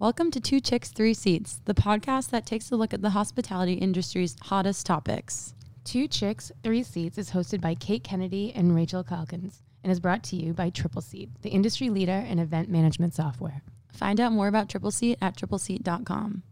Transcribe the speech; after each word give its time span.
Welcome 0.00 0.30
to 0.30 0.40
Two 0.40 0.60
Chicks, 0.60 0.88
Three 0.88 1.12
Seats, 1.12 1.60
the 1.66 1.74
podcast 1.74 2.30
that 2.30 2.46
takes 2.46 2.70
a 2.70 2.76
look 2.76 2.94
at 2.94 3.02
the 3.02 3.10
hospitality 3.10 3.74
industry's 3.74 4.34
hottest 4.40 4.86
topics. 4.86 5.52
Two 5.84 6.08
Chicks, 6.08 6.50
Three 6.62 6.82
Seats 6.82 7.18
is 7.18 7.32
hosted 7.32 7.60
by 7.60 7.74
Kate 7.74 8.02
Kennedy 8.02 8.50
and 8.56 8.74
Rachel 8.74 9.04
Calkins 9.04 9.60
and 9.84 9.92
is 9.92 10.00
brought 10.00 10.22
to 10.22 10.36
you 10.36 10.54
by 10.54 10.70
Triple 10.70 11.02
Seat, 11.02 11.28
the 11.42 11.50
industry 11.50 11.90
leader 11.90 12.24
in 12.26 12.38
event 12.38 12.70
management 12.70 13.14
software. 13.14 13.60
Find 13.92 14.18
out 14.22 14.32
more 14.32 14.48
about 14.48 14.70
Triple 14.70 14.90
Seat 14.90 15.18
at 15.20 15.36
tripleseat.com. 15.36 16.44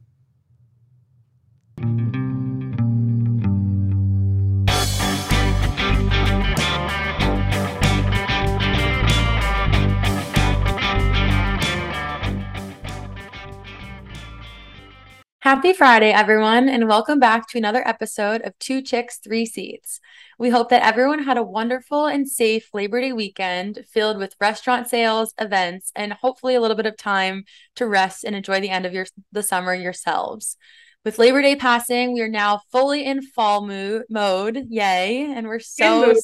Happy 15.48 15.72
Friday, 15.72 16.10
everyone, 16.10 16.68
and 16.68 16.88
welcome 16.88 17.18
back 17.18 17.48
to 17.48 17.56
another 17.56 17.82
episode 17.88 18.42
of 18.42 18.52
Two 18.58 18.82
Chicks, 18.82 19.16
Three 19.16 19.46
Seats. 19.46 19.98
We 20.38 20.50
hope 20.50 20.68
that 20.68 20.82
everyone 20.82 21.22
had 21.22 21.38
a 21.38 21.42
wonderful 21.42 22.04
and 22.04 22.28
safe 22.28 22.68
Labor 22.74 23.00
Day 23.00 23.14
weekend 23.14 23.82
filled 23.90 24.18
with 24.18 24.36
restaurant 24.42 24.88
sales, 24.88 25.32
events, 25.40 25.90
and 25.96 26.12
hopefully 26.12 26.54
a 26.54 26.60
little 26.60 26.76
bit 26.76 26.84
of 26.84 26.98
time 26.98 27.44
to 27.76 27.86
rest 27.86 28.24
and 28.24 28.36
enjoy 28.36 28.60
the 28.60 28.68
end 28.68 28.84
of 28.84 28.92
your 28.92 29.06
the 29.32 29.42
summer 29.42 29.72
yourselves. 29.72 30.58
With 31.02 31.18
Labor 31.18 31.40
Day 31.40 31.56
passing, 31.56 32.12
we 32.12 32.20
are 32.20 32.28
now 32.28 32.60
fully 32.70 33.06
in 33.06 33.22
fall 33.22 33.66
mood 33.66 34.02
mode. 34.10 34.66
Yay. 34.68 35.32
And 35.34 35.46
we're 35.46 35.60
so 35.60 36.08
mood. 36.08 36.16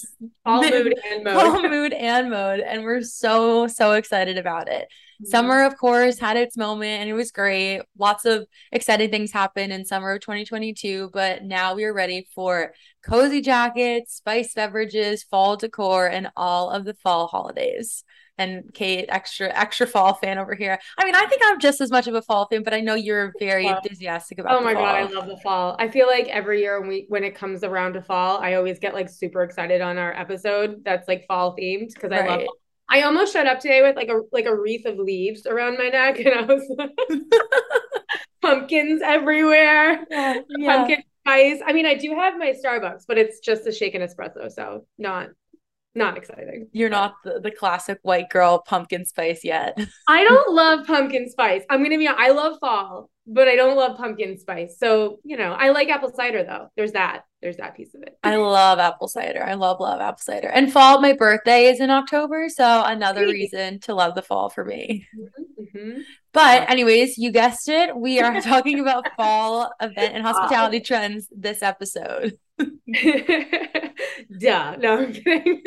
fall 0.45 0.61
mood 0.70 0.95
and 1.11 1.25
mode. 1.25 1.34
Fall 1.34 1.69
mood 1.70 1.92
and 1.95 2.28
mode. 2.28 2.61
And 2.61 2.83
we're 2.83 3.00
so, 3.00 3.69
so 3.69 3.92
excited 3.92 4.36
about 4.36 4.69
it. 4.69 4.86
Summer, 5.24 5.64
of 5.64 5.77
course, 5.77 6.19
had 6.19 6.37
its 6.37 6.56
moment 6.56 7.01
and 7.01 7.09
it 7.09 7.14
was 7.14 7.30
great. 7.30 7.83
Lots 7.98 8.24
of 8.24 8.46
exciting 8.73 9.10
things 9.10 9.33
happened 9.33 9.73
in 9.73 9.84
summer 9.84 10.12
of 10.12 10.20
2022, 10.20 11.11
but 11.12 11.44
now 11.44 11.75
we 11.75 11.84
are 11.84 11.94
ready 11.94 12.27
for 12.34 12.75
cozy 13.05 13.41
jackets, 13.41 14.14
spiced 14.16 14.56
beverages, 14.56 15.22
fall 15.22 15.56
decor, 15.56 16.06
and 16.06 16.28
all 16.36 16.70
of 16.70 16.84
the 16.84 16.94
fall 16.94 17.27
holidays 17.27 18.05
and 18.36 18.64
Kate, 18.75 19.06
extra 19.08 19.48
extra 19.48 19.86
fall 19.86 20.14
fan 20.14 20.39
over 20.39 20.55
here. 20.55 20.78
I 20.98 21.05
mean, 21.05 21.14
I 21.14 21.27
think 21.27 21.42
I'm 21.44 21.61
just 21.61 21.81
as 21.81 21.91
much 21.91 22.06
of 22.06 22.14
a 22.14 22.22
fall 22.22 22.47
fan, 22.47 22.62
but 22.62 22.75
I 22.75 22.81
know 22.81 22.94
you're 22.94 23.33
very 23.38 23.66
enthusiastic 23.66 24.38
about. 24.38 24.61
Oh 24.61 24.64
my 24.64 24.75
god, 24.75 24.83
I 24.83 25.03
love 25.05 25.27
the 25.27 25.36
fall. 25.38 25.77
I 25.78 25.88
feel 25.88 26.06
like 26.06 26.27
every 26.28 26.61
year 26.61 26.81
when 26.81 26.88
we 26.88 27.06
when 27.09 27.25
it 27.25 27.34
comes 27.34 27.62
around 27.62 27.92
to 27.94 28.03
fall, 28.03 28.38
I 28.38 28.55
always 28.55 28.78
get 28.78 28.94
like 28.94 29.09
super 29.09 29.42
excited 29.42 29.81
on 29.81 29.98
our 29.98 30.12
episode 30.19 30.83
that's 30.84 31.06
like 31.09 31.27
fall 31.27 31.56
themed 31.56 31.94
because 31.94 32.12
I 32.12 32.27
love. 32.27 32.42
I 32.88 33.02
almost 33.02 33.32
showed 33.32 33.46
up 33.46 33.60
today 33.60 33.82
with 33.82 33.96
like 33.96 34.08
a 34.08 34.20
like 34.32 34.46
a 34.46 34.54
wreath 34.54 34.86
of 34.86 34.98
leaves 34.98 35.46
around 35.46 35.78
my 35.78 35.88
neck, 35.88 36.18
and 36.24 36.28
I 36.28 36.42
was 36.42 36.62
like, 36.77 36.91
pumpkins 38.42 39.02
everywhere. 39.02 40.04
Yeah, 40.10 40.41
yeah. 40.48 40.76
Pumpkin 40.76 41.02
spice. 41.26 41.60
I 41.66 41.72
mean, 41.72 41.86
I 41.86 41.94
do 41.94 42.14
have 42.14 42.38
my 42.38 42.52
Starbucks, 42.52 43.04
but 43.08 43.18
it's 43.18 43.41
just 43.41 43.66
a 43.66 43.72
shaken 43.72 44.02
espresso, 44.02 44.50
so 44.50 44.86
not 44.98 45.28
not 45.94 46.16
exciting. 46.16 46.68
You're 46.72 46.91
not 46.91 47.14
the, 47.24 47.41
the 47.41 47.50
classic 47.50 47.98
white 48.02 48.28
girl 48.28 48.62
pumpkin 48.66 49.04
spice 49.04 49.44
yet. 49.44 49.78
I 50.08 50.24
don't 50.28 50.52
love 50.52 50.86
pumpkin 50.86 51.30
spice. 51.30 51.62
I'm 51.70 51.82
gonna 51.82 51.98
be 51.98 52.08
I 52.08 52.30
love 52.30 52.58
fall, 52.60 53.10
but 53.27 53.48
I 53.48 53.56
don't 53.56 53.77
love 53.77 53.97
pumpkin 53.97 54.39
spice. 54.39 54.77
So, 54.78 55.19
you 55.25 55.36
know, 55.36 55.53
I 55.53 55.70
like 55.70 55.89
apple 55.89 56.12
cider 56.14 56.44
though. 56.44 56.69
There's 56.77 56.92
that. 56.92 57.25
There's 57.41 57.56
that 57.56 57.77
piece 57.77 57.94
of 57.94 58.03
it. 58.03 58.19
I 58.22 58.36
love 58.36 58.78
apple 58.78 59.08
cider. 59.08 59.42
I 59.42 59.55
love, 59.55 59.81
love 59.81 60.00
apple 60.00 60.22
cider. 60.22 60.48
And 60.48 60.72
fall, 60.72 61.00
my 61.00 61.12
birthday 61.12 61.66
is 61.66 61.81
in 61.81 61.91
October. 61.91 62.48
So 62.48 62.83
another 62.84 63.27
reason 63.27 63.81
to 63.81 63.94
love 63.94 64.14
the 64.14 64.22
fall 64.22 64.50
for 64.50 64.64
me. 64.64 65.06
Mm-hmm, 65.16 65.78
mm-hmm. 65.78 66.00
But 66.33 66.70
anyways, 66.70 67.19
you 67.19 67.31
guessed 67.33 67.69
it. 67.69 67.97
We 67.97 68.20
are 68.20 68.41
talking 68.42 68.81
about 68.81 69.06
fall 69.16 69.72
event 69.81 70.14
and 70.14 70.25
hospitality 70.25 70.81
trends 70.81 71.28
this 71.31 71.62
episode. 71.62 72.38
Duh. 72.59 72.66
No, 74.77 74.98
I'm 74.98 75.12
kidding. 75.12 75.62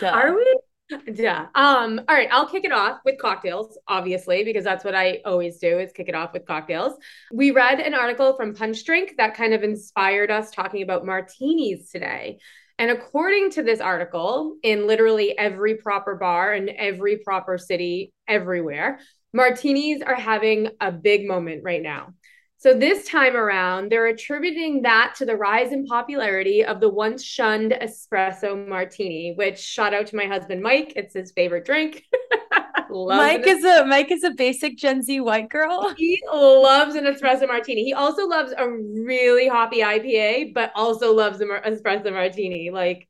Duh. 0.00 0.06
Are 0.06 0.34
we? 0.34 0.60
Yeah. 1.14 1.46
Um, 1.54 2.00
all 2.08 2.14
right, 2.14 2.28
I'll 2.30 2.48
kick 2.48 2.64
it 2.64 2.72
off 2.72 3.00
with 3.04 3.18
cocktails, 3.18 3.78
obviously, 3.88 4.44
because 4.44 4.64
that's 4.64 4.84
what 4.84 4.94
I 4.94 5.20
always 5.24 5.58
do 5.58 5.78
is 5.78 5.92
kick 5.92 6.08
it 6.08 6.14
off 6.14 6.32
with 6.32 6.46
cocktails. 6.46 6.94
We 7.32 7.50
read 7.50 7.80
an 7.80 7.94
article 7.94 8.34
from 8.36 8.54
Punch 8.54 8.84
Drink 8.84 9.14
that 9.18 9.34
kind 9.34 9.54
of 9.54 9.62
inspired 9.62 10.30
us 10.30 10.50
talking 10.50 10.82
about 10.82 11.06
martinis 11.06 11.90
today. 11.90 12.38
And 12.78 12.90
according 12.90 13.50
to 13.52 13.62
this 13.62 13.80
article, 13.80 14.56
in 14.62 14.86
literally 14.86 15.38
every 15.38 15.76
proper 15.76 16.16
bar 16.16 16.54
in 16.54 16.68
every 16.68 17.18
proper 17.18 17.58
city 17.58 18.12
everywhere, 18.26 19.00
martinis 19.32 20.02
are 20.02 20.14
having 20.14 20.68
a 20.80 20.90
big 20.90 21.26
moment 21.26 21.62
right 21.64 21.82
now. 21.82 22.14
So 22.62 22.72
this 22.72 23.08
time 23.08 23.34
around, 23.34 23.90
they're 23.90 24.06
attributing 24.06 24.82
that 24.82 25.14
to 25.16 25.24
the 25.24 25.34
rise 25.34 25.72
in 25.72 25.84
popularity 25.84 26.64
of 26.64 26.78
the 26.78 26.88
once 26.88 27.24
shunned 27.24 27.72
espresso 27.72 28.68
martini, 28.68 29.34
which 29.34 29.58
shout 29.58 29.92
out 29.92 30.06
to 30.06 30.16
my 30.16 30.26
husband 30.26 30.62
Mike. 30.62 30.92
It's 30.94 31.12
his 31.12 31.32
favorite 31.32 31.64
drink. 31.64 32.04
Mike 32.88 33.48
is 33.48 33.64
a 33.64 33.84
Mike 33.84 34.12
is 34.12 34.22
a 34.22 34.30
basic 34.30 34.76
Gen 34.76 35.02
Z 35.02 35.18
white 35.22 35.48
girl. 35.48 35.92
He 35.96 36.22
loves 36.32 36.94
an 36.94 37.02
espresso 37.02 37.48
martini. 37.48 37.82
He 37.82 37.94
also 37.94 38.28
loves 38.28 38.52
a 38.56 38.70
really 38.70 39.48
hoppy 39.48 39.80
IPA, 39.80 40.54
but 40.54 40.70
also 40.76 41.12
loves 41.12 41.40
an 41.40 41.48
espresso 41.48 42.12
martini. 42.12 42.70
Like 42.70 43.08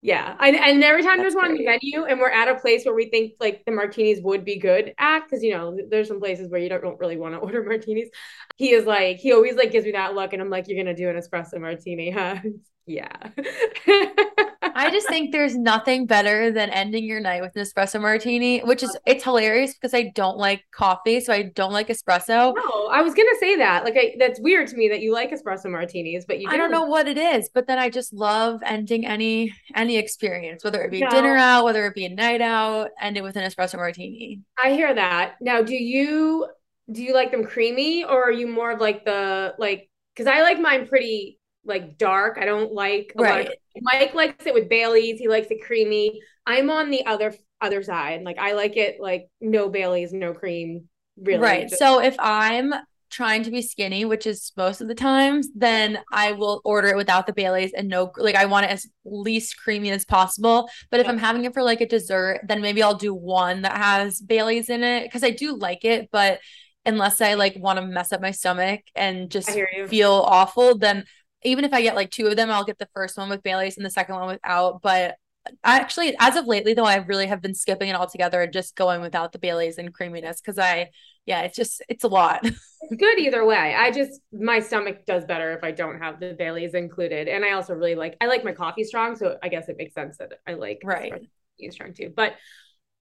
yeah. 0.00 0.36
And, 0.40 0.56
and 0.56 0.84
every 0.84 1.02
time 1.02 1.18
That's 1.18 1.34
there's 1.34 1.34
one 1.34 1.50
on 1.50 1.56
the 1.56 1.64
menu 1.64 2.04
and 2.04 2.20
we're 2.20 2.30
at 2.30 2.48
a 2.48 2.54
place 2.54 2.84
where 2.84 2.94
we 2.94 3.10
think 3.10 3.32
like 3.40 3.64
the 3.64 3.72
martinis 3.72 4.20
would 4.22 4.44
be 4.44 4.58
good 4.58 4.94
at, 4.98 5.20
because 5.24 5.42
you 5.42 5.52
know, 5.52 5.76
there's 5.90 6.08
some 6.08 6.20
places 6.20 6.50
where 6.50 6.60
you 6.60 6.68
don't, 6.68 6.82
don't 6.82 7.00
really 7.00 7.16
want 7.16 7.34
to 7.34 7.38
order 7.40 7.62
martinis. 7.64 8.08
He 8.56 8.72
is 8.72 8.86
like, 8.86 9.16
he 9.18 9.32
always 9.32 9.56
like 9.56 9.72
gives 9.72 9.86
me 9.86 9.92
that 9.92 10.14
look 10.14 10.32
and 10.32 10.40
I'm 10.40 10.50
like, 10.50 10.68
you're 10.68 10.82
gonna 10.82 10.96
do 10.96 11.08
an 11.08 11.16
espresso 11.16 11.60
martini, 11.60 12.10
huh? 12.10 12.36
yeah. 12.86 13.30
I 14.78 14.90
just 14.90 15.08
think 15.08 15.32
there's 15.32 15.56
nothing 15.56 16.06
better 16.06 16.52
than 16.52 16.70
ending 16.70 17.04
your 17.04 17.18
night 17.18 17.42
with 17.42 17.56
an 17.56 17.62
espresso 17.62 18.00
martini, 18.00 18.60
which 18.60 18.84
is 18.84 18.96
it's 19.06 19.24
hilarious 19.24 19.74
because 19.74 19.92
I 19.92 20.12
don't 20.14 20.38
like 20.38 20.62
coffee, 20.70 21.20
so 21.20 21.32
I 21.32 21.50
don't 21.54 21.72
like 21.72 21.88
espresso. 21.88 22.54
No, 22.54 22.86
I 22.86 23.02
was 23.02 23.12
gonna 23.12 23.28
say 23.40 23.56
that. 23.56 23.84
Like, 23.84 23.96
I, 23.96 24.14
that's 24.20 24.38
weird 24.40 24.68
to 24.68 24.76
me 24.76 24.88
that 24.88 25.00
you 25.00 25.12
like 25.12 25.32
espresso 25.32 25.68
martinis, 25.68 26.24
but 26.26 26.40
you. 26.40 26.48
I 26.48 26.56
don't 26.56 26.70
know 26.70 26.84
what 26.84 27.08
it 27.08 27.18
is, 27.18 27.50
but 27.52 27.66
then 27.66 27.78
I 27.78 27.90
just 27.90 28.12
love 28.12 28.60
ending 28.64 29.04
any 29.04 29.52
any 29.74 29.96
experience, 29.96 30.62
whether 30.62 30.80
it 30.82 30.92
be 30.92 31.00
no. 31.00 31.10
dinner 31.10 31.36
out, 31.36 31.64
whether 31.64 31.84
it 31.86 31.94
be 31.96 32.04
a 32.04 32.14
night 32.14 32.40
out, 32.40 32.90
end 33.00 33.16
it 33.16 33.24
with 33.24 33.34
an 33.34 33.50
espresso 33.50 33.76
martini. 33.76 34.42
I 34.62 34.70
hear 34.70 34.94
that. 34.94 35.34
Now, 35.40 35.60
do 35.60 35.74
you 35.74 36.46
do 36.92 37.02
you 37.02 37.14
like 37.14 37.32
them 37.32 37.44
creamy, 37.44 38.04
or 38.04 38.22
are 38.22 38.32
you 38.32 38.46
more 38.46 38.70
of 38.70 38.80
like 38.80 39.04
the 39.04 39.54
like? 39.58 39.90
Because 40.14 40.32
I 40.32 40.42
like 40.42 40.60
mine 40.60 40.86
pretty 40.86 41.37
like 41.68 41.98
dark. 41.98 42.38
I 42.40 42.44
don't 42.44 42.72
like 42.72 43.12
right. 43.16 43.46
Of, 43.46 43.54
Mike 43.80 44.14
likes 44.14 44.46
it 44.46 44.54
with 44.54 44.68
Bailey's. 44.68 45.18
He 45.18 45.28
likes 45.28 45.48
it 45.50 45.62
creamy. 45.64 46.20
I'm 46.46 46.70
on 46.70 46.90
the 46.90 47.06
other 47.06 47.34
other 47.60 47.82
side. 47.82 48.22
Like 48.22 48.38
I 48.38 48.52
like 48.52 48.76
it 48.76 49.00
like 49.00 49.28
no 49.40 49.68
Bailey's, 49.68 50.12
no 50.12 50.32
cream. 50.32 50.88
Really. 51.20 51.42
Right. 51.42 51.68
Just- 51.68 51.78
so 51.78 52.00
if 52.00 52.16
I'm 52.18 52.74
trying 53.10 53.42
to 53.42 53.50
be 53.50 53.62
skinny, 53.62 54.04
which 54.04 54.26
is 54.26 54.52
most 54.56 54.80
of 54.80 54.88
the 54.88 54.94
times, 54.94 55.48
then 55.54 55.98
I 56.12 56.32
will 56.32 56.60
order 56.64 56.88
it 56.88 56.96
without 56.96 57.26
the 57.26 57.32
Baileys 57.32 57.72
and 57.72 57.88
no 57.88 58.12
like 58.16 58.34
I 58.34 58.44
want 58.44 58.66
it 58.66 58.70
as 58.70 58.86
least 59.04 59.56
creamy 59.58 59.90
as 59.90 60.04
possible. 60.04 60.68
But 60.90 61.00
if 61.00 61.06
yeah. 61.06 61.12
I'm 61.12 61.18
having 61.18 61.44
it 61.44 61.54
for 61.54 61.62
like 61.62 61.80
a 61.80 61.86
dessert, 61.86 62.40
then 62.46 62.60
maybe 62.60 62.82
I'll 62.82 62.94
do 62.94 63.14
one 63.14 63.62
that 63.62 63.76
has 63.76 64.20
Baileys 64.20 64.68
in 64.68 64.82
it 64.82 65.04
because 65.04 65.24
I 65.24 65.30
do 65.30 65.56
like 65.56 65.84
it, 65.84 66.10
but 66.10 66.40
unless 66.84 67.20
I 67.20 67.34
like 67.34 67.56
want 67.58 67.78
to 67.78 67.86
mess 67.86 68.12
up 68.12 68.20
my 68.20 68.30
stomach 68.30 68.80
and 68.94 69.30
just 69.30 69.50
feel 69.88 70.12
awful, 70.12 70.78
then 70.78 71.04
even 71.44 71.64
if 71.64 71.72
I 71.72 71.82
get 71.82 71.96
like 71.96 72.10
two 72.10 72.26
of 72.26 72.36
them, 72.36 72.50
I'll 72.50 72.64
get 72.64 72.78
the 72.78 72.88
first 72.94 73.16
one 73.16 73.28
with 73.28 73.42
Bailey's 73.42 73.76
and 73.76 73.86
the 73.86 73.90
second 73.90 74.16
one 74.16 74.28
without. 74.28 74.82
But 74.82 75.16
actually, 75.64 76.16
as 76.18 76.36
of 76.36 76.46
lately, 76.46 76.74
though, 76.74 76.84
I 76.84 76.96
really 76.96 77.26
have 77.26 77.40
been 77.40 77.54
skipping 77.54 77.88
it 77.88 77.94
altogether 77.96 78.42
and 78.42 78.52
just 78.52 78.76
going 78.76 79.00
without 79.00 79.32
the 79.32 79.38
Bailey's 79.38 79.78
and 79.78 79.94
creaminess 79.94 80.40
because 80.40 80.58
I, 80.58 80.90
yeah, 81.26 81.42
it's 81.42 81.56
just 81.56 81.82
it's 81.88 82.04
a 82.04 82.08
lot. 82.08 82.40
it's 82.42 82.96
good 82.98 83.18
either 83.18 83.44
way. 83.44 83.74
I 83.74 83.90
just 83.90 84.20
my 84.32 84.60
stomach 84.60 85.06
does 85.06 85.24
better 85.24 85.52
if 85.52 85.62
I 85.64 85.70
don't 85.70 85.98
have 85.98 86.20
the 86.20 86.34
Bailey's 86.38 86.74
included, 86.74 87.28
and 87.28 87.44
I 87.44 87.52
also 87.52 87.74
really 87.74 87.94
like 87.94 88.16
I 88.20 88.26
like 88.26 88.44
my 88.44 88.52
coffee 88.52 88.84
strong, 88.84 89.16
so 89.16 89.38
I 89.42 89.48
guess 89.48 89.68
it 89.68 89.76
makes 89.76 89.94
sense 89.94 90.18
that 90.18 90.32
I 90.46 90.54
like 90.54 90.80
right 90.84 91.12
you 91.58 91.70
strong 91.70 91.92
too. 91.92 92.12
But 92.14 92.34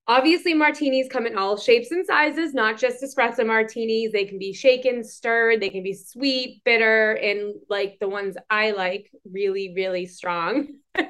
Obviously, 0.10 0.54
martinis 0.54 1.10
come 1.10 1.28
in 1.28 1.38
all 1.38 1.58
shapes 1.58 1.92
and 1.92 2.06
sizes, 2.06 2.54
not 2.54 2.78
just 2.78 3.04
espresso 3.04 3.46
martinis. 3.46 4.14
They 4.14 4.24
can 4.24 4.40
be 4.40 4.54
shaken, 4.54 5.04
stirred, 5.04 5.60
they 5.60 5.70
can 5.70 5.84
be 5.84 5.94
sweet, 5.94 6.62
bitter, 6.64 7.14
and 7.14 7.56
like 7.70 7.98
the 8.00 8.08
ones 8.08 8.38
I 8.50 8.72
like, 8.72 9.12
really, 9.30 9.74
really 9.76 10.06
strong. 10.06 10.68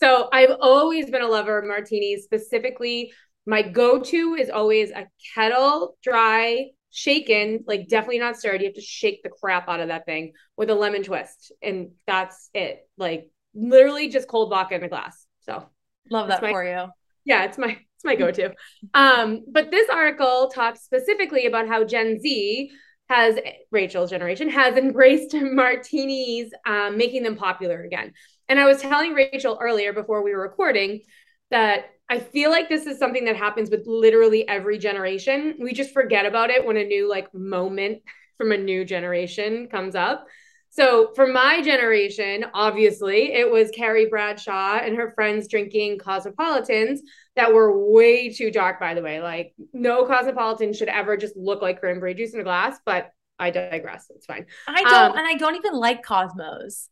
so 0.00 0.28
I've 0.32 0.56
always 0.60 1.10
been 1.10 1.20
a 1.20 1.28
lover 1.28 1.58
of 1.58 1.66
martinis. 1.66 2.24
Specifically, 2.24 3.12
my 3.44 3.60
go 3.60 4.00
to 4.00 4.34
is 4.34 4.48
always 4.48 4.90
a 4.92 5.06
Ketel 5.34 5.96
dry, 6.02 6.68
shaken, 6.90 7.64
like 7.66 7.88
definitely 7.88 8.18
not 8.18 8.36
stirred. 8.36 8.62
You 8.62 8.68
have 8.68 8.74
to 8.76 8.80
shake 8.80 9.22
the 9.22 9.30
crap 9.30 9.68
out 9.68 9.80
of 9.80 9.88
that 9.88 10.06
thing 10.06 10.32
with 10.56 10.70
a 10.70 10.74
lemon 10.74 11.02
twist. 11.02 11.52
And 11.62 11.90
that's 12.06 12.48
it. 12.54 12.88
Like 12.96 13.30
literally 13.54 14.08
just 14.08 14.28
cold 14.28 14.50
vodka 14.50 14.74
in 14.76 14.84
a 14.84 14.88
glass. 14.88 15.26
So 15.40 15.66
love 16.10 16.28
that 16.28 16.42
my, 16.42 16.50
for 16.50 16.64
you. 16.64 16.86
Yeah, 17.24 17.44
it's 17.44 17.58
my 17.58 17.78
It's 18.00 18.04
my 18.06 18.14
go-to. 18.14 18.54
Um, 18.94 19.44
but 19.46 19.70
this 19.70 19.90
article 19.90 20.50
talks 20.54 20.80
specifically 20.80 21.44
about 21.44 21.68
how 21.68 21.84
Gen 21.84 22.18
Z 22.18 22.70
has 23.10 23.38
Rachel's 23.70 24.08
generation 24.08 24.48
has 24.48 24.78
embraced 24.78 25.34
martinis, 25.42 26.50
um, 26.64 26.96
making 26.96 27.24
them 27.24 27.36
popular 27.36 27.82
again. 27.82 28.14
And 28.48 28.58
I 28.58 28.64
was 28.64 28.80
telling 28.80 29.12
Rachel 29.12 29.58
earlier 29.60 29.92
before 29.92 30.24
we 30.24 30.34
were 30.34 30.40
recording 30.40 31.02
that 31.50 31.90
I 32.08 32.20
feel 32.20 32.48
like 32.50 32.70
this 32.70 32.86
is 32.86 32.98
something 32.98 33.26
that 33.26 33.36
happens 33.36 33.68
with 33.68 33.86
literally 33.86 34.48
every 34.48 34.78
generation. 34.78 35.56
We 35.60 35.74
just 35.74 35.92
forget 35.92 36.24
about 36.24 36.48
it 36.48 36.64
when 36.64 36.78
a 36.78 36.84
new 36.84 37.06
like 37.06 37.34
moment 37.34 38.00
from 38.38 38.50
a 38.50 38.56
new 38.56 38.86
generation 38.86 39.68
comes 39.68 39.94
up. 39.94 40.26
So 40.70 41.12
for 41.14 41.26
my 41.26 41.62
generation, 41.62 42.46
obviously, 42.54 43.32
it 43.32 43.50
was 43.50 43.70
Carrie 43.70 44.06
Bradshaw 44.06 44.78
and 44.78 44.96
her 44.96 45.10
friends 45.10 45.48
drinking 45.48 45.98
cosmopolitans 45.98 47.02
that 47.34 47.52
were 47.52 47.90
way 47.92 48.32
too 48.32 48.52
dark, 48.52 48.78
by 48.78 48.94
the 48.94 49.02
way. 49.02 49.20
Like, 49.20 49.52
no 49.72 50.06
cosmopolitan 50.06 50.72
should 50.72 50.88
ever 50.88 51.16
just 51.16 51.36
look 51.36 51.60
like 51.60 51.80
cranberry 51.80 52.14
juice 52.14 52.34
in 52.34 52.40
a 52.40 52.44
glass, 52.44 52.78
but 52.86 53.10
I 53.38 53.50
digress. 53.50 54.06
It's 54.14 54.26
fine. 54.26 54.46
I 54.68 54.82
don't, 54.82 54.94
um, 54.94 55.18
and 55.18 55.26
I 55.26 55.34
don't 55.34 55.56
even 55.56 55.74
like 55.74 56.04
Cosmos. 56.04 56.88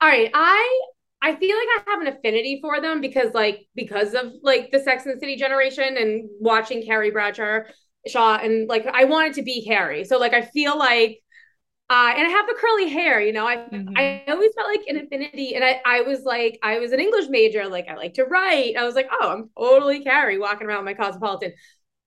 All 0.00 0.08
right. 0.08 0.30
I 0.32 0.80
I 1.22 1.34
feel 1.34 1.56
like 1.56 1.68
I 1.68 1.90
have 1.90 2.00
an 2.02 2.06
affinity 2.08 2.60
for 2.60 2.80
them 2.80 3.00
because 3.00 3.32
like 3.34 3.66
because 3.74 4.14
of 4.14 4.32
like 4.42 4.70
the 4.70 4.78
Sex 4.78 5.06
and 5.06 5.16
the 5.16 5.18
City 5.18 5.36
generation 5.36 5.96
and 5.96 6.28
watching 6.38 6.84
Carrie 6.84 7.10
Bradshaw 7.10 7.60
Shaw 8.06 8.36
and 8.36 8.68
like 8.68 8.86
I 8.86 9.04
wanted 9.04 9.32
to 9.34 9.42
be 9.42 9.64
Carrie. 9.64 10.04
So 10.04 10.18
like 10.18 10.34
I 10.34 10.42
feel 10.42 10.78
like 10.78 11.22
uh, 11.88 12.12
and 12.16 12.26
I 12.26 12.30
have 12.30 12.46
the 12.46 12.56
curly 12.58 12.88
hair, 12.88 13.20
you 13.20 13.32
know. 13.32 13.46
I 13.46 13.56
mm-hmm. 13.56 13.96
I 13.96 14.24
always 14.28 14.52
felt 14.54 14.68
like 14.68 14.86
an 14.88 14.96
affinity, 14.96 15.54
and 15.54 15.64
I 15.64 15.80
I 15.84 16.00
was 16.02 16.22
like 16.24 16.58
I 16.62 16.78
was 16.78 16.92
an 16.92 17.00
English 17.00 17.28
major, 17.28 17.68
like 17.68 17.86
I 17.88 17.94
like 17.94 18.14
to 18.14 18.24
write. 18.24 18.76
I 18.76 18.84
was 18.84 18.94
like, 18.94 19.08
oh, 19.12 19.30
I'm 19.30 19.50
totally 19.56 20.02
Carrie 20.02 20.38
walking 20.38 20.66
around 20.66 20.84
my 20.84 20.94
cosmopolitan, 20.94 21.52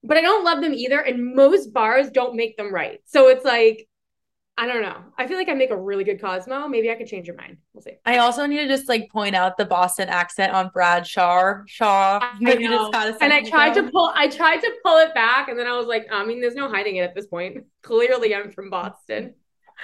but 0.02 0.16
I 0.16 0.20
don't 0.20 0.44
love 0.44 0.60
them 0.60 0.74
either, 0.74 1.00
and 1.00 1.34
most 1.34 1.72
bars 1.72 2.10
don't 2.10 2.36
make 2.36 2.56
them 2.56 2.72
right. 2.72 3.00
So 3.06 3.28
it's 3.28 3.44
like 3.44 3.88
I 4.60 4.66
don't 4.66 4.82
know. 4.82 4.98
I 5.16 5.26
feel 5.26 5.38
like 5.38 5.48
I 5.48 5.54
make 5.54 5.70
a 5.70 5.76
really 5.76 6.04
good 6.04 6.20
Cosmo. 6.20 6.68
Maybe 6.68 6.90
I 6.90 6.94
could 6.94 7.06
change 7.06 7.26
your 7.26 7.36
mind. 7.36 7.56
We'll 7.72 7.80
see. 7.80 7.94
I 8.04 8.18
also 8.18 8.44
need 8.44 8.58
to 8.58 8.68
just 8.68 8.90
like 8.90 9.10
point 9.10 9.34
out 9.34 9.56
the 9.56 9.64
Boston 9.64 10.10
accent 10.10 10.52
on 10.52 10.68
Bradshaw. 10.74 11.62
Shaw. 11.66 12.18
I 12.20 12.54
know. 12.56 12.90
and 13.22 13.32
I 13.32 13.42
tried 13.42 13.72
to 13.74 13.84
pull. 13.84 14.12
I 14.14 14.28
tried 14.28 14.58
to 14.58 14.70
pull 14.84 14.98
it 14.98 15.14
back, 15.14 15.48
and 15.48 15.58
then 15.58 15.66
I 15.66 15.78
was 15.78 15.86
like, 15.86 16.08
I 16.12 16.26
mean, 16.26 16.42
there's 16.42 16.54
no 16.54 16.68
hiding 16.68 16.96
it 16.96 17.04
at 17.04 17.14
this 17.14 17.26
point. 17.26 17.64
Clearly, 17.80 18.34
I'm 18.34 18.52
from 18.52 18.68
Boston. 18.68 19.32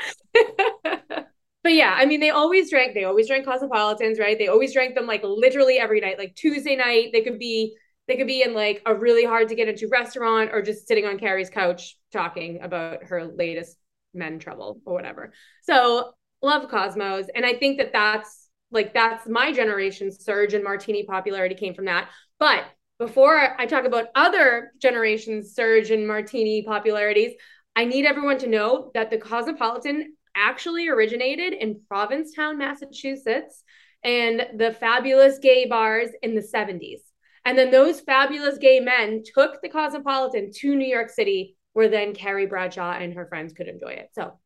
but 0.84 1.72
yeah, 1.72 1.94
I 1.96 2.06
mean, 2.06 2.20
they 2.20 2.30
always 2.30 2.70
drank, 2.70 2.94
they 2.94 3.04
always 3.04 3.28
drank 3.28 3.44
cosmopolitans, 3.44 4.18
right? 4.18 4.38
They 4.38 4.48
always 4.48 4.72
drank 4.72 4.94
them 4.94 5.06
like 5.06 5.22
literally 5.24 5.78
every 5.78 6.00
night. 6.00 6.18
Like 6.18 6.34
Tuesday 6.34 6.76
night, 6.76 7.10
they 7.12 7.22
could 7.22 7.38
be 7.38 7.76
they 8.08 8.16
could 8.16 8.26
be 8.26 8.42
in 8.42 8.54
like 8.54 8.82
a 8.86 8.94
really 8.94 9.24
hard 9.24 9.48
to 9.48 9.54
get 9.54 9.68
into 9.68 9.88
restaurant 9.88 10.50
or 10.52 10.62
just 10.62 10.86
sitting 10.86 11.06
on 11.06 11.18
Carrie's 11.18 11.50
couch 11.50 11.96
talking 12.12 12.60
about 12.62 13.04
her 13.04 13.24
latest 13.26 13.76
men 14.14 14.38
trouble 14.38 14.80
or 14.84 14.94
whatever. 14.94 15.32
So 15.62 16.12
love 16.42 16.68
Cosmos. 16.70 17.26
And 17.34 17.44
I 17.44 17.54
think 17.54 17.78
that 17.78 17.92
that's 17.92 18.48
like, 18.70 18.94
that's 18.94 19.26
my 19.28 19.52
generation's 19.52 20.24
surge 20.24 20.54
in 20.54 20.62
martini 20.62 21.04
popularity 21.04 21.54
came 21.54 21.74
from 21.74 21.86
that. 21.86 22.08
But 22.38 22.64
before 22.98 23.60
I 23.60 23.66
talk 23.66 23.84
about 23.84 24.06
other 24.14 24.72
generations' 24.80 25.54
surge 25.54 25.90
in 25.90 26.06
martini 26.06 26.62
popularities, 26.62 27.32
I 27.76 27.84
need 27.84 28.06
everyone 28.06 28.38
to 28.38 28.48
know 28.48 28.90
that 28.94 29.10
the 29.10 29.18
Cosmopolitan 29.18 30.14
actually 30.34 30.88
originated 30.88 31.52
in 31.52 31.80
Provincetown, 31.88 32.56
Massachusetts, 32.56 33.62
and 34.02 34.46
the 34.56 34.72
fabulous 34.72 35.38
gay 35.38 35.66
bars 35.66 36.08
in 36.22 36.34
the 36.34 36.40
70s. 36.40 37.00
And 37.44 37.56
then 37.56 37.70
those 37.70 38.00
fabulous 38.00 38.58
gay 38.58 38.80
men 38.80 39.22
took 39.34 39.60
the 39.62 39.68
Cosmopolitan 39.68 40.50
to 40.56 40.74
New 40.74 40.88
York 40.88 41.10
City, 41.10 41.56
where 41.74 41.88
then 41.88 42.14
Carrie 42.14 42.46
Bradshaw 42.46 42.92
and 42.92 43.14
her 43.14 43.26
friends 43.26 43.52
could 43.52 43.68
enjoy 43.68 43.90
it. 43.90 44.08
So 44.14 44.38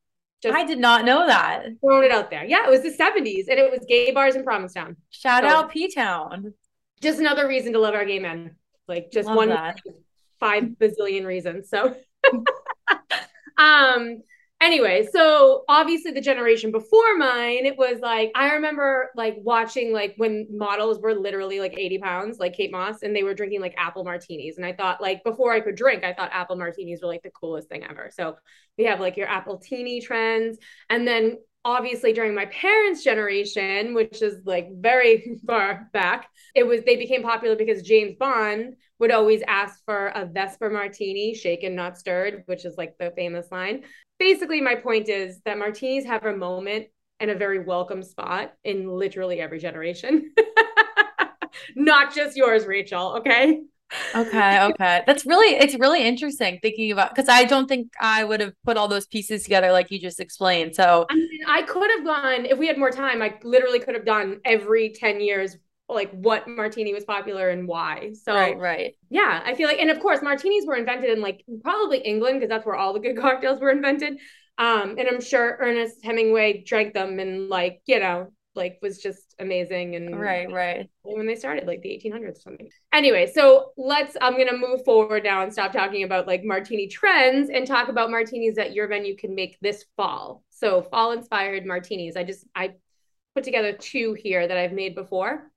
just 0.43 0.56
I 0.56 0.65
did 0.65 0.79
not 0.79 1.05
know 1.05 1.26
that. 1.26 1.67
Throwing 1.81 2.05
it 2.05 2.11
out 2.11 2.31
there. 2.31 2.44
Yeah, 2.44 2.67
it 2.67 2.71
was 2.71 2.83
the 2.83 2.91
70s 2.91 3.44
and 3.49 3.59
it 3.59 3.71
was 3.71 3.85
gay 3.88 4.11
bars 4.11 4.35
in 4.35 4.43
Provincetown. 4.43 4.97
Shout 5.11 5.44
so, 5.44 5.49
out 5.49 5.71
P 5.71 5.93
Town. 5.94 6.53
Just 7.00 7.21
another 7.21 7.47
reason 7.47 7.73
to 7.75 7.79
love 7.79 7.94
our 7.94 8.05
gay 8.05 8.19
men. 8.19 8.56
Like 8.88 9.11
just 9.12 9.29
love 9.29 9.37
one 9.37 9.49
that. 9.50 9.81
five 10.41 10.65
bazillion 10.81 11.25
reasons. 11.25 11.69
So 11.71 11.94
um 13.61 14.23
anyway 14.62 15.07
so 15.11 15.65
obviously 15.69 16.11
the 16.11 16.21
generation 16.21 16.71
before 16.71 17.17
mine 17.17 17.65
it 17.65 17.77
was 17.79 18.01
like 18.01 18.31
i 18.35 18.53
remember 18.55 19.11
like 19.17 19.37
watching 19.43 19.93
like 19.93 20.15
when 20.19 20.47
models 20.51 20.99
were 21.01 21.15
literally 21.15 21.61
like 21.61 21.75
80 21.79 21.99
pounds 21.99 22.39
like 22.39 22.55
kate 22.55 22.71
moss 22.71 23.03
and 23.03 23.15
they 23.15 23.23
were 23.23 23.35
drinking 23.35 23.61
like 23.61 23.75
apple 23.79 24.05
martinis. 24.05 24.57
And 24.57 24.67
i 24.67 24.73
thought 24.73 25.01
like 25.01 25.25
before 25.25 25.53
i 25.53 25.61
could 25.61 25.77
drink 25.77 26.05
i 26.05 26.12
thought 26.12 26.31
apple 26.33 26.57
martinis 26.57 27.01
were 27.01 27.09
like 27.09 27.23
the 27.23 27.31
coolest 27.31 27.69
thing 27.69 27.85
ever. 27.85 28.11
So 28.12 28.37
we 28.77 28.85
have 28.85 29.01
like 29.01 29.17
your 29.17 29.29
appletini 29.29 30.03
trends. 30.03 30.59
And 30.89 31.07
then 31.07 31.39
obviously 31.65 32.12
during 32.12 32.35
my 32.35 32.47
parents 32.47 33.05
generation 33.05 33.95
which 33.95 34.23
is 34.23 34.37
like 34.47 34.69
very 34.73 35.39
far 35.47 35.89
back 35.93 36.29
it 36.55 36.67
was 36.67 36.83
they 36.85 36.97
became 36.97 37.23
popular 37.23 37.55
because 37.55 37.83
james 37.83 38.15
bond 38.19 38.75
would 39.01 39.11
always 39.11 39.43
ask 39.49 39.83
for 39.85 40.09
a 40.09 40.27
vesper 40.27 40.71
martini 40.71 41.35
shaken 41.35 41.75
not 41.75 41.99
stirred 41.99 42.45
which 42.47 42.65
is 42.65 42.77
like 42.77 42.97
the 42.99 43.12
famous 43.17 43.51
line. 43.51 43.83
Basically 44.19 44.61
my 44.61 44.75
point 44.77 45.09
is 45.09 45.41
that 45.47 45.59
martinis 45.59 46.05
have 46.05 46.25
a 46.25 46.37
moment 46.37 46.87
and 47.19 47.31
a 47.31 47.35
very 47.35 47.65
welcome 47.65 48.03
spot 48.03 48.53
in 48.62 48.89
literally 48.89 49.41
every 49.41 49.59
generation. 49.59 50.33
Not 51.77 52.15
just 52.15 52.37
yours 52.37 52.67
rachel 52.67 53.17
okay 53.19 53.62
okay 54.15 54.63
okay. 54.63 55.03
That's 55.07 55.27
really 55.27 55.57
it's 55.57 55.75
really 55.75 56.07
interesting 56.07 56.59
thinking 56.63 56.93
about 56.93 57.15
because 57.15 57.29
i 57.29 57.45
don't 57.45 57.67
think 57.67 57.93
i 58.01 58.25
would 58.25 58.41
have 58.41 58.53
put 58.65 58.77
all 58.77 58.89
those 58.89 59.07
pieces 59.07 59.43
together 59.43 59.73
like 59.73 59.91
you 59.91 59.99
just 59.99 60.21
explained 60.21 60.75
so 60.75 61.07
i 61.11 61.15
mean 61.15 61.41
i 61.49 61.63
could 61.63 61.91
have 61.91 62.05
gone 62.05 62.47
if 62.47 62.59
we 62.59 62.67
had 62.67 62.79
more 62.79 62.91
time 62.91 63.23
i 63.23 63.35
literally 63.43 63.81
could 63.81 63.95
have 63.95 64.05
done 64.05 64.41
every 64.45 64.91
10 64.91 65.21
years 65.21 65.57
like 65.89 66.11
what 66.13 66.47
martini 66.47 66.95
was 66.95 67.05
popular 67.05 67.51
and 67.51 67.67
why 67.67 68.13
so 68.13 68.35
right. 68.35 68.59
right 68.59 68.95
yeah 69.09 69.43
i 69.45 69.55
feel 69.55 69.67
like 69.67 69.79
and 69.79 69.91
of 69.91 69.99
course 70.01 70.23
martinis 70.23 70.65
were 70.67 70.77
invented 70.77 71.11
in 71.11 71.21
like 71.21 71.45
probably 71.63 71.99
england 71.99 72.39
because 72.39 72.49
that's 72.49 72.65
where 72.65 72.77
all 72.77 72.93
the 72.93 73.01
good 73.01 73.17
cocktails 73.21 73.61
were 73.61 73.71
invented 73.71 74.19
um 74.59 74.97
and 74.99 75.09
i'm 75.09 75.21
sure 75.21 75.57
ernest 75.61 76.05
hemingway 76.05 76.63
drank 76.65 76.95
them 76.95 77.19
and 77.19 77.49
like 77.49 77.81
you 77.87 77.99
know 77.99 78.29
like 78.61 78.79
was 78.81 78.99
just 78.99 79.35
amazing 79.41 79.97
and 79.97 80.21
right 80.21 80.51
right. 80.53 80.89
when 81.03 81.27
they 81.27 81.35
started 81.35 81.67
like 81.67 81.83
the 81.83 81.89
1800s 81.89 82.37
or 82.37 82.41
something. 82.41 82.71
Anyway 82.93 83.27
so 83.27 83.73
let's 83.77 84.17
i'm 84.21 84.37
gonna 84.37 84.57
move 84.57 84.85
forward 84.85 85.25
now 85.25 85.43
and 85.43 85.53
stop 85.53 85.73
talking 85.73 86.05
about 86.05 86.29
like 86.29 86.45
martini 86.45 86.87
trends 86.87 87.51
and 87.51 87.67
talk 87.67 87.89
about 87.89 88.11
martinis 88.11 88.55
that 88.55 88.73
your 88.73 88.87
venue 88.87 89.17
can 89.17 89.35
make 89.35 89.59
this 89.61 89.85
fall. 89.97 90.45
So 90.50 90.83
fall 90.83 91.12
inspired 91.12 91.67
martinis. 91.67 92.17
I 92.17 92.23
just 92.23 92.47
i 92.55 92.75
put 93.35 93.45
together 93.45 93.73
two 93.73 94.14
here 94.14 94.47
that 94.47 94.57
i've 94.57 94.73
made 94.73 94.95
before. 94.95 95.50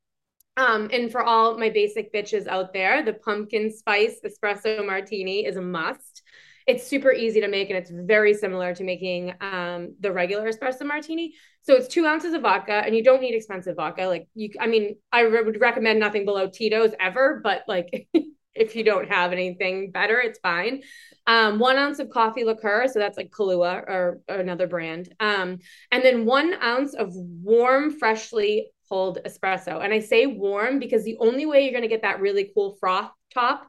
Um, 0.55 0.89
and 0.93 1.11
for 1.11 1.23
all 1.23 1.57
my 1.57 1.69
basic 1.69 2.13
bitches 2.13 2.45
out 2.45 2.73
there, 2.73 3.03
the 3.03 3.13
pumpkin 3.13 3.71
spice 3.71 4.19
espresso 4.23 4.85
martini 4.85 5.47
is 5.47 5.55
a 5.55 5.61
must 5.61 6.12
it's 6.67 6.87
super 6.87 7.11
easy 7.11 7.41
to 7.41 7.47
make 7.47 7.69
and 7.69 7.77
it's 7.77 7.91
very 7.91 8.33
similar 8.33 8.73
to 8.75 8.83
making 8.83 9.33
um, 9.41 9.95
the 9.99 10.11
regular 10.11 10.51
espresso 10.51 10.85
martini. 10.85 11.33
So 11.61 11.75
it's 11.75 11.87
two 11.87 12.05
ounces 12.05 12.33
of 12.33 12.41
vodka 12.41 12.73
and 12.85 12.95
you 12.95 13.03
don't 13.03 13.21
need 13.21 13.35
expensive 13.35 13.75
vodka. 13.75 14.05
Like 14.05 14.27
you, 14.35 14.49
I 14.59 14.67
mean, 14.67 14.95
I 15.11 15.21
re- 15.21 15.43
would 15.43 15.59
recommend 15.59 15.99
nothing 15.99 16.25
below 16.25 16.49
Tito's 16.49 16.93
ever, 16.99 17.41
but 17.43 17.63
like 17.67 18.07
if 18.55 18.75
you 18.75 18.83
don't 18.83 19.09
have 19.09 19.31
anything 19.31 19.91
better, 19.91 20.19
it's 20.19 20.39
fine. 20.39 20.83
Um, 21.25 21.59
one 21.59 21.77
ounce 21.77 21.99
of 21.99 22.09
coffee 22.09 22.43
liqueur, 22.43 22.87
so 22.87 22.99
that's 22.99 23.17
like 23.17 23.31
Kahlua 23.31 23.83
or, 23.87 24.21
or 24.29 24.35
another 24.35 24.67
brand. 24.67 25.13
Um, 25.19 25.59
and 25.91 26.03
then 26.03 26.25
one 26.25 26.53
ounce 26.61 26.93
of 26.93 27.13
warm, 27.15 27.97
freshly 27.97 28.71
pulled 28.89 29.19
espresso. 29.25 29.83
And 29.83 29.93
I 29.93 29.99
say 29.99 30.25
warm 30.25 30.79
because 30.79 31.03
the 31.03 31.17
only 31.19 31.45
way 31.45 31.63
you're 31.63 31.71
going 31.71 31.83
to 31.83 31.87
get 31.87 32.03
that 32.03 32.19
really 32.19 32.51
cool 32.53 32.77
froth 32.79 33.11
top 33.33 33.67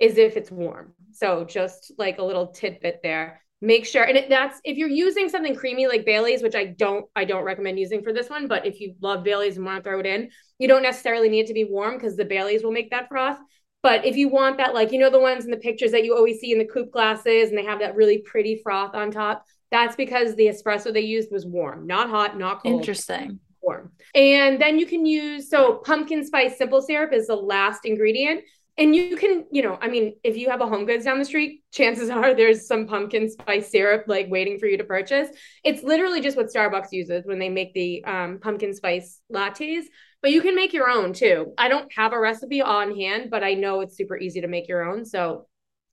is 0.00 0.18
if 0.18 0.36
it's 0.36 0.50
warm. 0.50 0.94
So 1.14 1.44
just 1.44 1.92
like 1.98 2.18
a 2.18 2.24
little 2.24 2.48
tidbit 2.48 3.00
there. 3.02 3.40
Make 3.60 3.86
sure, 3.86 4.02
and 4.02 4.18
it, 4.18 4.28
that's 4.28 4.60
if 4.64 4.76
you're 4.76 4.90
using 4.90 5.30
something 5.30 5.54
creamy 5.54 5.86
like 5.86 6.04
Bailey's, 6.04 6.42
which 6.42 6.54
I 6.54 6.66
don't, 6.66 7.06
I 7.16 7.24
don't 7.24 7.44
recommend 7.44 7.78
using 7.78 8.02
for 8.02 8.12
this 8.12 8.28
one. 8.28 8.46
But 8.46 8.66
if 8.66 8.78
you 8.78 8.94
love 9.00 9.24
Bailey's 9.24 9.56
and 9.56 9.64
want 9.64 9.82
to 9.82 9.88
throw 9.88 10.00
it 10.00 10.06
in, 10.06 10.28
you 10.58 10.68
don't 10.68 10.82
necessarily 10.82 11.30
need 11.30 11.40
it 11.40 11.46
to 11.46 11.54
be 11.54 11.64
warm 11.64 11.96
because 11.96 12.16
the 12.16 12.26
Bailey's 12.26 12.62
will 12.62 12.72
make 12.72 12.90
that 12.90 13.08
froth. 13.08 13.38
But 13.82 14.04
if 14.04 14.16
you 14.16 14.28
want 14.28 14.58
that, 14.58 14.74
like 14.74 14.92
you 14.92 14.98
know 14.98 15.08
the 15.08 15.20
ones 15.20 15.46
in 15.46 15.50
the 15.50 15.56
pictures 15.56 15.92
that 15.92 16.04
you 16.04 16.14
always 16.14 16.40
see 16.40 16.52
in 16.52 16.58
the 16.58 16.66
coupe 16.66 16.90
glasses, 16.90 17.48
and 17.48 17.56
they 17.56 17.64
have 17.64 17.78
that 17.78 17.96
really 17.96 18.18
pretty 18.18 18.60
froth 18.62 18.94
on 18.94 19.10
top, 19.10 19.44
that's 19.70 19.96
because 19.96 20.34
the 20.34 20.46
espresso 20.46 20.92
they 20.92 21.00
used 21.00 21.32
was 21.32 21.46
warm, 21.46 21.86
not 21.86 22.10
hot, 22.10 22.38
not 22.38 22.62
cold. 22.62 22.74
Interesting. 22.74 23.40
Warm. 23.62 23.92
And 24.14 24.60
then 24.60 24.78
you 24.78 24.84
can 24.84 25.06
use 25.06 25.48
so 25.48 25.76
pumpkin 25.84 26.24
spice 26.24 26.58
simple 26.58 26.82
syrup 26.82 27.12
is 27.14 27.28
the 27.28 27.36
last 27.36 27.86
ingredient 27.86 28.42
and 28.76 28.94
you 28.94 29.16
can, 29.16 29.46
you 29.52 29.62
know, 29.62 29.78
I 29.80 29.88
mean, 29.88 30.14
if 30.24 30.36
you 30.36 30.50
have 30.50 30.60
a 30.60 30.66
home 30.66 30.84
goods 30.84 31.04
down 31.04 31.18
the 31.18 31.24
street, 31.24 31.62
chances 31.72 32.10
are 32.10 32.34
there's 32.34 32.66
some 32.66 32.86
pumpkin 32.86 33.30
spice 33.30 33.70
syrup 33.70 34.04
like 34.06 34.28
waiting 34.28 34.58
for 34.58 34.66
you 34.66 34.76
to 34.76 34.84
purchase. 34.84 35.28
It's 35.62 35.82
literally 35.82 36.20
just 36.20 36.36
what 36.36 36.52
Starbucks 36.52 36.88
uses 36.90 37.24
when 37.24 37.38
they 37.38 37.48
make 37.48 37.72
the 37.74 38.04
um, 38.04 38.38
pumpkin 38.40 38.74
spice 38.74 39.20
lattes. 39.32 39.84
but 40.22 40.32
you 40.32 40.40
can 40.40 40.56
make 40.56 40.72
your 40.72 40.90
own 40.90 41.12
too. 41.12 41.52
I 41.56 41.68
don't 41.68 41.92
have 41.92 42.12
a 42.12 42.18
recipe 42.18 42.62
on 42.62 42.96
hand, 42.96 43.30
but 43.30 43.44
I 43.44 43.54
know 43.54 43.80
it's 43.80 43.96
super 43.96 44.18
easy 44.18 44.40
to 44.40 44.48
make 44.48 44.68
your 44.68 44.82
own. 44.82 45.04
So 45.04 45.46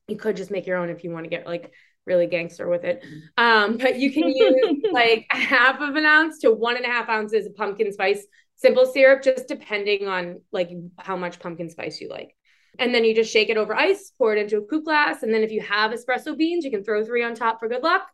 you 0.07 0.17
could 0.17 0.35
just 0.35 0.51
make 0.51 0.65
your 0.65 0.77
own 0.77 0.89
if 0.89 1.03
you 1.03 1.11
want 1.11 1.25
to 1.25 1.29
get 1.29 1.45
like 1.45 1.71
really 2.07 2.25
gangster 2.25 2.67
with 2.67 2.83
it. 2.83 3.03
Um, 3.37 3.77
but 3.81 3.97
you 3.97 4.11
can 4.11 4.27
use 4.27 4.83
like 4.91 5.27
half 5.31 5.81
of 5.81 5.95
an 5.95 6.05
ounce 6.05 6.39
to 6.39 6.51
one 6.51 6.77
and 6.77 6.85
a 6.85 6.89
half 6.89 7.09
ounces 7.09 7.45
of 7.45 7.55
pumpkin 7.55 7.91
spice 7.93 8.25
simple 8.55 8.85
syrup, 8.85 9.23
just 9.23 9.47
depending 9.47 10.07
on 10.07 10.39
like 10.51 10.69
how 10.99 11.15
much 11.15 11.39
pumpkin 11.39 11.69
spice 11.69 11.99
you 11.99 12.09
like. 12.09 12.35
And 12.79 12.95
then 12.95 13.03
you 13.03 13.13
just 13.13 13.31
shake 13.31 13.49
it 13.49 13.57
over 13.57 13.75
ice, 13.75 14.11
pour 14.17 14.33
it 14.33 14.39
into 14.39 14.57
a 14.57 14.65
coupe 14.65 14.85
glass. 14.85 15.23
And 15.23 15.33
then 15.33 15.43
if 15.43 15.51
you 15.51 15.61
have 15.61 15.91
espresso 15.91 16.37
beans, 16.37 16.63
you 16.63 16.71
can 16.71 16.83
throw 16.83 17.03
three 17.03 17.23
on 17.23 17.35
top 17.35 17.59
for 17.59 17.67
good 17.67 17.83
luck. 17.83 18.07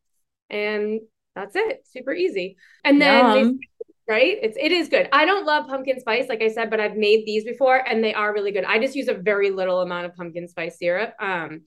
And 0.49 1.01
that's 1.35 1.55
it. 1.55 1.85
Super 1.87 2.13
easy. 2.13 2.57
And 2.83 3.01
then 3.01 3.59
right? 4.07 4.37
It's 4.41 4.57
it 4.59 4.71
is 4.71 4.87
good. 4.87 5.09
I 5.11 5.25
don't 5.25 5.45
love 5.45 5.67
pumpkin 5.67 5.99
spice, 5.99 6.29
like 6.29 6.41
I 6.41 6.47
said, 6.47 6.69
but 6.69 6.79
I've 6.79 6.95
made 6.95 7.25
these 7.25 7.43
before 7.43 7.77
and 7.87 8.03
they 8.03 8.13
are 8.13 8.33
really 8.33 8.51
good. 8.51 8.63
I 8.63 8.79
just 8.79 8.95
use 8.95 9.07
a 9.07 9.13
very 9.13 9.51
little 9.51 9.81
amount 9.81 10.05
of 10.05 10.15
pumpkin 10.15 10.47
spice 10.47 10.79
syrup. 10.79 11.13
Um, 11.19 11.61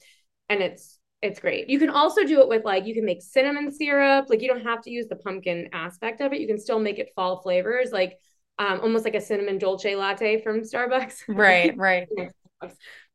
and 0.49 0.62
it's 0.62 0.99
it's 1.23 1.38
great. 1.38 1.68
You 1.68 1.78
can 1.78 1.90
also 1.90 2.25
do 2.25 2.40
it 2.40 2.49
with 2.49 2.64
like 2.64 2.87
you 2.87 2.94
can 2.94 3.04
make 3.04 3.20
cinnamon 3.20 3.70
syrup. 3.70 4.26
Like 4.30 4.40
you 4.40 4.49
don't 4.49 4.64
have 4.64 4.82
to 4.82 4.90
use 4.90 5.06
the 5.06 5.16
pumpkin 5.16 5.68
aspect 5.73 6.23
of 6.23 6.32
it. 6.32 6.40
You 6.40 6.47
can 6.47 6.59
still 6.59 6.78
make 6.78 6.99
it 6.99 7.12
fall 7.14 7.42
flavors, 7.42 7.92
like 7.92 8.18
um, 8.59 8.80
almost 8.80 9.04
like 9.04 9.14
a 9.14 9.20
cinnamon 9.20 9.59
dolce 9.59 9.94
latte 9.94 10.42
from 10.42 10.62
Starbucks. 10.62 11.23
Right, 11.28 11.76
right. 11.78 12.09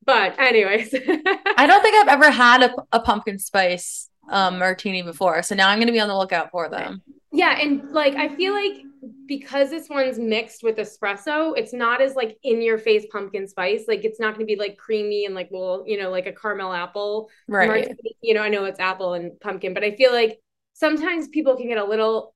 But 0.06 0.40
anyways, 0.40 0.94
I 1.58 1.66
don't 1.68 1.82
think 1.82 1.96
I've 1.96 2.08
ever 2.08 2.32
had 2.32 2.64
a, 2.64 2.76
a 2.92 3.00
pumpkin 3.00 3.40
spice 3.40 4.10
um, 4.30 4.60
martini 4.60 5.02
before, 5.02 5.44
so 5.44 5.56
now 5.56 5.70
I'm 5.70 5.80
going 5.80 5.88
to 5.88 5.94
be 5.94 6.00
on 6.00 6.08
the 6.08 6.18
lookout 6.18 6.52
for 6.52 6.70
them. 6.70 7.02
Yeah, 7.32 7.58
and 7.60 7.92
like 7.92 8.16
I 8.16 8.30
feel 8.30 8.54
like 8.54 8.86
because 9.28 9.70
this 9.70 9.90
one's 9.90 10.18
mixed 10.18 10.64
with 10.64 10.78
espresso, 10.78 11.54
it's 11.58 11.74
not 11.74 12.02
as 12.02 12.16
like 12.16 12.38
in 12.44 12.62
your 12.62 12.78
face 12.78 13.06
pumpkin 13.12 13.48
spice. 13.48 13.86
Like 13.88 14.06
it's 14.06 14.20
not 14.20 14.36
going 14.36 14.48
to 14.48 14.54
be 14.54 14.60
like 14.60 14.78
creamy 14.78 15.26
and 15.26 15.36
like 15.36 15.50
well, 15.52 15.84
you 15.86 15.98
know, 16.02 16.10
like 16.10 16.28
a 16.28 16.32
caramel 16.34 16.72
apple. 16.72 17.30
Right. 17.48 17.68
Martini. 17.68 18.16
You 18.22 18.36
know, 18.36 18.42
I 18.42 18.50
know 18.50 18.66
it's 18.66 18.80
apple 18.80 19.14
and 19.14 19.38
pumpkin, 19.40 19.74
but 19.74 19.84
I 19.84 19.96
feel 19.96 20.14
like 20.14 20.40
sometimes 20.74 21.28
people 21.28 21.58
can 21.58 21.68
get 21.68 21.78
a 21.78 21.84
little. 21.84 22.34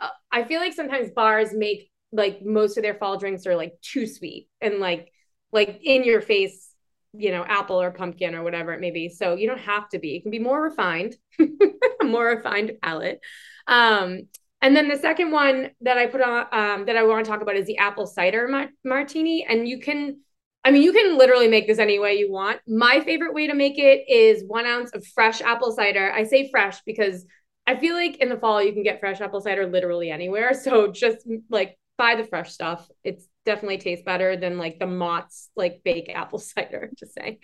Uh, 0.00 0.08
I 0.32 0.42
feel 0.44 0.60
like 0.60 0.72
sometimes 0.72 1.10
bars 1.12 1.52
make 1.52 1.90
like 2.10 2.44
most 2.44 2.76
of 2.76 2.82
their 2.82 2.94
fall 2.94 3.18
drinks 3.18 3.46
are 3.46 3.56
like 3.56 3.74
too 3.80 4.06
sweet 4.06 4.48
and 4.60 4.78
like 4.78 5.11
like 5.52 5.80
in 5.82 6.04
your 6.04 6.20
face 6.20 6.72
you 7.14 7.30
know 7.30 7.44
apple 7.44 7.80
or 7.80 7.90
pumpkin 7.90 8.34
or 8.34 8.42
whatever 8.42 8.72
it 8.72 8.80
may 8.80 8.90
be. 8.90 9.08
So 9.08 9.34
you 9.34 9.46
don't 9.46 9.60
have 9.60 9.88
to 9.90 9.98
be. 9.98 10.16
It 10.16 10.22
can 10.22 10.30
be 10.30 10.38
more 10.38 10.62
refined 10.62 11.16
more 12.02 12.26
refined 12.26 12.72
palate. 12.82 13.20
Um 13.66 14.22
and 14.60 14.76
then 14.76 14.88
the 14.88 14.96
second 14.96 15.32
one 15.32 15.70
that 15.80 15.98
i 15.98 16.06
put 16.06 16.20
on 16.20 16.46
um 16.52 16.86
that 16.86 16.96
i 16.96 17.02
want 17.02 17.24
to 17.24 17.30
talk 17.30 17.42
about 17.42 17.56
is 17.56 17.66
the 17.66 17.78
apple 17.78 18.06
cider 18.06 18.48
ma- 18.48 18.66
martini. 18.84 19.44
And 19.48 19.68
you 19.68 19.78
can 19.78 20.20
i 20.64 20.70
mean 20.70 20.82
you 20.82 20.92
can 20.92 21.18
literally 21.18 21.48
make 21.48 21.66
this 21.66 21.78
any 21.78 21.98
way 21.98 22.14
you 22.14 22.32
want. 22.32 22.60
My 22.66 23.00
favorite 23.00 23.34
way 23.34 23.46
to 23.46 23.54
make 23.54 23.78
it 23.78 24.08
is 24.08 24.44
one 24.46 24.66
ounce 24.66 24.92
of 24.92 25.06
fresh 25.06 25.42
apple 25.42 25.72
cider. 25.72 26.10
I 26.10 26.24
say 26.24 26.50
fresh 26.50 26.80
because 26.86 27.26
i 27.66 27.76
feel 27.76 27.94
like 27.94 28.16
in 28.16 28.28
the 28.28 28.36
fall 28.38 28.62
you 28.62 28.72
can 28.72 28.82
get 28.82 29.00
fresh 29.00 29.20
apple 29.20 29.40
cider 29.40 29.66
literally 29.66 30.10
anywhere. 30.10 30.52
So 30.64 30.90
just 30.90 31.18
like 31.50 31.76
buy 32.02 32.14
the 32.16 32.24
fresh 32.24 32.50
stuff 32.52 32.90
it's 33.04 33.26
definitely 33.44 33.78
tastes 33.78 34.04
better 34.04 34.36
than 34.36 34.58
like 34.58 34.78
the 34.78 34.86
Mott's 34.86 35.50
like 35.56 35.80
fake 35.84 36.10
apple 36.14 36.38
cider. 36.38 36.90
Just 36.98 37.14
saying. 37.14 37.38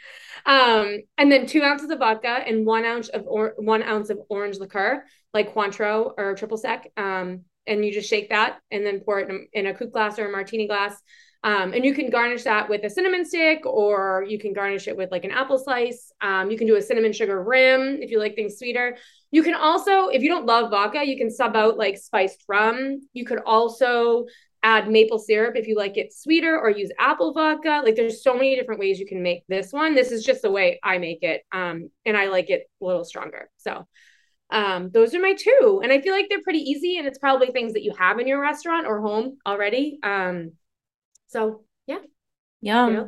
Um, 0.47 0.99
and 1.17 1.31
then 1.31 1.47
two 1.47 1.63
ounces 1.63 1.91
of 1.91 1.99
vodka 1.99 2.29
and 2.29 2.67
one 2.67 2.85
ounce 2.85 3.09
of 3.09 3.25
or- 3.27 3.55
one 3.57 3.83
ounce 3.83 4.11
of 4.11 4.19
orange 4.29 4.59
liqueur, 4.59 5.05
like 5.35 5.55
Cointreau 5.55 6.13
or 6.17 6.35
triple 6.35 6.59
sec. 6.59 6.91
Um, 6.97 7.45
and 7.67 7.85
you 7.85 7.93
just 7.93 8.09
shake 8.09 8.31
that 8.31 8.59
and 8.71 8.85
then 8.85 9.01
pour 9.01 9.21
it 9.21 9.29
in 9.29 9.47
a, 9.55 9.59
in 9.59 9.67
a 9.67 9.75
coupe 9.75 9.93
glass 9.93 10.19
or 10.19 10.27
a 10.27 10.33
martini 10.33 10.67
glass. 10.67 11.01
Um, 11.45 11.73
and 11.73 11.85
you 11.85 11.95
can 11.95 12.11
garnish 12.11 12.43
that 12.45 12.69
with 12.69 12.83
a 12.83 12.91
cinnamon 12.91 13.25
stick, 13.25 13.65
or 13.65 14.25
you 14.27 14.41
can 14.41 14.53
garnish 14.53 14.89
it 14.89 14.97
with 14.97 15.13
like 15.13 15.25
an 15.25 15.31
apple 15.31 15.59
slice. 15.59 16.11
Um, 16.21 16.51
you 16.51 16.59
can 16.59 16.67
do 16.67 16.75
a 16.75 16.83
cinnamon 16.83 17.13
sugar 17.13 17.41
rim 17.41 17.99
if 18.03 18.11
you 18.11 18.19
like 18.19 18.35
things 18.35 18.59
sweeter. 18.59 18.97
You 19.31 19.45
can 19.45 19.55
also, 19.55 20.09
if 20.09 20.23
you 20.23 20.31
don't 20.31 20.47
love 20.47 20.71
vodka, 20.71 21.07
you 21.07 21.17
can 21.17 21.31
sub 21.31 21.55
out 21.55 21.77
like 21.77 21.97
spiced 21.97 22.43
rum. 22.49 23.03
You 23.13 23.25
could 23.25 23.39
also 23.47 24.27
add 24.63 24.89
maple 24.89 25.19
syrup 25.19 25.55
if 25.57 25.67
you 25.69 25.77
like 25.77 25.97
it 25.97 26.13
sweeter 26.13 26.59
or 26.59 26.71
use 26.71 26.91
apple 26.99 27.33
vodka 27.33 27.81
like 27.85 27.95
there's 27.95 28.23
so 28.23 28.35
many 28.35 28.57
different 28.57 28.81
ways 28.81 28.99
you 28.99 29.07
can 29.07 29.23
make 29.23 29.45
this 29.49 29.73
one 29.73 29.95
this 29.95 30.11
is 30.11 30.25
just 30.25 30.43
the 30.43 30.51
way 30.51 30.81
i 30.83 30.99
make 30.99 31.23
it 31.23 31.43
um 31.53 31.91
and 32.05 32.17
i 32.17 32.27
like 32.27 32.51
it 32.51 32.69
a 32.81 32.85
little 32.85 33.05
stronger 33.05 33.51
so 33.57 33.87
um 34.51 34.91
those 34.91 35.15
are 35.15 35.21
my 35.21 35.35
two 35.35 35.81
and 35.83 35.93
i 35.93 36.01
feel 36.01 36.13
like 36.13 36.27
they're 36.29 36.43
pretty 36.43 36.59
easy 36.59 36.99
and 36.99 37.07
it's 37.07 37.19
probably 37.19 37.49
things 37.49 37.73
that 37.73 37.83
you 37.83 37.93
have 37.97 38.19
in 38.19 38.27
your 38.27 38.41
restaurant 38.41 38.87
or 38.87 39.01
home 39.01 39.37
already 39.47 39.99
um 40.03 40.53
so 41.29 41.63
yeah 41.87 41.99
yeah 42.61 43.05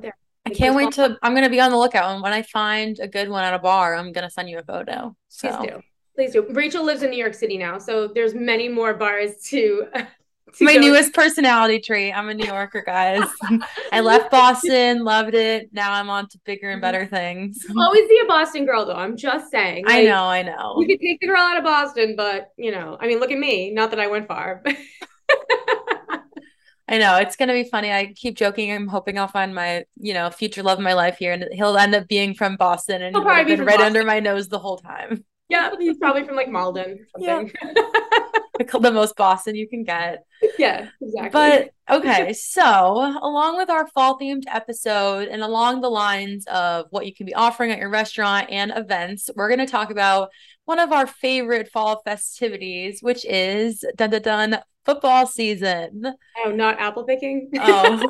I 0.46 0.50
can't 0.50 0.74
wait 0.74 0.92
to. 0.92 1.18
I'm 1.22 1.34
gonna 1.34 1.50
be 1.50 1.60
on 1.60 1.70
the 1.70 1.76
lookout, 1.76 2.12
and 2.12 2.22
when 2.22 2.32
I 2.32 2.40
find 2.42 2.98
a 2.98 3.06
good 3.06 3.28
one 3.28 3.44
at 3.44 3.52
a 3.52 3.58
bar, 3.58 3.94
I'm 3.94 4.10
gonna 4.10 4.30
send 4.30 4.48
you 4.48 4.58
a 4.58 4.62
photo. 4.62 5.14
So. 5.28 5.48
Please 5.48 5.68
do. 5.68 5.80
Please 6.16 6.32
do. 6.32 6.46
Rachel 6.50 6.84
lives 6.84 7.02
in 7.02 7.10
New 7.10 7.18
York 7.18 7.34
City 7.34 7.58
now, 7.58 7.78
so 7.78 8.08
there's 8.08 8.34
many 8.34 8.68
more 8.68 8.94
bars 8.94 9.42
to 9.50 9.86
my 10.60 10.74
newest 10.74 11.12
personality 11.14 11.80
trait. 11.80 12.16
I'm 12.16 12.28
a 12.28 12.34
New 12.34 12.46
Yorker, 12.46 12.82
guys. 12.84 13.26
I 13.92 14.00
left 14.00 14.30
Boston, 14.30 15.04
loved 15.04 15.34
it. 15.34 15.70
Now 15.72 15.92
I'm 15.92 16.10
on 16.10 16.28
to 16.28 16.38
bigger 16.44 16.70
and 16.70 16.80
better 16.80 17.04
mm-hmm. 17.04 17.14
things. 17.14 17.64
Always 17.76 18.08
be 18.08 18.20
a 18.22 18.26
Boston 18.26 18.66
girl, 18.66 18.86
though. 18.86 18.94
I'm 18.94 19.16
just 19.16 19.50
saying. 19.50 19.86
Like, 19.86 19.96
I 19.96 20.02
know, 20.04 20.24
I 20.24 20.42
know. 20.42 20.76
You 20.78 20.86
could 20.86 21.00
take 21.00 21.20
the 21.20 21.26
girl 21.26 21.40
out 21.40 21.56
of 21.56 21.64
Boston, 21.64 22.14
but 22.16 22.50
you 22.56 22.70
know, 22.70 22.96
I 23.00 23.06
mean, 23.06 23.20
look 23.20 23.30
at 23.30 23.38
me. 23.38 23.70
Not 23.72 23.90
that 23.90 24.00
I 24.00 24.06
went 24.06 24.28
far. 24.28 24.62
I 26.88 26.98
know 26.98 27.18
it's 27.18 27.36
gonna 27.36 27.52
be 27.52 27.64
funny. 27.64 27.92
I 27.92 28.12
keep 28.16 28.36
joking. 28.36 28.72
I'm 28.72 28.88
hoping 28.88 29.16
I'll 29.18 29.28
find 29.28 29.54
my, 29.54 29.84
you 29.96 30.12
know, 30.12 30.28
future 30.30 30.62
love 30.62 30.78
of 30.78 30.84
my 30.84 30.94
life 30.94 31.18
here, 31.18 31.32
and 31.32 31.46
he'll 31.52 31.76
end 31.76 31.94
up 31.94 32.08
being 32.08 32.34
from 32.34 32.56
Boston, 32.56 33.02
and 33.02 33.14
he'll 33.14 33.24
probably 33.24 33.56
be 33.56 33.62
right 33.62 33.78
Boston. 33.78 33.86
under 33.86 34.04
my 34.04 34.18
nose 34.18 34.48
the 34.48 34.58
whole 34.58 34.78
time. 34.78 35.24
Yeah, 35.48 35.70
he's 35.78 35.98
probably 35.98 36.24
from 36.24 36.36
like 36.36 36.48
Malden. 36.48 37.06
Yeah. 37.18 37.42
the, 38.58 38.78
the 38.80 38.92
most 38.92 39.16
Boston 39.16 39.56
you 39.56 39.68
can 39.68 39.84
get. 39.84 40.24
Yeah, 40.58 40.88
exactly. 41.00 41.30
But 41.32 41.70
okay, 41.90 42.32
so 42.32 42.62
along 43.22 43.56
with 43.56 43.70
our 43.70 43.86
fall 43.88 44.18
themed 44.18 44.44
episode 44.46 45.28
and 45.28 45.42
along 45.42 45.80
the 45.80 45.90
lines 45.90 46.46
of 46.46 46.86
what 46.90 47.06
you 47.06 47.14
can 47.14 47.26
be 47.26 47.34
offering 47.34 47.70
at 47.70 47.78
your 47.78 47.90
restaurant 47.90 48.50
and 48.50 48.72
events, 48.74 49.30
we're 49.34 49.48
going 49.48 49.64
to 49.64 49.66
talk 49.66 49.90
about 49.90 50.30
one 50.64 50.78
of 50.78 50.92
our 50.92 51.06
favorite 51.06 51.70
fall 51.70 52.02
festivities, 52.04 53.00
which 53.00 53.24
is 53.24 53.84
dun 53.96 54.10
dun 54.10 54.22
dun 54.22 54.58
football 54.84 55.26
season. 55.26 56.14
Oh, 56.44 56.52
not 56.52 56.78
apple 56.78 57.04
picking. 57.04 57.50
Oh, 57.58 58.06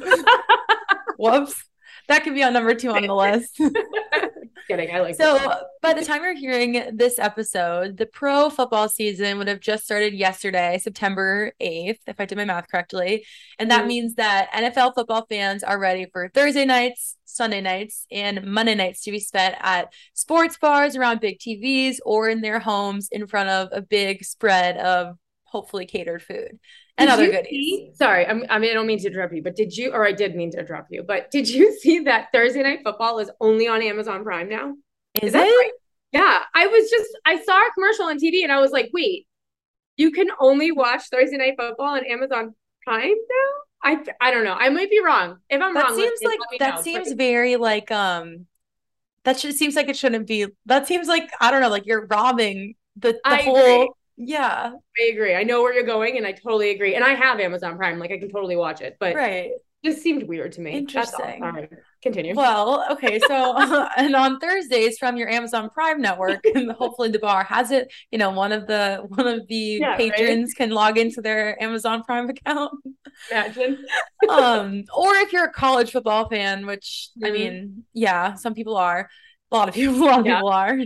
whoops. 1.19 1.65
That 2.11 2.25
could 2.25 2.35
be 2.35 2.43
on 2.43 2.53
number 2.53 2.75
two 2.75 2.91
on 2.91 3.07
the 3.07 3.15
list. 3.15 3.61
kidding. 4.71 4.95
I 4.95 5.01
like 5.01 5.15
so 5.15 5.39
by 5.81 5.93
the 5.93 6.05
time 6.05 6.25
you're 6.25 6.35
hearing 6.35 6.97
this 6.97 7.21
episode, 7.21 7.97
the 7.97 8.07
pro 8.07 8.51
football 8.51 8.89
season 8.89 9.39
would 9.39 9.47
have 9.47 9.61
just 9.61 9.85
started 9.85 10.13
yesterday, 10.13 10.79
September 10.83 11.53
8th, 11.61 12.01
if 12.09 12.21
I 12.21 12.25
did 12.25 12.37
my 12.37 12.45
math 12.45 12.69
correctly. 12.69 13.25
And 13.61 13.71
that 13.71 13.81
mm-hmm. 13.81 13.89
means 13.89 14.15
that 14.15 14.51
NFL 14.53 14.97
football 14.97 15.25
fans 15.29 15.63
are 15.63 15.79
ready 15.79 16.07
for 16.13 16.29
Thursday 16.35 16.65
nights, 16.65 17.17
Sunday 17.27 17.61
nights, 17.61 18.07
and 18.11 18.45
Monday 18.45 18.75
nights 18.75 19.03
to 19.05 19.13
be 19.13 19.21
spent 19.21 19.55
at 19.61 19.93
sports 20.15 20.59
bars 20.59 20.97
around 20.97 21.21
big 21.21 21.39
TVs 21.39 21.99
or 22.05 22.29
in 22.29 22.41
their 22.41 22.59
homes 22.59 23.09
in 23.13 23.29
front 23.29 23.51
of 23.51 23.69
a 23.71 23.83
big 23.83 24.25
spread 24.25 24.77
of 24.79 25.17
hopefully 25.45 25.87
catered 25.87 26.23
food 26.23 26.59
and 27.01 27.09
did 27.09 27.13
other 27.13 27.27
goodies. 27.31 27.49
See, 27.51 27.91
sorry, 27.95 28.27
I'm, 28.27 28.45
I 28.49 28.59
mean, 28.59 28.71
I 28.71 28.75
don't 28.75 28.87
mean 28.87 28.99
to 29.01 29.07
interrupt 29.09 29.35
you, 29.35 29.43
but 29.43 29.57
did 29.57 29.77
you, 29.77 29.93
or 29.93 30.07
I 30.07 30.13
did 30.13 30.37
mean 30.37 30.51
to 30.53 30.59
interrupt 30.59 30.91
you, 30.91 31.03
but 31.03 31.31
did 31.31 31.49
you 31.49 31.77
see 31.81 32.01
that 32.01 32.29
Thursday 32.33 32.63
Night 32.63 32.81
Football 32.85 33.19
is 33.19 33.31
only 33.41 33.69
on 33.69 33.83
Amazon 33.83 34.23
Prime 34.23 34.49
now? 34.49 34.75
Is, 35.15 35.29
is 35.29 35.33
that 35.33 35.47
it? 35.47 35.51
Right? 35.51 35.73
Yeah, 36.13 36.43
I 36.55 36.67
was 36.67 36.91
just, 36.91 37.11
I 37.25 37.41
saw 37.43 37.59
a 37.59 37.71
commercial 37.75 38.07
on 38.07 38.19
TV 38.19 38.43
and 38.43 38.53
I 38.53 38.61
was 38.61 38.73
like, 38.73 38.91
wait, 38.93 39.27
you 39.97 40.11
can 40.11 40.29
only 40.41 40.73
watch 40.73 41.03
Thursday 41.11 41.37
Night 41.37 41.55
Football 41.59 41.97
on 41.97 42.05
Amazon 42.07 42.55
Prime 42.85 43.09
now? 43.11 43.51
I, 43.83 44.05
I 44.21 44.31
don't 44.31 44.45
know. 44.45 44.55
I 44.55 44.69
might 44.69 44.91
be 44.91 45.01
wrong. 45.03 45.39
If 45.49 45.61
I'm 45.63 45.75
wrong, 45.75 45.75
that 45.75 45.85
wrong, 45.91 45.97
seems 45.97 46.21
like 46.23 46.39
that 46.59 46.77
know, 46.77 46.83
seems 46.83 47.09
but- 47.09 47.17
very 47.19 47.57
like 47.57 47.91
um 47.91 48.47
that 49.25 49.39
should 49.39 49.55
seems 49.55 49.77
like 49.77 49.89
it 49.89 49.97
shouldn't 49.97 50.27
be. 50.27 50.47
That 50.67 50.87
seems 50.87 51.09
like 51.09 51.31
I 51.41 51.51
don't 51.51 51.61
know, 51.61 51.69
like 51.69 51.87
you're 51.87 52.07
robbing 52.07 52.75
the, 52.97 53.19
the 53.25 53.37
whole 53.37 53.57
agree. 53.57 53.91
Yeah. 54.23 54.73
I 54.99 55.03
agree. 55.05 55.35
I 55.35 55.45
know 55.45 55.63
where 55.63 55.73
you're 55.73 55.83
going 55.83 56.19
and 56.19 56.27
I 56.27 56.33
totally 56.33 56.71
agree. 56.71 56.95
And 56.95 57.03
I 57.03 57.15
have 57.15 57.41
Amazon 57.41 57.79
Prime. 57.79 57.99
Like 57.99 58.11
I 58.11 58.19
can 58.19 58.31
totally 58.31 58.55
watch 58.55 58.83
it. 58.83 58.99
But 59.01 59.17
right. 59.17 59.53
just 59.83 60.03
seemed 60.03 60.25
weird 60.25 60.53
to 60.53 60.61
me. 60.61 60.73
Interesting. 60.73 61.43
All. 61.43 61.49
All 61.49 61.53
right. 61.53 61.71
Continue. 62.03 62.35
Well, 62.35 62.85
okay. 62.91 63.19
So 63.27 63.57
and 63.97 64.15
on 64.15 64.39
Thursdays 64.39 64.99
from 64.99 65.17
your 65.17 65.31
Amazon 65.31 65.71
Prime 65.71 66.03
network, 66.03 66.45
and 66.55 66.71
hopefully 66.73 67.09
the 67.09 67.19
bar 67.19 67.45
has 67.45 67.71
it, 67.71 67.91
you 68.11 68.19
know, 68.19 68.31
one 68.31 68.53
of 68.53 68.67
the 68.67 69.03
one 69.09 69.27
of 69.27 69.47
the 69.49 69.79
yeah, 69.81 69.97
patrons 69.97 70.51
right? 70.51 70.67
can 70.67 70.71
log 70.71 70.99
into 70.99 71.23
their 71.23 71.61
Amazon 71.63 72.03
Prime 72.03 72.29
account. 72.29 72.73
Imagine. 73.31 73.87
um, 74.29 74.85
or 74.95 75.15
if 75.17 75.33
you're 75.33 75.47
a 75.47 75.53
college 75.53 75.93
football 75.93 76.29
fan, 76.29 76.67
which 76.67 77.09
mm-hmm. 77.17 77.27
I 77.27 77.31
mean, 77.31 77.85
yeah, 77.95 78.35
some 78.35 78.53
people 78.53 78.77
are. 78.77 79.09
A 79.53 79.57
lot 79.57 79.69
of 79.69 79.75
people, 79.75 79.97
a 79.97 80.05
lot 80.05 80.21
of 80.21 80.27
yeah. 80.27 80.37
people 80.37 80.51
are. 80.51 80.79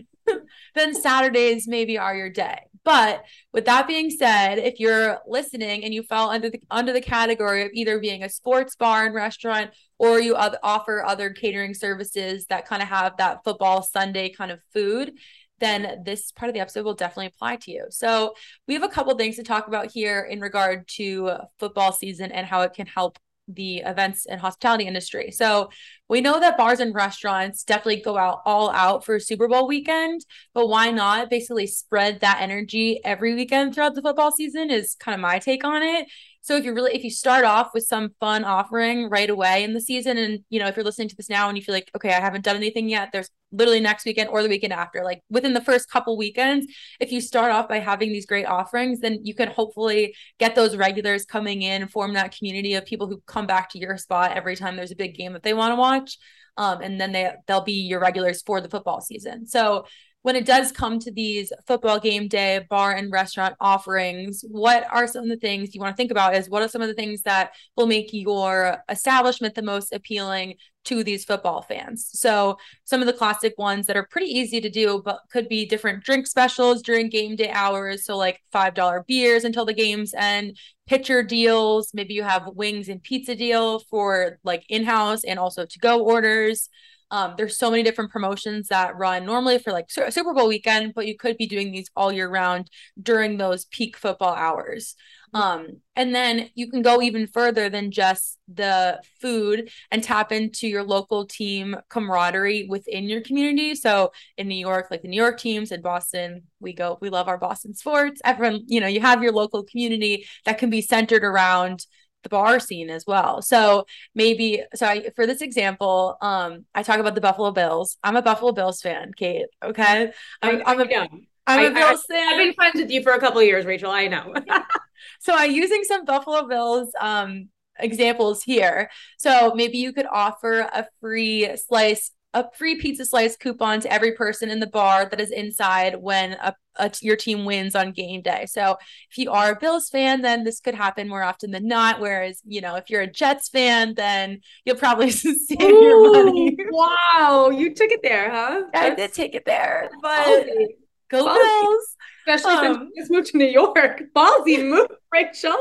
then 0.74 0.94
Saturdays 0.94 1.68
maybe 1.68 1.98
are 1.98 2.16
your 2.16 2.30
day. 2.30 2.60
But 2.84 3.24
with 3.52 3.64
that 3.64 3.88
being 3.88 4.10
said, 4.10 4.58
if 4.58 4.78
you're 4.78 5.18
listening 5.26 5.84
and 5.84 5.94
you 5.94 6.02
fall 6.02 6.30
under 6.30 6.50
the 6.50 6.60
under 6.70 6.92
the 6.92 7.00
category 7.00 7.64
of 7.64 7.70
either 7.72 7.98
being 7.98 8.22
a 8.22 8.28
sports 8.28 8.76
bar 8.76 9.06
and 9.06 9.14
restaurant 9.14 9.70
or 9.98 10.20
you 10.20 10.34
other, 10.34 10.58
offer 10.62 11.02
other 11.04 11.30
catering 11.30 11.72
services 11.74 12.46
that 12.46 12.66
kind 12.66 12.82
of 12.82 12.88
have 12.88 13.16
that 13.16 13.42
football 13.42 13.82
Sunday 13.82 14.28
kind 14.28 14.50
of 14.50 14.60
food, 14.72 15.12
then 15.60 16.02
this 16.04 16.30
part 16.32 16.50
of 16.50 16.54
the 16.54 16.60
episode 16.60 16.84
will 16.84 16.94
definitely 16.94 17.26
apply 17.26 17.56
to 17.56 17.70
you. 17.70 17.86
So, 17.90 18.34
we 18.68 18.74
have 18.74 18.82
a 18.82 18.88
couple 18.88 19.14
things 19.14 19.36
to 19.36 19.42
talk 19.42 19.66
about 19.66 19.90
here 19.90 20.20
in 20.20 20.40
regard 20.40 20.86
to 20.96 21.32
football 21.58 21.92
season 21.92 22.32
and 22.32 22.46
how 22.46 22.62
it 22.62 22.74
can 22.74 22.86
help 22.86 23.18
the 23.48 23.78
events 23.78 24.26
and 24.26 24.40
hospitality 24.40 24.86
industry. 24.86 25.30
So 25.30 25.70
we 26.08 26.20
know 26.20 26.40
that 26.40 26.56
bars 26.56 26.80
and 26.80 26.94
restaurants 26.94 27.64
definitely 27.64 28.02
go 28.02 28.16
out 28.16 28.40
all 28.44 28.70
out 28.70 29.04
for 29.04 29.18
Super 29.18 29.48
Bowl 29.48 29.68
weekend, 29.68 30.24
but 30.54 30.68
why 30.68 30.90
not 30.90 31.30
basically 31.30 31.66
spread 31.66 32.20
that 32.20 32.38
energy 32.40 33.00
every 33.04 33.34
weekend 33.34 33.74
throughout 33.74 33.94
the 33.94 34.02
football 34.02 34.32
season 34.32 34.70
is 34.70 34.94
kind 34.98 35.14
of 35.14 35.20
my 35.20 35.38
take 35.38 35.64
on 35.64 35.82
it. 35.82 36.06
So 36.44 36.56
if 36.56 36.64
you 36.66 36.74
really 36.74 36.94
if 36.94 37.02
you 37.02 37.10
start 37.10 37.46
off 37.46 37.70
with 37.72 37.84
some 37.84 38.10
fun 38.20 38.44
offering 38.44 39.08
right 39.08 39.30
away 39.30 39.64
in 39.64 39.72
the 39.72 39.80
season 39.80 40.18
and 40.18 40.40
you 40.50 40.60
know 40.60 40.66
if 40.66 40.76
you're 40.76 40.84
listening 40.84 41.08
to 41.08 41.16
this 41.16 41.30
now 41.30 41.48
and 41.48 41.56
you 41.56 41.64
feel 41.64 41.74
like 41.74 41.90
okay 41.96 42.10
I 42.10 42.20
haven't 42.20 42.44
done 42.44 42.56
anything 42.56 42.86
yet 42.86 43.08
there's 43.12 43.30
literally 43.50 43.80
next 43.80 44.04
weekend 44.04 44.28
or 44.28 44.42
the 44.42 44.48
weekend 44.50 44.74
after 44.74 45.02
like 45.04 45.22
within 45.30 45.54
the 45.54 45.62
first 45.62 45.90
couple 45.90 46.18
weekends 46.18 46.66
if 47.00 47.10
you 47.10 47.22
start 47.22 47.50
off 47.50 47.66
by 47.66 47.78
having 47.78 48.12
these 48.12 48.26
great 48.26 48.44
offerings 48.44 49.00
then 49.00 49.20
you 49.24 49.34
can 49.34 49.48
hopefully 49.48 50.14
get 50.38 50.54
those 50.54 50.76
regulars 50.76 51.24
coming 51.24 51.62
in 51.62 51.88
form 51.88 52.12
that 52.12 52.36
community 52.36 52.74
of 52.74 52.84
people 52.84 53.08
who 53.08 53.22
come 53.26 53.46
back 53.46 53.70
to 53.70 53.78
your 53.78 53.96
spot 53.96 54.36
every 54.36 54.54
time 54.54 54.76
there's 54.76 54.92
a 54.92 54.96
big 54.96 55.14
game 55.14 55.32
that 55.32 55.44
they 55.44 55.54
want 55.54 55.72
to 55.72 55.76
watch 55.76 56.18
um, 56.56 56.80
and 56.82 57.00
then 57.00 57.12
they 57.12 57.32
they'll 57.46 57.64
be 57.64 57.72
your 57.72 58.00
regulars 58.00 58.42
for 58.42 58.60
the 58.60 58.68
football 58.68 59.00
season. 59.00 59.46
So 59.46 59.86
when 60.24 60.36
it 60.36 60.46
does 60.46 60.72
come 60.72 60.98
to 60.98 61.10
these 61.10 61.52
football 61.66 62.00
game 62.00 62.28
day 62.28 62.64
bar 62.70 62.92
and 62.92 63.12
restaurant 63.12 63.54
offerings, 63.60 64.42
what 64.48 64.86
are 64.90 65.06
some 65.06 65.24
of 65.24 65.28
the 65.28 65.36
things 65.36 65.74
you 65.74 65.82
want 65.82 65.94
to 65.94 65.96
think 65.98 66.10
about? 66.10 66.34
Is 66.34 66.48
what 66.48 66.62
are 66.62 66.68
some 66.68 66.80
of 66.80 66.88
the 66.88 66.94
things 66.94 67.20
that 67.22 67.52
will 67.76 67.86
make 67.86 68.08
your 68.10 68.78
establishment 68.88 69.54
the 69.54 69.60
most 69.60 69.92
appealing 69.92 70.54
to 70.86 71.04
these 71.04 71.26
football 71.26 71.60
fans? 71.60 72.08
So, 72.14 72.56
some 72.84 73.02
of 73.02 73.06
the 73.06 73.12
classic 73.12 73.52
ones 73.58 73.86
that 73.86 73.98
are 73.98 74.06
pretty 74.10 74.28
easy 74.28 74.62
to 74.62 74.70
do, 74.70 75.02
but 75.04 75.20
could 75.30 75.46
be 75.46 75.66
different 75.66 76.02
drink 76.04 76.26
specials 76.26 76.80
during 76.80 77.10
game 77.10 77.36
day 77.36 77.50
hours. 77.50 78.06
So, 78.06 78.16
like 78.16 78.40
$5 78.50 79.06
beers 79.06 79.44
until 79.44 79.66
the 79.66 79.74
games 79.74 80.14
end, 80.16 80.56
pitcher 80.86 81.22
deals. 81.22 81.90
Maybe 81.92 82.14
you 82.14 82.22
have 82.22 82.48
wings 82.54 82.88
and 82.88 83.02
pizza 83.02 83.34
deal 83.34 83.80
for 83.90 84.38
like 84.42 84.64
in 84.70 84.84
house 84.84 85.22
and 85.22 85.38
also 85.38 85.66
to 85.66 85.78
go 85.80 86.02
orders. 86.02 86.70
Um, 87.14 87.34
there's 87.36 87.56
so 87.56 87.70
many 87.70 87.84
different 87.84 88.10
promotions 88.10 88.66
that 88.68 88.96
run 88.98 89.24
normally 89.24 89.60
for 89.60 89.70
like 89.70 89.88
Super 89.88 90.34
Bowl 90.34 90.48
weekend, 90.48 90.94
but 90.94 91.06
you 91.06 91.16
could 91.16 91.36
be 91.36 91.46
doing 91.46 91.70
these 91.70 91.88
all 91.94 92.10
year 92.10 92.28
round 92.28 92.68
during 93.00 93.36
those 93.36 93.66
peak 93.66 93.96
football 93.96 94.34
hours. 94.34 94.96
Mm-hmm. 95.32 95.40
Um, 95.40 95.66
and 95.94 96.12
then 96.12 96.50
you 96.56 96.68
can 96.68 96.82
go 96.82 97.00
even 97.00 97.28
further 97.28 97.68
than 97.68 97.92
just 97.92 98.40
the 98.52 99.00
food 99.20 99.70
and 99.92 100.02
tap 100.02 100.32
into 100.32 100.66
your 100.66 100.82
local 100.82 101.24
team 101.24 101.76
camaraderie 101.88 102.66
within 102.68 103.04
your 103.04 103.20
community. 103.20 103.76
So 103.76 104.10
in 104.36 104.48
New 104.48 104.56
York, 104.56 104.88
like 104.90 105.02
the 105.02 105.08
New 105.08 105.22
York 105.22 105.38
teams, 105.38 105.70
in 105.70 105.82
Boston, 105.82 106.42
we 106.58 106.72
go, 106.72 106.98
we 107.00 107.10
love 107.10 107.28
our 107.28 107.38
Boston 107.38 107.74
sports. 107.74 108.20
Everyone, 108.24 108.64
you 108.66 108.80
know, 108.80 108.88
you 108.88 109.00
have 109.00 109.22
your 109.22 109.32
local 109.32 109.62
community 109.62 110.26
that 110.46 110.58
can 110.58 110.68
be 110.68 110.80
centered 110.80 111.22
around 111.22 111.86
the 112.24 112.28
bar 112.28 112.58
scene 112.58 112.90
as 112.90 113.04
well. 113.06 113.40
So 113.40 113.86
maybe 114.14 114.62
so 114.74 114.86
I, 114.86 115.10
for 115.14 115.26
this 115.26 115.40
example, 115.40 116.16
um, 116.20 116.64
I 116.74 116.82
talk 116.82 116.98
about 116.98 117.14
the 117.14 117.20
Buffalo 117.20 117.52
Bills. 117.52 117.96
I'm 118.02 118.16
a 118.16 118.22
Buffalo 118.22 118.52
Bills 118.52 118.80
fan, 118.80 119.12
Kate. 119.16 119.46
Okay, 119.62 120.10
I'm, 120.42 120.62
I'm 120.66 120.80
a, 120.80 121.08
I'm 121.46 121.64
a 121.66 121.74
Bills 121.74 122.04
fan. 122.10 122.28
I've 122.28 122.38
been 122.38 122.54
friends 122.54 122.74
with 122.76 122.90
you 122.90 123.02
for 123.02 123.12
a 123.12 123.20
couple 123.20 123.42
years, 123.42 123.64
Rachel. 123.64 123.90
I 123.90 124.08
know. 124.08 124.34
so 125.20 125.34
I'm 125.34 125.52
using 125.52 125.84
some 125.84 126.04
Buffalo 126.04 126.48
Bills 126.48 126.90
um 127.00 127.48
examples 127.78 128.42
here. 128.42 128.90
So 129.18 129.52
maybe 129.54 129.78
you 129.78 129.92
could 129.92 130.06
offer 130.10 130.60
a 130.60 130.86
free 131.00 131.56
slice 131.56 132.10
a 132.34 132.50
free 132.52 132.76
pizza 132.76 133.04
slice 133.04 133.36
coupon 133.36 133.80
to 133.80 133.92
every 133.92 134.12
person 134.12 134.50
in 134.50 134.58
the 134.58 134.66
bar 134.66 135.06
that 135.06 135.20
is 135.20 135.30
inside 135.30 135.94
when 136.02 136.32
a, 136.32 136.54
a, 136.76 136.90
your 137.00 137.14
team 137.16 137.44
wins 137.44 137.76
on 137.76 137.92
game 137.92 138.22
day. 138.22 138.44
So 138.46 138.76
if 139.10 139.16
you 139.16 139.30
are 139.30 139.52
a 139.52 139.58
Bills 139.58 139.88
fan, 139.88 140.20
then 140.20 140.42
this 140.42 140.58
could 140.58 140.74
happen 140.74 141.08
more 141.08 141.22
often 141.22 141.52
than 141.52 141.68
not. 141.68 142.00
Whereas, 142.00 142.42
you 142.44 142.60
know, 142.60 142.74
if 142.74 142.90
you're 142.90 143.02
a 143.02 143.10
Jets 143.10 143.48
fan, 143.48 143.94
then 143.94 144.40
you'll 144.64 144.76
probably 144.76 145.10
save 145.12 145.60
Ooh, 145.62 145.80
your 145.80 146.12
money. 146.12 146.56
wow, 146.70 147.50
you 147.50 147.72
took 147.72 147.92
it 147.92 148.00
there, 148.02 148.30
huh? 148.30 148.64
I 148.74 148.94
did 148.94 149.14
take 149.14 149.36
it 149.36 149.44
there, 149.44 149.88
but 150.02 150.26
ballsy. 150.26 150.66
go 151.10 151.26
ballsy. 151.26 151.62
Bills. 151.62 151.96
Especially 152.26 152.66
um, 152.66 152.74
since 152.74 152.90
you 152.94 153.02
just 153.02 153.12
moved 153.12 153.26
to 153.28 153.38
New 153.38 153.46
York. 153.46 154.02
Ballsy 154.16 154.68
move, 154.68 154.88
Rachel. 155.12 155.56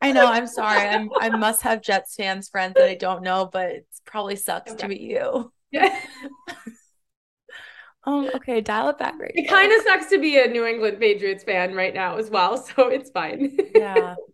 I 0.00 0.12
know. 0.12 0.26
I'm 0.26 0.46
sorry. 0.46 0.88
I'm 0.88 1.10
I 1.18 1.30
must 1.30 1.62
have 1.62 1.82
Jets 1.82 2.14
fans 2.14 2.48
friends 2.48 2.74
that 2.74 2.88
I 2.88 2.94
don't 2.94 3.22
know, 3.22 3.48
but 3.50 3.70
it 3.70 3.86
probably 4.04 4.36
sucks 4.36 4.72
okay. 4.72 4.80
to 4.80 4.88
be 4.88 4.96
you. 4.96 5.52
Yeah. 5.70 6.00
um, 8.04 8.30
okay, 8.34 8.60
dial 8.60 8.88
it 8.88 8.98
back 8.98 9.18
right. 9.18 9.32
It 9.34 9.48
kind 9.48 9.70
of 9.72 9.82
sucks 9.82 10.06
to 10.06 10.18
be 10.18 10.38
a 10.38 10.46
New 10.46 10.64
England 10.64 10.98
Patriots 10.98 11.44
fan 11.44 11.74
right 11.74 11.94
now 11.94 12.16
as 12.16 12.30
well, 12.30 12.56
so 12.56 12.88
it's 12.88 13.10
fine. 13.10 13.56
yeah. 13.74 14.14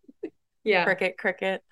Yeah. 0.64 0.82
Cricket, 0.82 1.16
cricket. 1.16 1.62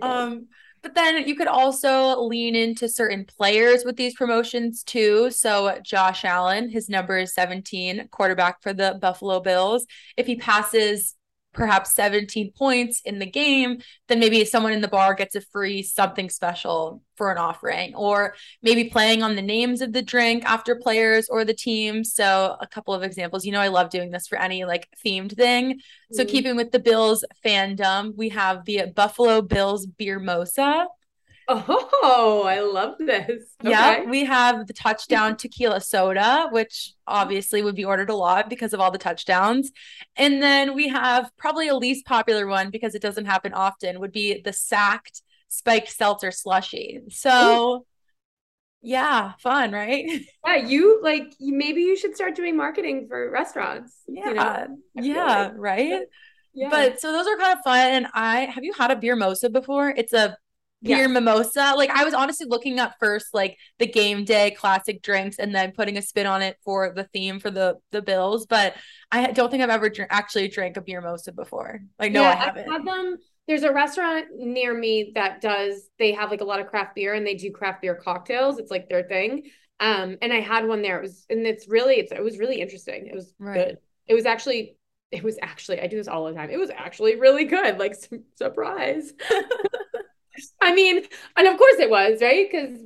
Um, 0.00 0.46
but 0.80 0.94
then 0.94 1.26
you 1.26 1.34
could 1.34 1.48
also 1.48 2.20
lean 2.20 2.54
into 2.54 2.88
certain 2.88 3.24
players 3.24 3.84
with 3.84 3.96
these 3.96 4.14
promotions 4.14 4.84
too. 4.84 5.30
So 5.32 5.80
Josh 5.82 6.24
Allen, 6.24 6.68
his 6.68 6.88
number 6.88 7.18
is 7.18 7.34
17, 7.34 8.08
quarterback 8.12 8.62
for 8.62 8.72
the 8.72 8.96
Buffalo 9.00 9.40
Bills. 9.40 9.86
If 10.16 10.26
he 10.26 10.36
passes 10.36 11.16
perhaps 11.54 11.94
17 11.94 12.52
points 12.52 13.00
in 13.04 13.18
the 13.18 13.26
game, 13.26 13.78
then 14.08 14.20
maybe 14.20 14.44
someone 14.44 14.72
in 14.72 14.80
the 14.80 14.88
bar 14.88 15.14
gets 15.14 15.34
a 15.34 15.40
free 15.40 15.82
something 15.82 16.28
special 16.28 17.02
for 17.16 17.30
an 17.30 17.38
offering, 17.38 17.94
or 17.94 18.34
maybe 18.62 18.84
playing 18.84 19.22
on 19.22 19.36
the 19.36 19.42
names 19.42 19.80
of 19.80 19.92
the 19.92 20.02
drink 20.02 20.44
after 20.44 20.74
players 20.74 21.28
or 21.28 21.44
the 21.44 21.54
team. 21.54 22.04
So, 22.04 22.56
a 22.60 22.66
couple 22.66 22.92
of 22.92 23.02
examples. 23.02 23.44
You 23.44 23.52
know, 23.52 23.60
I 23.60 23.68
love 23.68 23.90
doing 23.90 24.10
this 24.10 24.26
for 24.26 24.36
any 24.36 24.64
like 24.64 24.88
themed 25.04 25.34
thing. 25.36 25.74
Mm-hmm. 25.74 26.14
So, 26.16 26.24
keeping 26.24 26.56
with 26.56 26.72
the 26.72 26.80
Bills 26.80 27.24
fandom, 27.44 28.16
we 28.16 28.30
have 28.30 28.64
the 28.64 28.92
Buffalo 28.94 29.40
Bills 29.40 29.86
Beer 29.86 30.20
Mosa. 30.20 30.86
Oh, 32.06 32.44
I 32.46 32.60
love 32.60 32.96
this. 32.98 33.42
Okay. 33.62 33.70
Yeah, 33.70 34.04
we 34.04 34.24
have 34.24 34.66
the 34.66 34.72
touchdown 34.72 35.36
tequila 35.38 35.80
soda, 35.80 36.48
which 36.50 36.92
obviously 37.06 37.62
would 37.62 37.74
be 37.74 37.84
ordered 37.84 38.10
a 38.10 38.14
lot 38.14 38.48
because 38.48 38.72
of 38.72 38.80
all 38.80 38.90
the 38.90 38.98
touchdowns. 38.98 39.70
And 40.16 40.42
then 40.42 40.74
we 40.74 40.88
have 40.88 41.30
probably 41.38 41.68
a 41.68 41.76
least 41.76 42.06
popular 42.06 42.46
one 42.46 42.70
because 42.70 42.94
it 42.94 43.02
doesn't 43.02 43.26
happen 43.26 43.52
often 43.52 44.00
would 44.00 44.12
be 44.12 44.40
the 44.42 44.52
sacked 44.52 45.22
spiked 45.48 45.90
seltzer 45.90 46.30
slushy. 46.30 47.00
So 47.10 47.76
Ooh. 47.76 47.86
yeah, 48.82 49.32
fun, 49.38 49.72
right? 49.72 50.06
Yeah, 50.46 50.56
you 50.56 51.00
like 51.02 51.34
maybe 51.40 51.82
you 51.82 51.96
should 51.96 52.14
start 52.14 52.34
doing 52.34 52.56
marketing 52.56 53.06
for 53.08 53.30
restaurants. 53.30 53.96
Yeah. 54.06 54.28
You 54.28 54.34
know? 54.34 54.66
Yeah, 54.94 55.24
like. 55.24 55.52
right? 55.56 56.02
Yeah. 56.54 56.68
But 56.70 57.00
so 57.00 57.12
those 57.12 57.26
are 57.26 57.36
kind 57.36 57.52
of 57.52 57.64
fun. 57.64 57.78
And 57.78 58.06
I 58.14 58.40
have 58.46 58.62
you 58.62 58.72
had 58.72 58.90
a 58.90 58.96
beer 58.96 59.16
mosa 59.16 59.50
before? 59.50 59.90
It's 59.90 60.12
a 60.12 60.36
beer 60.84 60.98
yeah. 60.98 61.06
mimosa. 61.06 61.74
Like 61.76 61.90
I 61.90 62.04
was 62.04 62.14
honestly 62.14 62.46
looking 62.48 62.78
up 62.78 62.94
first 63.00 63.28
like 63.32 63.58
the 63.78 63.86
game 63.86 64.24
day 64.24 64.52
classic 64.52 65.02
drinks 65.02 65.38
and 65.38 65.54
then 65.54 65.72
putting 65.72 65.96
a 65.96 66.02
spin 66.02 66.26
on 66.26 66.42
it 66.42 66.58
for 66.64 66.92
the 66.94 67.04
theme 67.04 67.40
for 67.40 67.50
the 67.50 67.78
the 67.90 68.02
bills. 68.02 68.46
But 68.46 68.74
I 69.10 69.32
don't 69.32 69.50
think 69.50 69.62
I've 69.62 69.70
ever 69.70 69.88
dr- 69.88 70.08
actually 70.10 70.48
drank 70.48 70.76
a 70.76 70.82
beer 70.82 71.00
mimosa 71.00 71.32
before. 71.32 71.80
Like 71.98 72.12
no, 72.12 72.22
yeah, 72.22 72.30
I 72.30 72.34
haven't. 72.36 72.68
I've 72.68 72.72
had 72.72 72.86
them. 72.86 73.16
There's 73.46 73.62
a 73.62 73.72
restaurant 73.72 74.26
near 74.36 74.72
me 74.72 75.12
that 75.14 75.40
does. 75.40 75.88
They 75.98 76.12
have 76.12 76.30
like 76.30 76.40
a 76.40 76.44
lot 76.44 76.60
of 76.60 76.68
craft 76.68 76.94
beer 76.94 77.14
and 77.14 77.26
they 77.26 77.34
do 77.34 77.50
craft 77.50 77.82
beer 77.82 77.94
cocktails. 77.94 78.58
It's 78.58 78.70
like 78.70 78.88
their 78.88 79.02
thing. 79.02 79.50
Um, 79.80 80.16
and 80.22 80.32
I 80.32 80.40
had 80.40 80.66
one 80.66 80.82
there. 80.82 80.98
It 80.98 81.02
was 81.02 81.26
and 81.28 81.46
it's 81.46 81.68
really 81.68 81.96
it's 81.96 82.12
it 82.12 82.22
was 82.22 82.38
really 82.38 82.60
interesting. 82.60 83.06
It 83.06 83.14
was 83.14 83.34
right. 83.38 83.54
good. 83.54 83.78
It 84.06 84.14
was 84.14 84.26
actually 84.26 84.76
it 85.10 85.22
was 85.22 85.38
actually 85.42 85.80
I 85.80 85.86
do 85.86 85.96
this 85.96 86.08
all 86.08 86.24
the 86.26 86.32
time. 86.32 86.50
It 86.50 86.58
was 86.58 86.70
actually 86.70 87.16
really 87.16 87.44
good. 87.44 87.78
Like 87.78 87.94
surprise. 88.36 89.12
I 90.60 90.74
mean, 90.74 91.02
and 91.36 91.48
of 91.48 91.58
course 91.58 91.78
it 91.78 91.90
was, 91.90 92.20
right? 92.20 92.48
Because 92.50 92.78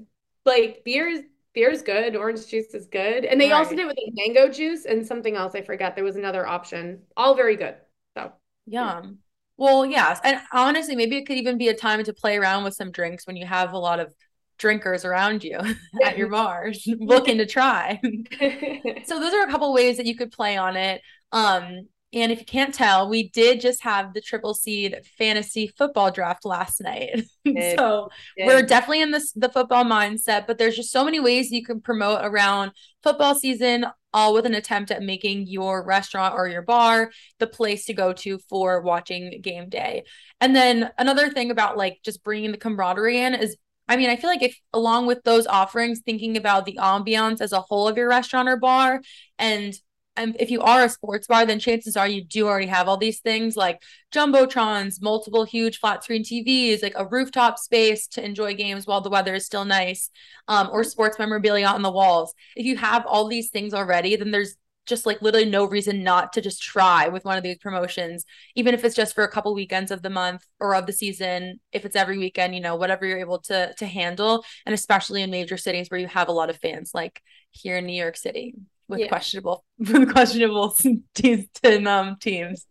like 0.45 0.83
beer 0.85 1.09
is 1.09 1.23
beer 1.55 1.71
is 1.71 1.83
good, 1.83 2.15
orange 2.17 2.47
juice 2.47 2.75
is 2.75 2.87
good. 2.87 3.25
And 3.25 3.41
they 3.41 3.51
right. 3.51 3.59
also 3.59 3.75
did 3.75 3.87
with 3.87 3.97
like 3.97 4.15
mango 4.15 4.53
juice 4.53 4.85
and 4.85 5.07
something 5.07 5.37
else. 5.37 5.55
I 5.55 5.63
forgot. 5.63 5.95
There 5.95 6.05
was 6.05 6.17
another 6.17 6.47
option. 6.47 7.03
All 7.17 7.35
very 7.35 7.57
good. 7.57 7.77
So 8.17 8.33
yum. 8.67 9.19
Well, 9.57 9.85
yes. 9.85 10.21
And 10.23 10.41
honestly, 10.53 10.95
maybe 10.95 11.17
it 11.17 11.27
could 11.27 11.37
even 11.37 11.59
be 11.59 11.69
a 11.69 11.75
time 11.75 12.05
to 12.05 12.13
play 12.13 12.37
around 12.37 12.63
with 12.63 12.75
some 12.75 12.93
drinks 12.93 13.27
when 13.27 13.37
you 13.37 13.45
have 13.45 13.73
a 13.73 13.79
lot 13.79 13.99
of 13.99 14.13
drinkers 14.57 15.05
around 15.05 15.43
you 15.43 15.59
at 16.05 16.17
your 16.17 16.29
bars 16.31 16.87
looking 16.99 17.39
to 17.39 17.47
try. 17.47 18.01
so 19.05 19.21
those 19.21 19.35
are 19.35 19.43
a 19.43 19.51
couple 19.51 19.73
ways 19.73 19.97
that 19.97 20.07
you 20.07 20.17
could 20.17 20.31
play 20.31 20.57
on 20.57 20.77
it. 20.77 21.01
Um, 21.33 21.89
and 22.13 22.33
if 22.33 22.39
you 22.39 22.47
can't 22.47 22.73
tell, 22.73 23.09
we 23.09 23.29
did 23.29 23.61
just 23.61 23.83
have 23.83 24.15
the 24.15 24.21
Triple 24.21 24.55
Seat 24.55 24.95
fantasy 25.19 25.69
football 25.77 26.11
draft 26.11 26.45
last 26.47 26.81
night. 26.81 27.23
so 27.77 28.09
we're 28.39 28.63
definitely 28.63 29.03
in 29.03 29.11
this 29.11 29.33
the 29.33 29.51
football 29.51 29.85
mindset, 29.85 30.47
but 30.47 30.57
there's 30.57 30.77
just 30.77 30.91
so 30.91 31.05
many 31.05 31.21
ways 31.21 31.51
you 31.51 31.65
can 31.65 31.81
promote 31.81 32.21
around 32.25 32.73
football 33.03 33.35
season 33.35 33.85
all 34.15 34.33
with 34.33 34.47
an 34.47 34.55
attempt 34.55 34.91
at 34.91 35.03
making 35.03 35.47
your 35.47 35.85
restaurant 35.85 36.35
or 36.35 36.49
your 36.49 36.63
bar 36.63 37.11
the 37.39 37.47
place 37.47 37.85
to 37.85 37.93
go 37.93 38.13
to 38.15 38.39
for 38.49 38.81
watching 38.81 39.41
game 39.43 39.69
day. 39.69 40.05
And 40.41 40.57
then 40.57 40.91
another 40.97 41.29
thing 41.29 41.51
about 41.51 41.77
like 41.77 41.99
just 42.03 42.25
bringing 42.25 42.53
the 42.53 42.59
camaraderie 42.59 43.19
in 43.21 43.35
is 43.35 43.57
I 43.91 43.97
mean, 43.97 44.11
I 44.11 44.17
feel 44.17 44.29
like 44.29 44.43
if 44.43 44.59
along 44.75 45.07
with 45.07 45.23
those 45.25 45.47
offerings, 45.47 46.01
thinking 46.05 46.37
about 46.37 46.67
the 46.67 46.79
ambiance 46.79 47.41
as 47.41 47.53
a 47.53 47.61
whole 47.61 47.89
of 47.89 47.97
your 47.97 48.09
restaurant 48.09 48.49
or 48.49 48.59
bar 48.59 49.01
and 49.39 49.75
and 50.19 50.37
if 50.41 50.51
you 50.51 50.61
are 50.61 50.85
a 50.85 50.89
sports 50.89 51.27
bar, 51.27 51.47
then 51.47 51.61
chances 51.61 51.97
are 51.97 52.09
you 52.09 52.23
do 52.25 52.47
already 52.47 52.67
have 52.67 52.89
all 52.89 52.97
these 52.97 53.21
things 53.21 53.57
like 53.57 53.83
jumbotrons, 54.13 55.01
multiple 55.01 55.45
huge 55.45 55.79
flat 55.79 56.03
screen 56.03 56.25
TVs, 56.25 56.83
like 56.83 56.95
a 56.97 57.07
rooftop 57.07 57.59
space 57.59 58.07
to 58.09 58.25
enjoy 58.25 58.55
games 58.55 58.87
while 58.87 59.01
the 59.01 59.11
weather 59.11 59.35
is 59.35 59.47
still 59.47 59.65
nice, 59.65 60.11
um, 60.49 60.69
or 60.73 60.83
sports 60.83 61.19
memorabilia 61.19 61.67
on 61.67 61.83
the 61.83 61.91
walls. 61.91 62.35
If 62.57 62.67
you 62.67 62.77
have 62.77 63.07
all 63.07 63.29
these 63.29 63.51
things 63.51 63.73
already, 63.73 64.17
then 64.17 64.33
there's 64.33 64.57
just 64.87 65.07
like 65.07 65.23
literally 65.23 65.49
no 65.49 65.67
reason 65.67 66.03
not 66.03 66.33
to 66.33 66.41
just 66.41 66.63
try 66.63 67.09
with 67.09 67.25
one 67.25 67.37
of 67.37 67.45
these 67.45 67.59
promotions, 67.59 68.25
even 68.57 68.75
if 68.75 68.85
it's 68.85 68.97
just 68.97 69.15
for 69.15 69.23
a 69.23 69.31
couple 69.31 69.55
weekends 69.55 69.91
of 69.91 70.03
the 70.03 70.11
month 70.11 70.45
or 70.59 70.75
of 70.75 70.87
the 70.87 70.93
season. 70.93 71.61
If 71.73 71.85
it's 71.85 71.95
every 71.95 72.19
weekend, 72.19 72.55
you 72.55 72.61
know, 72.61 72.75
whatever 72.75 73.07
you're 73.07 73.21
able 73.21 73.41
to 73.43 73.73
to 73.75 73.87
handle, 73.87 74.45
and 74.67 74.75
especially 74.75 75.23
in 75.23 75.31
major 75.31 75.57
cities 75.59 75.91
where 75.91 76.01
you 76.01 76.09
have 76.09 76.29
a 76.29 76.33
lot 76.33 76.51
of 76.51 76.59
fans, 76.59 76.91
like 76.93 77.23
here 77.51 77.77
in 77.77 77.87
New 77.87 78.01
York 78.01 78.17
City 78.17 78.55
with 78.89 79.01
yeah. 79.01 79.09
questionable 79.09 79.65
with 79.79 80.11
questionable 80.11 80.75
teams 81.15 81.47
and 81.63 81.87
um 81.87 82.17
teams. 82.21 82.67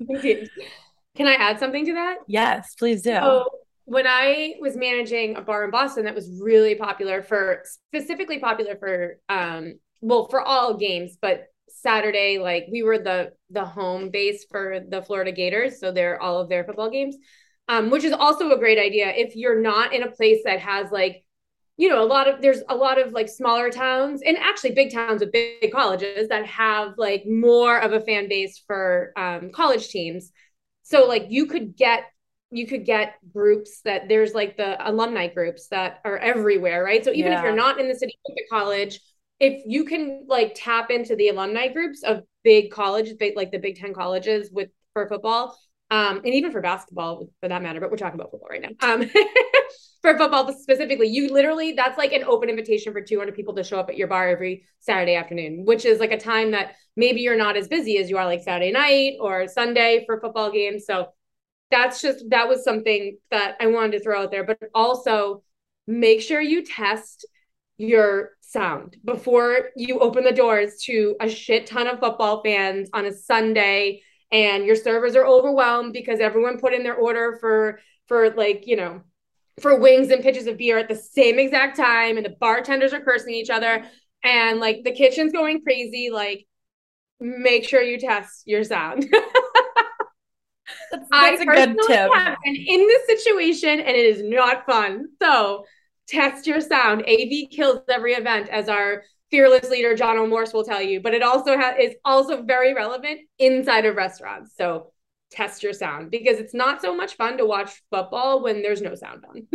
Can 1.15 1.27
I 1.27 1.33
add 1.33 1.59
something 1.59 1.85
to 1.85 1.93
that? 1.93 2.17
Yes, 2.27 2.75
please 2.75 3.01
do. 3.01 3.11
So 3.11 3.49
when 3.85 4.05
I 4.05 4.55
was 4.59 4.75
managing 4.75 5.35
a 5.35 5.41
bar 5.41 5.63
in 5.63 5.71
Boston 5.71 6.05
that 6.05 6.13
was 6.13 6.29
really 6.41 6.75
popular 6.75 7.23
for 7.23 7.63
specifically 7.87 8.39
popular 8.39 8.75
for 8.77 9.19
um 9.29 9.79
well 10.01 10.27
for 10.27 10.41
all 10.41 10.77
games, 10.77 11.17
but 11.21 11.45
Saturday 11.69 12.39
like 12.39 12.65
we 12.71 12.83
were 12.83 12.97
the 12.97 13.31
the 13.49 13.65
home 13.65 14.09
base 14.09 14.45
for 14.49 14.81
the 14.87 15.01
Florida 15.01 15.31
Gators, 15.31 15.79
so 15.79 15.91
they're 15.91 16.21
all 16.21 16.39
of 16.39 16.49
their 16.49 16.63
football 16.63 16.89
games. 16.89 17.15
Um, 17.69 17.89
which 17.89 18.05
is 18.05 18.13
also 18.13 18.49
a 18.51 18.59
great 18.59 18.79
idea 18.79 19.09
if 19.09 19.35
you're 19.35 19.61
not 19.61 19.93
in 19.93 20.01
a 20.01 20.09
place 20.09 20.39
that 20.45 20.61
has 20.61 20.89
like 20.89 21.25
you 21.77 21.87
know 21.87 22.03
a 22.03 22.05
lot 22.05 22.27
of 22.27 22.41
there's 22.41 22.61
a 22.69 22.75
lot 22.75 22.99
of 22.99 23.13
like 23.13 23.29
smaller 23.29 23.69
towns 23.69 24.21
and 24.25 24.37
actually 24.37 24.71
big 24.71 24.91
towns 24.91 25.21
with 25.21 25.31
big, 25.31 25.61
big 25.61 25.71
colleges 25.71 26.27
that 26.29 26.45
have 26.45 26.93
like 26.97 27.23
more 27.25 27.79
of 27.79 27.93
a 27.93 28.01
fan 28.01 28.27
base 28.27 28.61
for 28.65 29.13
um, 29.15 29.51
college 29.51 29.89
teams 29.89 30.31
so 30.83 31.05
like 31.05 31.27
you 31.29 31.45
could 31.45 31.75
get 31.75 32.05
you 32.49 32.65
could 32.65 32.85
get 32.85 33.15
groups 33.33 33.81
that 33.81 34.07
there's 34.07 34.33
like 34.33 34.57
the 34.57 34.89
alumni 34.89 35.27
groups 35.27 35.67
that 35.67 35.99
are 36.03 36.17
everywhere 36.17 36.83
right 36.83 37.05
so 37.05 37.11
even 37.11 37.31
yeah. 37.31 37.39
if 37.39 37.43
you're 37.43 37.55
not 37.55 37.79
in 37.79 37.87
the 37.87 37.95
city 37.95 38.17
of 38.27 38.35
the 38.35 38.43
college 38.49 38.99
if 39.39 39.61
you 39.67 39.85
can 39.85 40.25
like 40.27 40.53
tap 40.55 40.89
into 40.89 41.15
the 41.15 41.29
alumni 41.29 41.67
groups 41.67 42.03
of 42.03 42.23
big 42.43 42.71
colleges 42.71 43.17
like 43.35 43.51
the 43.51 43.59
big 43.59 43.75
10 43.75 43.93
colleges 43.93 44.49
with 44.51 44.69
for 44.93 45.07
football 45.07 45.55
um, 45.89 46.17
and 46.17 46.33
even 46.33 46.51
for 46.51 46.61
basketball 46.61 47.29
for 47.39 47.47
that 47.47 47.61
matter, 47.61 47.79
but 47.79 47.89
we're 47.89 47.97
talking 47.97 48.19
about 48.19 48.31
football 48.31 48.49
right 48.49 48.61
now. 48.61 48.69
Um, 48.81 49.09
for 50.01 50.17
football 50.17 50.51
specifically, 50.53 51.07
you 51.07 51.31
literally 51.33 51.73
that's 51.73 51.97
like 51.97 52.13
an 52.13 52.23
open 52.23 52.49
invitation 52.49 52.93
for 52.93 53.01
200 53.01 53.35
people 53.35 53.55
to 53.55 53.63
show 53.63 53.79
up 53.79 53.89
at 53.89 53.97
your 53.97 54.07
bar 54.07 54.27
every 54.27 54.65
Saturday 54.79 55.15
afternoon, 55.15 55.65
which 55.65 55.85
is 55.85 55.99
like 55.99 56.11
a 56.11 56.19
time 56.19 56.51
that 56.51 56.75
maybe 56.95 57.21
you're 57.21 57.37
not 57.37 57.57
as 57.57 57.67
busy 57.67 57.97
as 57.97 58.09
you 58.09 58.17
are 58.17 58.25
like 58.25 58.41
Saturday 58.41 58.71
night 58.71 59.13
or 59.19 59.47
Sunday 59.47 60.03
for 60.05 60.19
football 60.19 60.51
games. 60.51 60.85
So 60.85 61.09
that's 61.71 62.01
just 62.01 62.29
that 62.29 62.47
was 62.47 62.63
something 62.63 63.17
that 63.31 63.57
I 63.59 63.67
wanted 63.67 63.93
to 63.93 64.03
throw 64.03 64.23
out 64.23 64.31
there, 64.31 64.43
but 64.43 64.57
also 64.73 65.43
make 65.87 66.21
sure 66.21 66.41
you 66.41 66.63
test 66.63 67.25
your 67.77 68.31
sound 68.41 68.97
before 69.05 69.69
you 69.75 69.99
open 69.99 70.23
the 70.23 70.31
doors 70.31 70.81
to 70.83 71.15
a 71.21 71.29
shit 71.29 71.67
ton 71.67 71.87
of 71.87 71.99
football 71.99 72.41
fans 72.43 72.89
on 72.93 73.05
a 73.05 73.13
Sunday 73.13 74.01
and 74.31 74.65
your 74.65 74.75
servers 74.75 75.15
are 75.15 75.25
overwhelmed 75.25 75.93
because 75.93 76.19
everyone 76.19 76.59
put 76.59 76.73
in 76.73 76.83
their 76.83 76.95
order 76.95 77.37
for 77.39 77.79
for 78.07 78.31
like 78.31 78.63
you 78.65 78.75
know 78.75 79.01
for 79.61 79.79
wings 79.79 80.11
and 80.11 80.23
pitches 80.23 80.47
of 80.47 80.57
beer 80.57 80.77
at 80.77 80.87
the 80.87 80.95
same 80.95 81.39
exact 81.39 81.77
time 81.77 82.17
and 82.17 82.25
the 82.25 82.35
bartenders 82.39 82.93
are 82.93 83.01
cursing 83.01 83.33
each 83.33 83.49
other 83.49 83.83
and 84.23 84.59
like 84.59 84.83
the 84.83 84.91
kitchen's 84.91 85.33
going 85.33 85.61
crazy 85.61 86.09
like 86.11 86.45
make 87.19 87.67
sure 87.67 87.81
you 87.81 87.99
test 87.99 88.43
your 88.45 88.63
sound. 88.63 89.05
That's, 90.91 91.07
that's 91.09 91.41
a 91.41 91.45
good 91.45 91.77
tip. 91.87 92.11
and 92.13 92.55
in 92.55 92.87
this 92.87 93.07
situation 93.07 93.69
and 93.69 93.89
it 93.89 94.05
is 94.05 94.21
not 94.21 94.65
fun. 94.65 95.05
So 95.21 95.65
test 96.07 96.47
your 96.47 96.61
sound. 96.61 97.03
Av 97.07 97.49
kills 97.51 97.81
every 97.89 98.13
event 98.13 98.49
as 98.49 98.69
our 98.69 99.03
fearless 99.31 99.69
leader 99.69 99.95
John 99.95 100.17
o'morse 100.17 100.53
will 100.53 100.63
tell 100.63 100.81
you, 100.81 101.01
but 101.01 101.13
it 101.13 101.23
also 101.23 101.57
ha- 101.57 101.75
is 101.79 101.95
also 102.05 102.43
very 102.43 102.73
relevant 102.73 103.21
inside 103.39 103.85
of 103.85 103.95
restaurants. 103.95 104.53
So 104.57 104.91
test 105.31 105.63
your 105.63 105.73
sound 105.73 106.11
because 106.11 106.39
it's 106.39 106.53
not 106.53 106.81
so 106.81 106.95
much 106.95 107.15
fun 107.15 107.37
to 107.37 107.45
watch 107.45 107.81
football 107.89 108.41
when 108.41 108.61
there's 108.61 108.81
no 108.81 108.95
sound 108.95 109.23
on. 109.29 109.47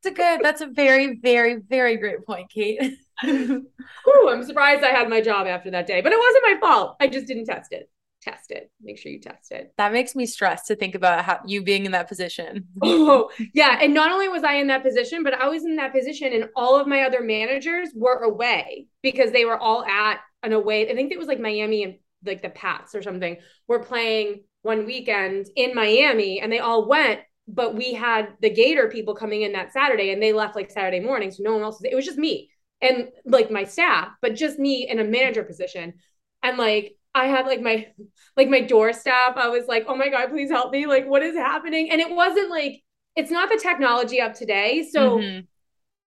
It's 0.00 0.06
a 0.06 0.10
good. 0.12 0.40
That's 0.44 0.60
a 0.60 0.66
very, 0.66 1.18
very, 1.20 1.56
very 1.56 1.96
great 1.96 2.24
point, 2.24 2.50
Kate. 2.50 2.80
Ooh, 3.26 4.28
I'm 4.28 4.44
surprised 4.44 4.84
I 4.84 4.90
had 4.90 5.08
my 5.08 5.20
job 5.20 5.48
after 5.48 5.72
that 5.72 5.88
day, 5.88 6.00
but 6.00 6.12
it 6.12 6.18
wasn't 6.20 6.44
my 6.44 6.60
fault. 6.60 6.96
I 7.00 7.08
just 7.08 7.26
didn't 7.26 7.46
test 7.46 7.72
it 7.72 7.90
test 8.20 8.50
it. 8.50 8.70
Make 8.82 8.98
sure 8.98 9.12
you 9.12 9.20
test 9.20 9.52
it. 9.52 9.72
That 9.76 9.92
makes 9.92 10.14
me 10.14 10.26
stressed 10.26 10.66
to 10.66 10.76
think 10.76 10.94
about 10.94 11.24
how 11.24 11.40
you 11.46 11.62
being 11.62 11.86
in 11.86 11.92
that 11.92 12.08
position. 12.08 12.66
oh, 12.82 13.30
yeah. 13.54 13.78
And 13.80 13.94
not 13.94 14.10
only 14.10 14.28
was 14.28 14.44
I 14.44 14.54
in 14.54 14.68
that 14.68 14.82
position, 14.82 15.22
but 15.22 15.34
I 15.34 15.48
was 15.48 15.64
in 15.64 15.76
that 15.76 15.92
position 15.92 16.32
and 16.32 16.48
all 16.56 16.78
of 16.78 16.86
my 16.86 17.02
other 17.02 17.22
managers 17.22 17.90
were 17.94 18.22
away 18.22 18.86
because 19.02 19.32
they 19.32 19.44
were 19.44 19.58
all 19.58 19.84
at 19.84 20.20
an 20.42 20.52
away. 20.52 20.90
I 20.90 20.94
think 20.94 21.12
it 21.12 21.18
was 21.18 21.28
like 21.28 21.40
Miami 21.40 21.84
and 21.84 21.94
like 22.24 22.42
the 22.42 22.50
Pats 22.50 22.94
or 22.94 23.02
something 23.02 23.36
were 23.66 23.80
playing 23.80 24.42
one 24.62 24.86
weekend 24.86 25.46
in 25.56 25.74
Miami 25.74 26.40
and 26.40 26.52
they 26.52 26.58
all 26.58 26.88
went. 26.88 27.20
But 27.46 27.74
we 27.74 27.94
had 27.94 28.28
the 28.42 28.50
Gator 28.50 28.88
people 28.88 29.14
coming 29.14 29.42
in 29.42 29.52
that 29.52 29.72
Saturday 29.72 30.10
and 30.12 30.22
they 30.22 30.32
left 30.32 30.54
like 30.54 30.70
Saturday 30.70 31.00
morning. 31.00 31.30
So 31.30 31.42
no 31.42 31.54
one 31.54 31.62
else, 31.62 31.80
it 31.82 31.94
was 31.94 32.04
just 32.04 32.18
me 32.18 32.50
and 32.80 33.08
like 33.24 33.50
my 33.50 33.64
staff, 33.64 34.08
but 34.20 34.34
just 34.34 34.58
me 34.58 34.86
in 34.88 34.98
a 34.98 35.04
manager 35.04 35.42
position. 35.42 35.94
And 36.42 36.58
like 36.58 36.96
I 37.14 37.26
had 37.26 37.46
like 37.46 37.60
my 37.60 37.88
like 38.36 38.48
my 38.48 38.60
door 38.60 38.92
staff. 38.92 39.36
I 39.36 39.48
was 39.48 39.66
like, 39.66 39.86
oh 39.88 39.96
my 39.96 40.08
God, 40.08 40.28
please 40.28 40.50
help 40.50 40.72
me. 40.72 40.86
Like, 40.86 41.06
what 41.06 41.22
is 41.22 41.34
happening? 41.34 41.90
And 41.90 42.00
it 42.00 42.10
wasn't 42.10 42.50
like 42.50 42.82
it's 43.16 43.30
not 43.30 43.48
the 43.48 43.58
technology 43.60 44.20
of 44.20 44.34
today. 44.34 44.88
So 44.90 45.18
mm-hmm. 45.18 45.40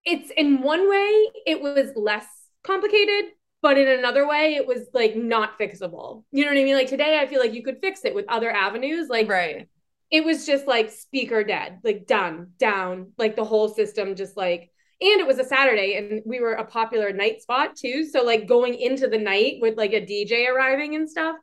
it's 0.05 0.31
in 0.37 0.61
one 0.61 0.89
way, 0.89 1.27
it 1.45 1.61
was 1.61 1.91
less 1.95 2.25
complicated, 2.63 3.31
but 3.61 3.77
in 3.77 3.87
another 3.87 4.27
way, 4.27 4.55
it 4.55 4.67
was 4.67 4.87
like 4.93 5.15
not 5.15 5.59
fixable. 5.59 6.23
You 6.31 6.45
know 6.45 6.51
what 6.51 6.59
I 6.59 6.63
mean? 6.63 6.75
Like 6.75 6.87
today, 6.87 7.19
I 7.19 7.27
feel 7.27 7.39
like 7.39 7.53
you 7.53 7.63
could 7.63 7.79
fix 7.81 8.05
it 8.05 8.15
with 8.15 8.25
other 8.27 8.51
avenues. 8.51 9.07
Like 9.09 9.29
right. 9.29 9.67
It 10.09 10.25
was 10.25 10.45
just 10.45 10.67
like 10.67 10.91
speaker 10.91 11.43
dead, 11.43 11.79
like 11.83 12.05
done, 12.05 12.51
down, 12.57 13.13
like 13.17 13.35
the 13.35 13.45
whole 13.45 13.69
system 13.69 14.15
just 14.15 14.35
like 14.35 14.71
and 15.01 15.19
it 15.19 15.25
was 15.25 15.39
a 15.39 15.43
Saturday 15.43 15.95
and 15.95 16.21
we 16.25 16.39
were 16.39 16.53
a 16.53 16.65
popular 16.65 17.11
night 17.11 17.41
spot 17.41 17.75
too. 17.75 18.05
So 18.05 18.23
like 18.23 18.47
going 18.47 18.75
into 18.75 19.07
the 19.07 19.17
night 19.17 19.55
with 19.59 19.75
like 19.75 19.93
a 19.93 20.05
DJ 20.05 20.47
arriving 20.47 20.95
and 20.95 21.09
stuff, 21.09 21.37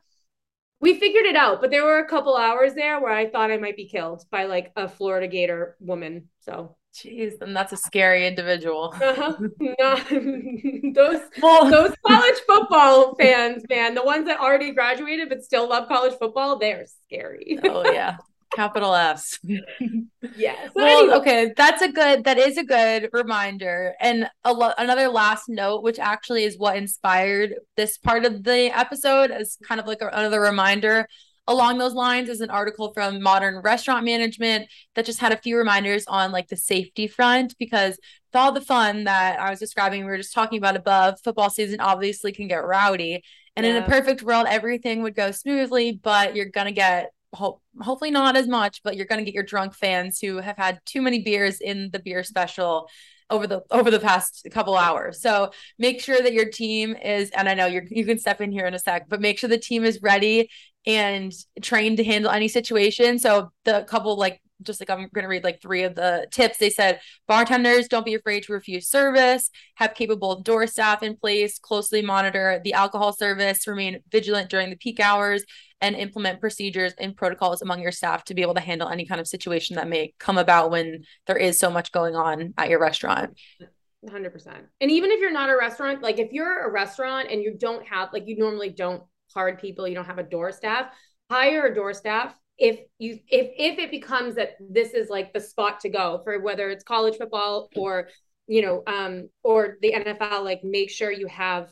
we 0.81 0.94
figured 0.98 1.26
it 1.26 1.35
out. 1.35 1.61
But 1.61 1.70
there 1.70 1.85
were 1.85 1.98
a 1.98 2.09
couple 2.09 2.37
hours 2.37 2.74
there 2.74 3.00
where 3.00 3.12
I 3.12 3.28
thought 3.28 3.50
I 3.50 3.57
might 3.57 3.76
be 3.76 3.88
killed 3.88 4.22
by 4.31 4.44
like 4.44 4.70
a 4.76 4.88
Florida 4.88 5.26
Gator 5.26 5.76
woman. 5.81 6.28
So 6.40 6.76
Jeez, 6.98 7.40
and 7.40 7.54
that's 7.56 7.72
a 7.72 7.76
scary 7.76 8.26
individual. 8.26 8.94
Uh-huh. 9.08 9.34
No, 9.78 9.96
those 10.94 11.20
well, 11.42 11.70
those 11.70 11.94
college 12.06 12.38
football 12.46 13.14
fans, 13.16 13.62
man, 13.68 13.94
the 13.94 14.02
ones 14.02 14.26
that 14.26 14.40
already 14.40 14.72
graduated 14.72 15.28
but 15.28 15.42
still 15.44 15.68
love 15.68 15.88
college 15.88 16.14
football, 16.18 16.58
they're 16.58 16.87
scary. 17.06 17.58
oh 17.64 17.90
yeah, 17.90 18.16
capital 18.54 18.94
S. 18.94 19.38
yes. 20.37 20.70
Well, 20.74 21.00
anyway. 21.00 21.14
okay, 21.16 21.52
that's 21.56 21.82
a 21.82 21.90
good 21.90 22.24
that 22.24 22.38
is 22.38 22.58
a 22.58 22.64
good 22.64 23.11
reminder. 23.12 23.94
And 24.00 24.28
a 24.44 24.52
lo- 24.52 24.72
another 24.78 25.08
last 25.08 25.48
note, 25.48 25.82
which 25.82 25.98
actually 25.98 26.44
is 26.44 26.58
what 26.58 26.76
inspired 26.76 27.54
this 27.76 27.98
part 27.98 28.24
of 28.24 28.42
the 28.44 28.76
episode, 28.76 29.30
as 29.30 29.56
kind 29.66 29.80
of 29.80 29.87
like 29.87 30.02
a, 30.02 30.08
another 30.08 30.40
reminder. 30.40 31.06
Along 31.48 31.78
those 31.78 31.94
lines 31.94 32.28
is 32.28 32.40
an 32.40 32.50
article 32.50 32.92
from 32.92 33.20
Modern 33.20 33.56
Restaurant 33.62 34.04
Management 34.04 34.68
that 34.94 35.06
just 35.06 35.18
had 35.18 35.32
a 35.32 35.37
few 35.37 35.56
reminders 35.56 36.06
on 36.06 36.30
like 36.30 36.46
the 36.48 36.56
safety 36.56 37.08
front 37.08 37.56
because 37.58 37.92
with 37.92 38.37
all 38.37 38.52
the 38.52 38.61
fun 38.61 39.04
that 39.04 39.40
I 39.40 39.50
was 39.50 39.58
describing, 39.58 40.04
we 40.04 40.11
were 40.11 40.18
just 40.18 40.34
talking 40.34 40.58
about 40.58 40.76
above, 40.76 41.18
football 41.24 41.50
season 41.50 41.80
obviously 41.80 42.32
can 42.32 42.48
get 42.48 42.64
rowdy. 42.64 43.24
And 43.56 43.66
yeah. 43.66 43.78
in 43.78 43.82
a 43.82 43.87
perfect 43.87 44.22
world, 44.22 44.46
everything 44.48 45.02
would 45.02 45.16
go 45.16 45.32
smoothly, 45.32 45.98
but 46.00 46.37
you're 46.37 46.46
gonna 46.50 46.70
get 46.70 47.11
hope 47.34 47.62
hopefully 47.80 48.11
not 48.11 48.37
as 48.37 48.46
much, 48.46 48.82
but 48.82 48.96
you're 48.96 49.06
going 49.06 49.18
to 49.18 49.24
get 49.24 49.34
your 49.34 49.44
drunk 49.44 49.74
fans 49.74 50.18
who 50.18 50.38
have 50.38 50.56
had 50.56 50.80
too 50.84 51.02
many 51.02 51.22
beers 51.22 51.61
in 51.61 51.90
the 51.92 51.98
beer 51.98 52.22
special 52.22 52.88
over 53.30 53.46
the 53.46 53.62
over 53.70 53.90
the 53.90 54.00
past 54.00 54.46
couple 54.50 54.76
hours. 54.76 55.20
So 55.20 55.50
make 55.78 56.00
sure 56.00 56.20
that 56.20 56.32
your 56.32 56.48
team 56.48 56.96
is 56.96 57.30
and 57.30 57.48
I 57.48 57.54
know 57.54 57.66
you 57.66 57.82
you 57.90 58.04
can 58.04 58.18
step 58.18 58.40
in 58.40 58.52
here 58.52 58.66
in 58.66 58.74
a 58.74 58.78
sec, 58.78 59.08
but 59.08 59.20
make 59.20 59.38
sure 59.38 59.50
the 59.50 59.58
team 59.58 59.84
is 59.84 60.00
ready 60.02 60.50
and 60.88 61.35
trained 61.62 61.98
to 61.98 62.05
handle 62.05 62.31
any 62.31 62.48
situation. 62.48 63.18
So 63.18 63.53
the 63.64 63.85
couple 63.87 64.16
like 64.16 64.40
just 64.62 64.81
like 64.81 64.90
I'm 64.90 65.09
going 65.14 65.22
to 65.22 65.29
read 65.29 65.44
like 65.44 65.62
three 65.62 65.85
of 65.85 65.94
the 65.94 66.27
tips. 66.33 66.59
They 66.59 66.70
said 66.70 67.01
bartenders 67.29 67.87
don't 67.87 68.05
be 68.05 68.14
afraid 68.14 68.42
to 68.44 68.53
refuse 68.53 68.88
service, 68.88 69.51
have 69.77 69.94
capable 69.94 70.40
door 70.40 70.66
staff 70.66 71.05
in 71.05 71.16
place, 71.16 71.61
closely 71.61 72.03
monitor 72.03 72.61
the 72.64 72.72
alcohol 72.72 73.12
service, 73.12 73.68
remain 73.68 74.01
vigilant 74.11 74.51
during 74.51 74.70
the 74.70 74.77
peak 74.77 74.98
hours, 74.98 75.44
and 75.81 75.94
implement 75.94 76.40
procedures 76.40 76.92
and 76.98 77.16
protocols 77.16 77.62
among 77.62 77.81
your 77.81 77.92
staff 77.92 78.24
to 78.24 78.35
be 78.35 78.42
able 78.42 78.55
to 78.55 78.61
handle 78.61 78.88
any 78.88 79.07
kind 79.07 79.20
of 79.20 79.29
situation 79.29 79.77
that 79.77 79.88
may 79.88 80.12
come 80.18 80.38
about 80.38 80.72
when 80.72 81.05
there 81.29 81.37
is 81.37 81.59
so 81.59 81.70
much 81.70 81.92
going 81.92 82.16
on 82.16 82.53
at 82.59 82.68
your 82.68 82.81
restaurant. 82.81 83.38
100%. 84.05 84.55
And 84.81 84.90
even 84.90 85.12
if 85.12 85.20
you're 85.20 85.31
not 85.31 85.51
a 85.51 85.57
restaurant, 85.57 86.03
like 86.03 86.18
if 86.18 86.33
you're 86.33 86.66
a 86.66 86.70
restaurant 86.70 87.31
and 87.31 87.42
you 87.42 87.57
don't 87.57 87.87
have, 87.87 88.12
like 88.12 88.27
you 88.27 88.37
normally 88.37 88.70
don't 88.70 89.05
card 89.33 89.59
people, 89.59 89.87
you 89.87 89.95
don't 89.95 90.05
have 90.05 90.19
a 90.19 90.23
door 90.23 90.53
staff, 90.53 90.93
hire 91.31 91.67
a 91.67 91.75
door 91.75 91.93
staff. 91.95 92.35
If 92.59 92.81
you 92.99 93.21
if 93.29 93.53
if 93.57 93.79
it 93.79 93.91
becomes 93.91 94.35
that 94.35 94.57
this 94.61 94.93
is 94.93 95.09
like 95.09 95.33
the 95.33 95.41
spot 95.41 95.81
to 95.81 95.88
go 95.88 96.21
for 96.25 96.41
whether 96.41 96.71
it's 96.71 96.83
college 96.83 97.17
football 97.17 97.69
or 97.77 98.09
you 98.49 98.62
know 98.62 98.83
um 98.87 99.29
or 99.45 99.77
the 99.81 99.93
NFL 99.93 100.45
like 100.45 100.64
make 100.64 100.91
sure 100.91 101.12
you 101.12 101.29
have 101.29 101.69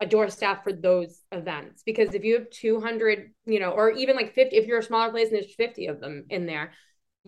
a 0.00 0.06
door 0.06 0.28
staff 0.28 0.62
for 0.62 0.72
those 0.72 1.22
events. 1.32 1.82
Because 1.86 2.14
if 2.14 2.22
you 2.22 2.34
have 2.34 2.50
200 2.50 3.32
you 3.46 3.60
know 3.60 3.70
or 3.70 3.90
even 3.92 4.14
like 4.14 4.34
50 4.34 4.56
if 4.56 4.66
you're 4.66 4.80
a 4.80 4.82
smaller 4.82 5.10
place 5.10 5.28
and 5.28 5.36
there's 5.36 5.54
50 5.54 5.86
of 5.86 6.00
them 6.00 6.26
in 6.28 6.44
there 6.44 6.72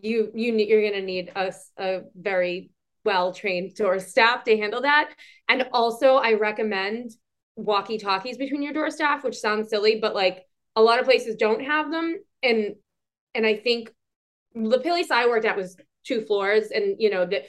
you 0.03 0.31
you 0.35 0.55
you're 0.55 0.83
going 0.83 1.01
to 1.01 1.03
need 1.03 1.33
a, 1.35 1.53
a 1.79 2.01
very 2.15 2.71
well 3.05 3.33
trained 3.33 3.75
door 3.75 3.99
staff 3.99 4.45
to 4.45 4.57
handle 4.57 4.83
that. 4.83 5.15
And 5.49 5.69
also 5.73 6.17
i 6.17 6.35
recommend 6.35 7.13
walkie 7.59 7.99
talkies 7.99 8.39
between 8.39 8.63
your 8.63 8.73
door 8.73 8.91
staff 8.91 9.25
which 9.25 9.37
sounds 9.37 9.69
silly 9.69 9.99
but 10.01 10.15
like 10.15 10.45
a 10.77 10.83
lot 10.83 11.01
of 11.01 11.05
places 11.05 11.35
don't 11.37 11.63
have 11.63 11.91
them. 11.91 12.17
And 12.43 12.77
and 13.35 13.45
i 13.45 13.57
think 13.57 13.91
the 14.55 14.79
place 14.79 15.11
i 15.11 15.27
worked 15.27 15.45
at 15.45 15.57
was 15.57 15.77
two 16.05 16.23
floors 16.23 16.71
and 16.71 16.97
you 16.99 17.11
know 17.11 17.27
the 17.27 17.43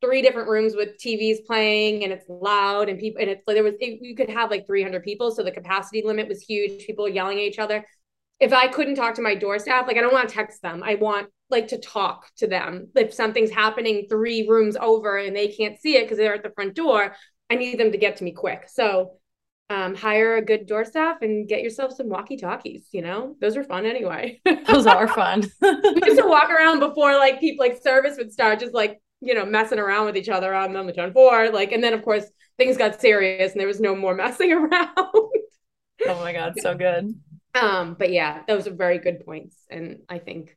three 0.00 0.22
different 0.22 0.48
rooms 0.48 0.76
with 0.76 0.90
TVs 0.96 1.44
playing 1.44 2.04
and 2.04 2.12
it's 2.12 2.24
loud 2.28 2.88
and 2.88 2.98
people 2.98 3.20
and 3.20 3.30
it's 3.30 3.42
like 3.46 3.56
there 3.56 3.64
was 3.64 3.74
it, 3.80 3.98
you 4.00 4.14
could 4.14 4.30
have 4.30 4.50
like 4.50 4.66
300 4.66 5.02
people 5.02 5.30
so 5.30 5.42
the 5.42 5.50
capacity 5.50 6.02
limit 6.04 6.28
was 6.28 6.40
huge 6.40 6.86
people 6.86 7.08
yelling 7.08 7.38
at 7.38 7.44
each 7.44 7.58
other. 7.58 7.84
If 8.38 8.52
I 8.52 8.68
couldn't 8.68 8.94
talk 8.94 9.14
to 9.14 9.22
my 9.22 9.34
door 9.34 9.58
staff 9.58 9.86
like 9.88 9.96
I 9.96 10.00
don't 10.00 10.12
want 10.12 10.28
to 10.28 10.34
text 10.34 10.62
them. 10.62 10.82
I 10.84 10.94
want 10.94 11.28
like 11.50 11.68
to 11.68 11.78
talk 11.78 12.26
to 12.36 12.46
them. 12.46 12.88
If 12.94 13.12
something's 13.12 13.50
happening 13.50 14.06
three 14.08 14.46
rooms 14.48 14.76
over 14.80 15.18
and 15.18 15.34
they 15.34 15.48
can't 15.48 15.80
see 15.80 15.96
it 15.96 16.04
because 16.04 16.18
they're 16.18 16.34
at 16.34 16.44
the 16.44 16.50
front 16.50 16.74
door 16.74 17.14
I 17.50 17.54
need 17.56 17.78
them 17.78 17.92
to 17.92 17.98
get 17.98 18.16
to 18.16 18.24
me 18.24 18.32
quick 18.32 18.68
so 18.68 19.18
um, 19.70 19.94
hire 19.94 20.36
a 20.36 20.44
good 20.44 20.66
door 20.66 20.84
staff 20.84 21.18
and 21.20 21.48
get 21.48 21.62
yourself 21.62 21.92
some 21.94 22.08
walkie 22.08 22.36
talkies. 22.36 22.88
You 22.92 23.02
know, 23.02 23.36
those 23.40 23.56
are 23.56 23.64
fun 23.64 23.84
anyway. 23.84 24.40
those 24.66 24.86
are 24.86 25.08
fun. 25.08 25.42
we 25.60 26.00
used 26.06 26.18
to 26.18 26.26
walk 26.26 26.50
around 26.50 26.80
before 26.80 27.14
like 27.16 27.40
people 27.40 27.66
like 27.66 27.82
service 27.82 28.16
would 28.16 28.32
start, 28.32 28.60
just 28.60 28.74
like 28.74 29.00
you 29.20 29.34
know 29.34 29.44
messing 29.44 29.78
around 29.78 30.06
with 30.06 30.16
each 30.16 30.28
other 30.28 30.54
on 30.54 30.72
the 30.72 30.92
turn 30.92 31.12
four. 31.12 31.50
Like, 31.50 31.72
and 31.72 31.82
then 31.82 31.92
of 31.92 32.02
course 32.02 32.24
things 32.56 32.76
got 32.76 33.00
serious 33.00 33.52
and 33.52 33.60
there 33.60 33.66
was 33.66 33.80
no 33.80 33.94
more 33.94 34.14
messing 34.14 34.52
around. 34.52 34.90
oh 34.96 35.30
my 36.06 36.32
god, 36.32 36.54
so 36.58 36.74
good. 36.74 37.14
Um, 37.54 37.96
but 37.98 38.12
yeah, 38.12 38.42
those 38.46 38.66
are 38.66 38.74
very 38.74 38.98
good 38.98 39.24
points, 39.24 39.56
and 39.70 39.98
I 40.08 40.18
think 40.18 40.56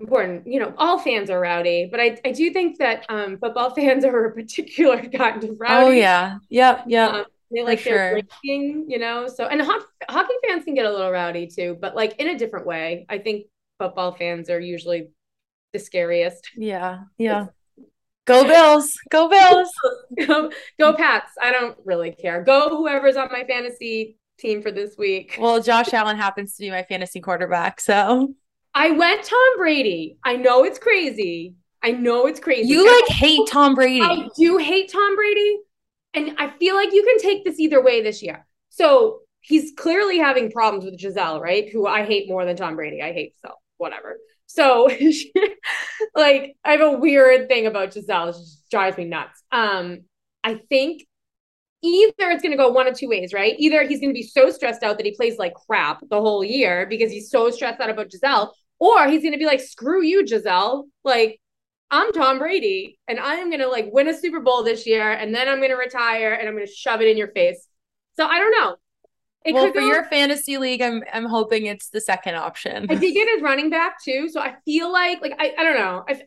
important. 0.00 0.46
You 0.46 0.60
know, 0.60 0.74
all 0.76 0.98
fans 0.98 1.30
are 1.30 1.40
rowdy, 1.40 1.88
but 1.90 2.00
I 2.00 2.18
I 2.24 2.32
do 2.32 2.50
think 2.52 2.78
that 2.78 3.04
um 3.08 3.38
football 3.38 3.70
fans 3.74 4.04
are 4.04 4.26
a 4.26 4.32
particular 4.32 5.02
kind 5.02 5.42
of 5.44 5.56
rowdy. 5.58 5.86
Oh 5.86 5.90
yeah, 5.90 6.38
yep, 6.48 6.84
yep. 6.86 7.12
Um, 7.12 7.24
they 7.52 7.62
like 7.62 7.78
For 7.80 7.90
their 7.90 8.10
sure. 8.10 8.22
drinking, 8.42 8.86
you 8.88 8.98
know. 8.98 9.28
So 9.28 9.46
and 9.46 9.62
ho- 9.62 9.84
hockey 10.08 10.34
fans 10.46 10.64
can 10.64 10.74
get 10.74 10.86
a 10.86 10.90
little 10.90 11.10
rowdy 11.10 11.46
too, 11.46 11.76
but 11.80 11.94
like 11.94 12.18
in 12.18 12.28
a 12.28 12.38
different 12.38 12.66
way. 12.66 13.06
I 13.08 13.18
think 13.18 13.46
football 13.78 14.12
fans 14.12 14.50
are 14.50 14.60
usually 14.60 15.08
the 15.72 15.78
scariest. 15.78 16.50
Yeah, 16.56 17.04
yeah. 17.18 17.46
Go 18.26 18.44
Bills! 18.44 18.92
Go 19.08 19.28
Bills! 19.28 19.70
go, 20.26 20.50
go 20.80 20.92
Pats! 20.94 21.30
I 21.40 21.52
don't 21.52 21.78
really 21.84 22.10
care. 22.10 22.42
Go 22.42 22.70
whoever's 22.70 23.16
on 23.16 23.28
my 23.30 23.44
fantasy 23.44 24.18
team 24.38 24.62
for 24.62 24.72
this 24.72 24.96
week. 24.98 25.36
Well, 25.38 25.62
Josh 25.62 25.94
Allen 25.94 26.16
happens 26.16 26.56
to 26.56 26.62
be 26.62 26.70
my 26.70 26.82
fantasy 26.82 27.20
quarterback, 27.20 27.80
so 27.80 28.34
I 28.76 28.90
went 28.90 29.24
Tom 29.24 29.56
Brady. 29.56 30.18
I 30.22 30.36
know 30.36 30.62
it's 30.64 30.78
crazy. 30.78 31.54
I 31.82 31.92
know 31.92 32.26
it's 32.26 32.38
crazy. 32.38 32.68
You 32.68 32.84
like 32.84 33.08
hate 33.08 33.48
Tom 33.48 33.74
Brady. 33.74 34.02
I 34.02 34.28
do 34.36 34.58
hate 34.58 34.92
Tom 34.92 35.16
Brady, 35.16 35.60
and 36.12 36.34
I 36.36 36.50
feel 36.58 36.74
like 36.74 36.92
you 36.92 37.02
can 37.02 37.18
take 37.18 37.42
this 37.42 37.58
either 37.58 37.82
way 37.82 38.02
this 38.02 38.22
year. 38.22 38.46
So 38.68 39.20
he's 39.40 39.72
clearly 39.78 40.18
having 40.18 40.50
problems 40.50 40.84
with 40.84 40.98
Gisele, 40.98 41.40
right? 41.40 41.70
Who 41.72 41.86
I 41.86 42.04
hate 42.04 42.28
more 42.28 42.44
than 42.44 42.54
Tom 42.54 42.76
Brady. 42.76 43.00
I 43.00 43.14
hate 43.14 43.32
so 43.40 43.54
whatever. 43.78 44.18
So 44.44 44.90
like 46.14 46.54
I 46.62 46.72
have 46.72 46.80
a 46.82 46.98
weird 46.98 47.48
thing 47.48 47.66
about 47.66 47.92
Gisele. 47.92 48.28
It 48.28 48.32
just 48.32 48.68
drives 48.70 48.98
me 48.98 49.06
nuts. 49.06 49.42
Um, 49.50 50.00
I 50.44 50.60
think 50.68 51.02
either 51.82 52.30
it's 52.30 52.42
gonna 52.42 52.58
go 52.58 52.68
one 52.68 52.88
of 52.88 52.94
two 52.94 53.08
ways, 53.08 53.32
right? 53.32 53.54
Either 53.58 53.84
he's 53.84 54.00
gonna 54.00 54.12
be 54.12 54.22
so 54.22 54.50
stressed 54.50 54.82
out 54.82 54.98
that 54.98 55.06
he 55.06 55.14
plays 55.16 55.38
like 55.38 55.54
crap 55.54 56.00
the 56.10 56.20
whole 56.20 56.44
year 56.44 56.84
because 56.90 57.10
he's 57.10 57.30
so 57.30 57.50
stressed 57.50 57.80
out 57.80 57.88
about 57.88 58.10
Gisele, 58.10 58.52
or 58.78 59.08
he's 59.08 59.22
gonna 59.22 59.38
be 59.38 59.46
like, 59.46 59.60
screw 59.60 60.02
you, 60.02 60.24
Gisele. 60.26 60.86
Like 61.04 61.40
I'm 61.90 62.12
Tom 62.12 62.38
Brady 62.38 62.98
and 63.06 63.20
I 63.20 63.36
am 63.36 63.48
going 63.48 63.60
to 63.60 63.68
like 63.68 63.88
win 63.92 64.08
a 64.08 64.14
Super 64.14 64.40
Bowl 64.40 64.64
this 64.64 64.86
year 64.86 65.12
and 65.12 65.34
then 65.34 65.48
I'm 65.48 65.58
going 65.58 65.70
to 65.70 65.76
retire 65.76 66.32
and 66.32 66.48
I'm 66.48 66.54
going 66.54 66.66
to 66.66 66.72
shove 66.72 67.00
it 67.00 67.08
in 67.08 67.16
your 67.16 67.28
face. 67.28 67.68
So 68.16 68.26
I 68.26 68.38
don't 68.38 68.50
know. 68.50 68.76
It 69.44 69.54
well, 69.54 69.68
for 69.68 69.74
go, 69.74 69.86
your 69.86 70.04
fantasy 70.06 70.58
league, 70.58 70.82
I'm 70.82 71.04
I'm 71.12 71.26
hoping 71.26 71.66
it's 71.66 71.90
the 71.90 72.00
second 72.00 72.34
option. 72.34 72.86
I 72.90 72.96
did 72.96 73.14
get 73.14 73.28
his 73.32 73.42
running 73.42 73.70
back 73.70 74.02
too, 74.02 74.28
so 74.28 74.40
I 74.40 74.56
feel 74.64 74.92
like 74.92 75.22
like 75.22 75.34
I, 75.38 75.54
I 75.56 75.62
don't 75.62 75.76
know. 75.76 76.04
I 76.08 76.22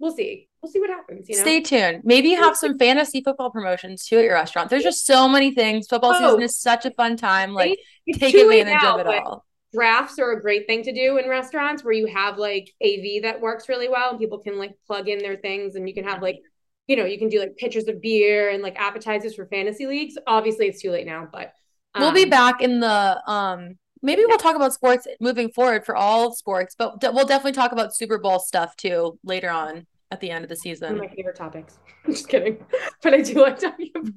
we'll 0.00 0.10
see. 0.10 0.48
We'll 0.60 0.72
see 0.72 0.80
what 0.80 0.90
happens. 0.90 1.28
You 1.28 1.36
know? 1.36 1.42
Stay 1.42 1.60
tuned. 1.60 2.00
Maybe 2.02 2.30
you 2.30 2.36
have 2.36 2.56
some 2.56 2.76
fantasy 2.76 3.22
football 3.22 3.50
promotions 3.50 4.06
too 4.06 4.18
at 4.18 4.24
your 4.24 4.34
restaurant. 4.34 4.70
There's 4.70 4.82
just 4.82 5.06
so 5.06 5.28
many 5.28 5.54
things. 5.54 5.86
Football 5.86 6.14
oh, 6.16 6.30
season 6.30 6.42
is 6.42 6.58
such 6.58 6.84
a 6.84 6.90
fun 6.90 7.16
time. 7.16 7.52
Like 7.52 7.78
take 8.12 8.34
advantage 8.34 8.82
of 8.82 8.98
it 8.98 9.06
all 9.06 9.44
drafts 9.74 10.18
are 10.18 10.32
a 10.32 10.40
great 10.40 10.66
thing 10.66 10.82
to 10.84 10.92
do 10.92 11.18
in 11.18 11.28
restaurants 11.28 11.84
where 11.84 11.92
you 11.92 12.06
have 12.06 12.38
like 12.38 12.72
AV 12.82 13.22
that 13.22 13.40
works 13.40 13.68
really 13.68 13.88
well 13.88 14.10
and 14.10 14.18
people 14.18 14.38
can 14.38 14.58
like 14.58 14.74
plug 14.86 15.08
in 15.08 15.18
their 15.18 15.36
things 15.36 15.74
and 15.74 15.88
you 15.88 15.94
can 15.94 16.04
have 16.04 16.22
like 16.22 16.40
you 16.86 16.96
know 16.96 17.04
you 17.04 17.18
can 17.18 17.28
do 17.28 17.40
like 17.40 17.56
pitchers 17.56 17.88
of 17.88 18.00
beer 18.00 18.50
and 18.50 18.62
like 18.62 18.76
appetizers 18.76 19.34
for 19.34 19.46
fantasy 19.46 19.86
leagues 19.86 20.16
obviously 20.26 20.66
it's 20.66 20.80
too 20.80 20.90
late 20.90 21.06
now 21.06 21.28
but 21.30 21.52
um, 21.94 22.02
we'll 22.02 22.12
be 22.12 22.24
um, 22.24 22.30
back 22.30 22.62
in 22.62 22.80
the 22.80 23.30
um 23.30 23.76
maybe 24.02 24.24
we'll 24.26 24.38
talk 24.38 24.56
about 24.56 24.72
sports 24.72 25.06
moving 25.20 25.50
forward 25.50 25.84
for 25.84 25.96
all 25.96 26.32
sports 26.32 26.74
but 26.78 27.02
we'll 27.14 27.26
definitely 27.26 27.52
talk 27.52 27.72
about 27.72 27.94
super 27.94 28.18
bowl 28.18 28.38
stuff 28.38 28.76
too 28.76 29.18
later 29.24 29.50
on 29.50 29.86
at 30.14 30.20
the 30.20 30.30
end 30.30 30.44
of 30.44 30.48
the 30.48 30.56
season. 30.56 30.96
One 30.96 31.04
of 31.04 31.10
my 31.10 31.16
favorite 31.16 31.36
topics. 31.36 31.78
I'm 32.06 32.12
just 32.12 32.28
kidding, 32.28 32.64
but 33.02 33.14
I 33.14 33.20
do 33.20 33.34
like 33.40 33.58
talking. 33.58 33.90
About- 33.94 34.12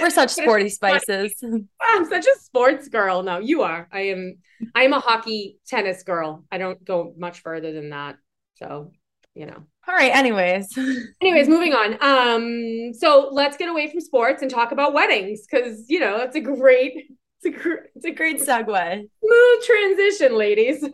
We're 0.00 0.10
such 0.10 0.30
sporty 0.30 0.68
spices. 0.68 1.34
I'm 1.80 2.04
such 2.06 2.26
a 2.26 2.38
sports 2.40 2.88
girl. 2.88 3.22
No, 3.22 3.38
you 3.38 3.62
are. 3.62 3.88
I 3.92 4.00
am. 4.00 4.38
I 4.74 4.82
am 4.82 4.92
a 4.92 5.00
hockey 5.00 5.58
tennis 5.66 6.02
girl. 6.02 6.44
I 6.50 6.58
don't 6.58 6.84
go 6.84 7.14
much 7.16 7.40
further 7.40 7.72
than 7.72 7.90
that. 7.90 8.16
So, 8.56 8.92
you 9.34 9.46
know. 9.46 9.62
All 9.86 9.94
right. 9.94 10.14
Anyways. 10.14 10.76
anyways, 11.20 11.48
moving 11.48 11.72
on. 11.72 11.96
Um. 12.00 12.94
So 12.94 13.28
let's 13.32 13.56
get 13.56 13.68
away 13.68 13.90
from 13.90 14.00
sports 14.00 14.42
and 14.42 14.50
talk 14.50 14.72
about 14.72 14.94
weddings 14.94 15.46
because 15.48 15.88
you 15.88 16.00
know 16.00 16.18
it's 16.18 16.36
a 16.36 16.40
great. 16.40 17.10
It's 17.40 17.56
a, 17.56 17.62
gr- 17.62 17.84
it's 17.94 18.04
a 18.04 18.10
great 18.10 18.40
segue. 18.40 19.08
Smooth 19.24 19.62
transition, 19.64 20.36
ladies. 20.36 20.84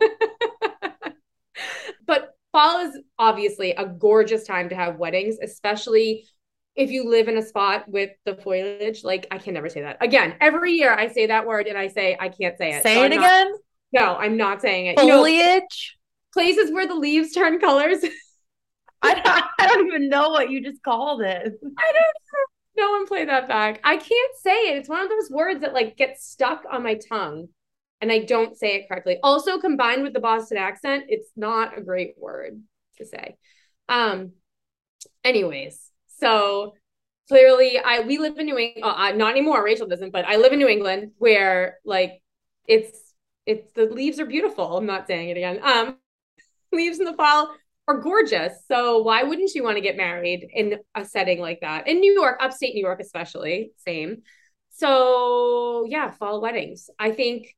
but 2.05 2.35
fall 2.51 2.87
is 2.87 2.99
obviously 3.17 3.71
a 3.71 3.85
gorgeous 3.85 4.45
time 4.45 4.69
to 4.69 4.75
have 4.75 4.97
weddings, 4.97 5.37
especially 5.41 6.25
if 6.75 6.91
you 6.91 7.09
live 7.09 7.27
in 7.27 7.37
a 7.37 7.41
spot 7.41 7.87
with 7.87 8.11
the 8.25 8.35
foliage. 8.35 9.03
Like 9.03 9.27
I 9.31 9.37
can 9.37 9.53
never 9.53 9.69
say 9.69 9.81
that 9.81 9.97
again. 10.01 10.35
Every 10.41 10.73
year 10.73 10.93
I 10.93 11.07
say 11.07 11.27
that 11.27 11.45
word 11.45 11.67
and 11.67 11.77
I 11.77 11.87
say 11.87 12.17
I 12.19 12.29
can't 12.29 12.57
say 12.57 12.73
it. 12.73 12.83
Say 12.83 12.95
so 12.95 13.03
it 13.03 13.05
I'm 13.05 13.19
again. 13.19 13.51
Not, 13.93 14.01
no, 14.01 14.15
I'm 14.15 14.37
not 14.37 14.61
saying 14.61 14.87
it. 14.87 14.99
Foliage. 14.99 15.35
You 15.35 15.51
know, 15.55 15.61
places 16.33 16.71
where 16.71 16.87
the 16.87 16.95
leaves 16.95 17.31
turn 17.31 17.59
colors. 17.59 17.99
I 19.01 19.13
don't, 19.13 19.45
I 19.59 19.67
don't 19.67 19.87
even 19.87 20.09
know 20.09 20.29
what 20.29 20.49
you 20.49 20.63
just 20.63 20.81
called 20.81 21.21
it. 21.21 21.29
I 21.29 21.47
don't. 21.47 21.63
Know. 21.63 22.45
No 22.77 22.91
one 22.91 23.07
play 23.07 23.23
that 23.23 23.47
back. 23.47 23.79
I 23.85 23.95
can't 23.95 24.35
say 24.41 24.69
it. 24.69 24.77
It's 24.77 24.89
one 24.89 25.01
of 25.01 25.09
those 25.09 25.29
words 25.29 25.61
that 25.61 25.73
like 25.73 25.95
gets 25.95 26.27
stuck 26.27 26.63
on 26.69 26.83
my 26.83 26.99
tongue 27.09 27.47
and 28.01 28.11
I 28.11 28.19
don't 28.19 28.57
say 28.57 28.75
it 28.75 28.87
correctly. 28.87 29.17
Also, 29.23 29.59
combined 29.59 30.03
with 30.03 30.13
the 30.13 30.19
Boston 30.19 30.57
accent, 30.57 31.05
it's 31.07 31.29
not 31.37 31.77
a 31.77 31.81
great 31.81 32.15
word 32.17 32.61
to 32.97 33.05
say. 33.05 33.37
Um, 33.87 34.33
anyways, 35.23 35.84
so 36.19 36.73
clearly, 37.27 37.79
I 37.79 38.01
we 38.01 38.17
live 38.17 38.37
in 38.37 38.45
New 38.45 38.57
England. 38.57 38.83
Uh, 38.83 38.95
uh, 38.97 39.11
not 39.11 39.31
anymore. 39.31 39.63
Rachel 39.63 39.87
doesn't, 39.87 40.11
but 40.11 40.25
I 40.25 40.37
live 40.37 40.53
in 40.53 40.59
New 40.59 40.67
England, 40.67 41.11
where 41.17 41.77
like 41.85 42.21
it's 42.67 42.97
it's 43.45 43.71
the 43.73 43.85
leaves 43.85 44.19
are 44.19 44.25
beautiful. 44.25 44.77
I'm 44.77 44.85
not 44.85 45.07
saying 45.07 45.29
it 45.29 45.37
again. 45.37 45.59
Um, 45.63 45.97
leaves 46.71 46.99
in 46.99 47.05
the 47.05 47.13
fall 47.13 47.49
are 47.87 47.99
gorgeous. 47.99 48.53
So 48.67 49.03
why 49.03 49.23
wouldn't 49.23 49.53
you 49.53 49.63
want 49.63 49.77
to 49.77 49.81
get 49.81 49.95
married 49.97 50.47
in 50.51 50.79
a 50.95 51.05
setting 51.05 51.39
like 51.39 51.59
that 51.61 51.87
in 51.87 51.99
New 51.99 52.13
York, 52.13 52.39
upstate 52.41 52.73
New 52.73 52.83
York, 52.83 52.99
especially? 52.99 53.71
Same. 53.77 54.23
So 54.71 55.85
yeah, 55.87 56.11
fall 56.11 56.41
weddings. 56.41 56.89
I 56.99 57.11
think 57.11 57.55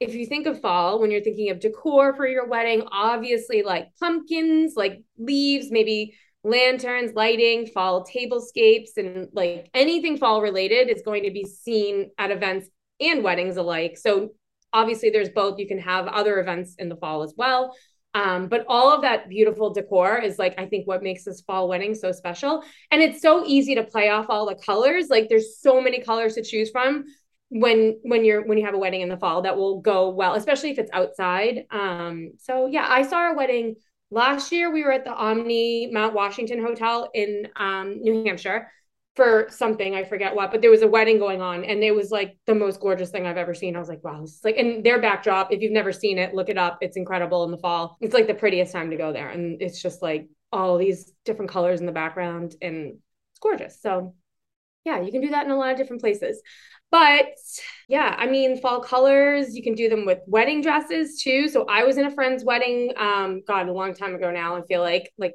if 0.00 0.14
you 0.14 0.26
think 0.26 0.46
of 0.46 0.60
fall, 0.60 1.00
when 1.00 1.10
you're 1.10 1.22
thinking 1.22 1.50
of 1.50 1.60
decor 1.60 2.14
for 2.14 2.26
your 2.26 2.46
wedding, 2.46 2.82
obviously 2.90 3.62
like 3.62 3.88
pumpkins, 3.98 4.74
like 4.76 5.02
leaves, 5.16 5.70
maybe 5.70 6.14
lanterns, 6.44 7.12
lighting, 7.14 7.66
fall 7.66 8.06
tablescapes, 8.06 8.96
and 8.96 9.28
like 9.32 9.68
anything 9.74 10.18
fall 10.18 10.42
related 10.42 10.88
is 10.88 11.02
going 11.02 11.24
to 11.24 11.30
be 11.30 11.44
seen 11.44 12.10
at 12.18 12.30
events 12.30 12.68
and 13.00 13.24
weddings 13.24 13.56
alike. 13.56 13.96
So 13.98 14.30
obviously 14.72 15.10
there's 15.10 15.30
both. 15.30 15.58
You 15.58 15.66
can 15.66 15.78
have 15.78 16.06
other 16.06 16.38
events 16.38 16.74
in 16.78 16.88
the 16.88 16.96
fall 16.96 17.22
as 17.22 17.34
well. 17.36 17.74
Um, 18.12 18.46
but 18.46 18.64
all 18.68 18.94
of 18.94 19.02
that 19.02 19.28
beautiful 19.28 19.72
decor 19.72 20.18
is 20.18 20.38
like, 20.38 20.54
I 20.56 20.66
think 20.66 20.86
what 20.86 21.02
makes 21.02 21.24
this 21.24 21.40
fall 21.40 21.68
wedding 21.68 21.94
so 21.96 22.12
special. 22.12 22.62
And 22.92 23.02
it's 23.02 23.20
so 23.20 23.44
easy 23.44 23.74
to 23.74 23.82
play 23.82 24.08
off 24.10 24.26
all 24.28 24.46
the 24.46 24.54
colors. 24.54 25.08
Like 25.10 25.28
there's 25.28 25.58
so 25.58 25.80
many 25.80 26.00
colors 26.00 26.34
to 26.34 26.42
choose 26.42 26.70
from 26.70 27.06
when 27.48 27.98
when 28.02 28.24
you're 28.24 28.44
when 28.46 28.58
you 28.58 28.64
have 28.64 28.74
a 28.74 28.78
wedding 28.78 29.00
in 29.00 29.08
the 29.08 29.16
fall 29.16 29.42
that 29.42 29.56
will 29.56 29.80
go 29.80 30.10
well, 30.10 30.34
especially 30.34 30.70
if 30.70 30.78
it's 30.78 30.90
outside. 30.92 31.64
Um, 31.70 32.32
so 32.38 32.66
yeah, 32.66 32.86
I 32.88 33.02
saw 33.02 33.16
our 33.16 33.36
wedding 33.36 33.74
last 34.14 34.52
year. 34.52 34.72
We 34.72 34.84
were 34.84 34.92
at 34.92 35.04
the 35.04 35.12
Omni 35.12 35.90
Mount 35.92 36.14
Washington 36.14 36.62
Hotel 36.62 37.10
in 37.12 37.48
um, 37.56 38.00
New 38.00 38.24
Hampshire 38.24 38.70
for 39.16 39.46
something 39.48 39.94
I 39.94 40.04
forget 40.04 40.34
what, 40.34 40.50
but 40.50 40.60
there 40.60 40.70
was 40.70 40.82
a 40.82 40.88
wedding 40.88 41.18
going 41.18 41.40
on, 41.40 41.64
and 41.64 41.84
it 41.84 41.94
was 41.94 42.10
like 42.10 42.36
the 42.46 42.54
most 42.54 42.80
gorgeous 42.80 43.10
thing 43.10 43.26
I've 43.26 43.36
ever 43.36 43.54
seen. 43.54 43.76
I 43.76 43.78
was 43.78 43.88
like, 43.88 44.02
wow, 44.02 44.20
this 44.20 44.32
is 44.32 44.44
like, 44.44 44.56
and 44.56 44.82
their 44.82 45.00
backdrop. 45.00 45.52
If 45.52 45.60
you've 45.60 45.72
never 45.72 45.92
seen 45.92 46.18
it, 46.18 46.34
look 46.34 46.48
it 46.48 46.58
up. 46.58 46.78
It's 46.80 46.96
incredible 46.96 47.44
in 47.44 47.50
the 47.50 47.58
fall. 47.58 47.96
It's 48.00 48.14
like 48.14 48.26
the 48.26 48.34
prettiest 48.34 48.72
time 48.72 48.90
to 48.90 48.96
go 48.96 49.12
there, 49.12 49.28
and 49.28 49.60
it's 49.60 49.80
just 49.80 50.02
like 50.02 50.28
all 50.52 50.78
these 50.78 51.12
different 51.24 51.50
colors 51.50 51.80
in 51.80 51.86
the 51.86 51.92
background, 51.92 52.54
and 52.62 52.98
it's 53.32 53.40
gorgeous. 53.40 53.80
So, 53.80 54.14
yeah, 54.84 55.00
you 55.00 55.12
can 55.12 55.20
do 55.20 55.30
that 55.30 55.44
in 55.44 55.52
a 55.52 55.56
lot 55.56 55.72
of 55.72 55.76
different 55.76 56.02
places. 56.02 56.40
But 56.90 57.34
yeah, 57.88 58.14
I 58.16 58.26
mean, 58.26 58.60
fall 58.60 58.80
colors, 58.80 59.54
you 59.54 59.62
can 59.62 59.74
do 59.74 59.88
them 59.88 60.06
with 60.06 60.20
wedding 60.26 60.62
dresses 60.62 61.20
too. 61.20 61.48
So 61.48 61.66
I 61.68 61.84
was 61.84 61.98
in 61.98 62.06
a 62.06 62.10
friend's 62.10 62.44
wedding, 62.44 62.92
um, 62.96 63.42
God, 63.46 63.68
a 63.68 63.72
long 63.72 63.94
time 63.94 64.14
ago 64.14 64.30
now. 64.30 64.56
I 64.56 64.62
feel 64.62 64.80
like 64.80 65.12
like 65.18 65.34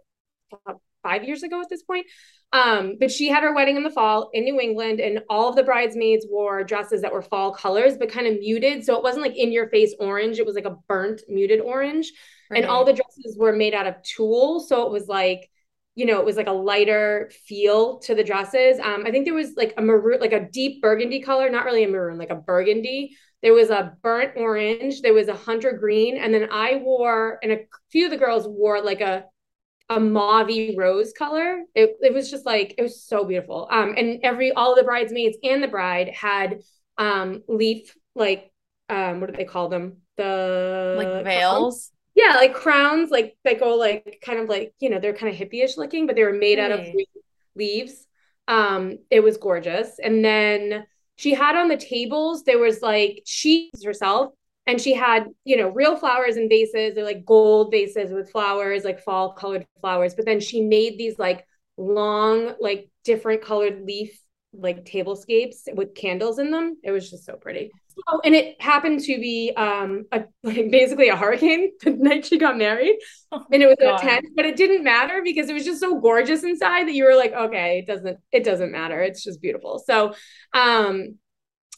five 1.04 1.24
years 1.24 1.44
ago 1.44 1.60
at 1.62 1.70
this 1.70 1.84
point. 1.84 2.06
Um, 2.52 2.96
but 3.00 3.12
she 3.12 3.28
had 3.30 3.44
her 3.44 3.54
wedding 3.54 3.76
in 3.78 3.84
the 3.84 3.92
fall 3.92 4.32
in 4.34 4.44
New 4.44 4.60
England, 4.60 5.00
and 5.00 5.22
all 5.30 5.50
of 5.50 5.56
the 5.56 5.64
bridesmaids 5.64 6.26
wore 6.28 6.64
dresses 6.64 7.02
that 7.02 7.14
were 7.14 7.22
fall 7.22 7.54
colors, 7.54 7.98
but 7.98 8.10
kind 8.10 8.26
of 8.26 8.40
muted. 8.40 8.84
So 8.84 8.96
it 8.96 9.04
wasn't 9.04 9.24
like 9.24 9.38
in 9.38 9.52
your 9.52 9.70
face 9.70 9.94
orange, 10.00 10.40
it 10.40 10.46
was 10.46 10.56
like 10.56 10.66
a 10.66 10.78
burnt, 10.88 11.22
muted 11.28 11.62
orange. 11.62 12.12
Right. 12.50 12.62
And 12.62 12.70
all 12.70 12.86
the 12.86 12.94
dresses 12.94 13.38
were 13.38 13.54
made 13.54 13.76
out 13.76 13.86
of 13.86 13.96
tulle. 14.02 14.62
So 14.62 14.88
it 14.88 14.92
was 14.92 15.08
like, 15.08 15.52
you 16.00 16.06
know, 16.06 16.18
it 16.22 16.26
was 16.26 16.38
like 16.38 16.48
a 16.48 16.54
lighter 16.54 17.30
feel 17.46 18.00
to 18.00 18.16
the 18.16 18.24
dresses. 18.24 18.80
Um, 18.80 19.04
I 19.06 19.12
think 19.12 19.26
there 19.26 19.34
was 19.34 19.58
like 19.58 19.74
a 19.78 19.82
maroon, 19.82 20.22
like 20.22 20.32
a 20.32 20.48
deep 20.50 20.82
burgundy 20.82 21.20
color, 21.20 21.50
not 21.50 21.66
really 21.66 21.84
a 21.84 21.90
maroon, 21.90 22.18
like 22.18 22.30
a 22.30 22.36
burgundy. 22.36 23.18
There 23.42 23.54
was 23.54 23.70
a 23.70 23.98
burnt 24.02 24.32
orange, 24.38 25.02
there 25.02 25.14
was 25.14 25.28
a 25.28 25.36
hunter 25.36 25.74
green, 25.74 26.16
and 26.16 26.34
then 26.34 26.48
I 26.54 26.78
wore, 26.78 27.38
and 27.44 27.52
a 27.52 27.60
few 27.92 28.06
of 28.06 28.12
the 28.12 28.18
girls 28.18 28.48
wore 28.48 28.82
like 28.82 29.02
a 29.02 29.26
a 29.90 30.00
mauve 30.00 30.78
rose 30.78 31.12
color. 31.12 31.64
It, 31.76 31.98
it 32.00 32.14
was 32.14 32.32
just 32.32 32.46
like 32.46 32.76
it 32.78 32.82
was 32.82 33.04
so 33.04 33.26
beautiful. 33.26 33.68
Um, 33.70 33.96
and 33.98 34.22
every 34.24 34.54
all 34.54 34.76
the 34.76 34.84
bridesmaids 34.84 35.38
and 35.44 35.62
the 35.62 35.68
bride 35.68 36.10
had 36.10 36.62
um 36.98 37.44
leaf 37.50 37.94
like 38.16 38.52
um 38.90 39.20
what 39.20 39.32
do 39.32 39.36
they 39.36 39.44
call 39.44 39.68
them? 39.68 39.98
The 40.16 40.96
like 40.98 41.26
veils. 41.26 41.92
Yeah, 42.20 42.36
like 42.36 42.54
crowns, 42.54 43.12
like 43.12 43.38
that 43.46 43.60
go 43.60 43.76
like 43.76 44.22
kind 44.24 44.40
of 44.40 44.50
like 44.50 44.74
you 44.80 44.90
know 44.90 45.00
they're 45.00 45.14
kind 45.14 45.34
of 45.34 45.40
hippie-ish 45.40 45.78
looking, 45.78 46.06
but 46.06 46.16
they 46.16 46.24
were 46.24 46.34
made 46.34 46.60
out 46.60 46.72
of 46.72 46.86
leaves. 47.56 48.06
Um, 48.48 48.98
it 49.10 49.22
was 49.22 49.38
gorgeous. 49.38 50.00
And 50.04 50.26
then 50.26 50.86
she 51.16 51.34
had 51.34 51.56
on 51.56 51.68
the 51.70 51.78
tables 51.78 52.44
there 52.44 52.58
was 52.58 52.82
like 52.82 53.22
she 53.26 53.72
herself 53.86 54.34
and 54.68 54.82
she 54.82 54.94
had 54.94 55.28
you 55.46 55.56
know 55.56 55.70
real 55.70 55.96
flowers 55.96 56.36
in 56.36 56.50
vases. 56.50 56.96
They're 56.96 57.06
like 57.06 57.26
gold 57.26 57.72
vases 57.72 58.12
with 58.12 58.32
flowers 58.32 58.84
like 58.84 59.00
fall 59.00 59.34
colored 59.34 59.66
flowers. 59.80 60.16
But 60.16 60.26
then 60.26 60.42
she 60.42 60.62
made 60.62 60.98
these 60.98 61.18
like 61.18 61.46
long 61.78 62.54
like 62.60 62.90
different 63.06 63.42
colored 63.42 63.86
leaf 63.86 64.20
like 64.52 64.84
tablescapes 64.84 65.74
with 65.74 65.96
candles 65.96 66.40
in 66.40 66.52
them. 66.52 66.78
It 66.84 66.92
was 66.92 67.10
just 67.10 67.26
so 67.26 67.36
pretty 67.36 67.72
oh 68.08 68.22
and 68.24 68.36
it 68.36 68.62
happened 68.62 69.00
to 69.00 69.20
be 69.20 69.52
um 69.56 70.06
a, 70.12 70.24
like 70.44 70.72
basically 70.72 71.10
a 71.10 71.16
hurricane 71.16 71.72
the 71.82 71.92
night 71.92 72.26
she 72.26 72.38
got 72.38 72.58
married. 72.58 72.98
Oh, 73.32 73.44
and 73.52 73.62
it 73.62 73.68
was 73.68 73.78
God. 73.80 74.00
a 74.00 74.02
tent 74.02 74.26
but 74.36 74.46
it 74.46 74.56
didn't 74.56 74.84
matter 74.84 75.22
because 75.24 75.50
it 75.50 75.54
was 75.54 75.66
just 75.66 75.80
so 75.80 76.00
gorgeous 76.00 76.44
inside 76.44 76.88
that 76.88 76.94
you 76.94 77.06
were 77.06 77.16
like 77.16 77.34
okay 77.34 77.80
it 77.80 77.88
doesn't 77.88 78.18
it 78.32 78.44
doesn't 78.44 78.72
matter. 78.72 79.02
It's 79.02 79.24
just 79.24 79.42
beautiful. 79.42 79.84
So 79.86 80.14
um 80.54 81.16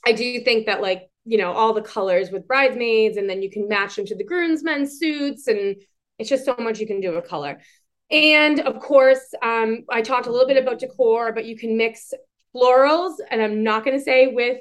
I 0.06 0.14
do 0.14 0.42
think 0.42 0.66
that 0.66 0.82
like 0.82 1.10
you 1.26 1.38
know 1.38 1.52
all 1.52 1.74
the 1.74 1.82
colors 1.82 2.32
with 2.32 2.48
bridesmaids 2.48 3.18
and 3.18 3.30
then 3.30 3.42
you 3.42 3.50
can 3.50 3.68
match 3.68 3.96
them 3.96 4.06
to 4.06 4.16
the 4.16 4.24
groomsmen's 4.24 4.98
suits 4.98 5.48
and 5.48 5.76
it's 6.18 6.30
just 6.30 6.46
so 6.46 6.56
much 6.60 6.80
you 6.80 6.88
can 6.88 7.02
do 7.02 7.14
with 7.16 7.28
color. 7.28 7.60
And 8.10 8.60
of 8.60 8.80
course 8.80 9.34
um, 9.42 9.86
i 9.90 10.02
talked 10.02 10.28
a 10.28 10.32
little 10.32 10.48
bit 10.48 10.62
about 10.62 10.80
decor 10.80 11.32
but 11.32 11.46
you 11.46 11.58
can 11.58 11.78
mix 11.78 12.14
florals 12.54 13.14
and 13.30 13.42
i'm 13.42 13.64
not 13.64 13.86
going 13.86 13.98
to 13.98 14.04
say 14.04 14.28
with 14.28 14.58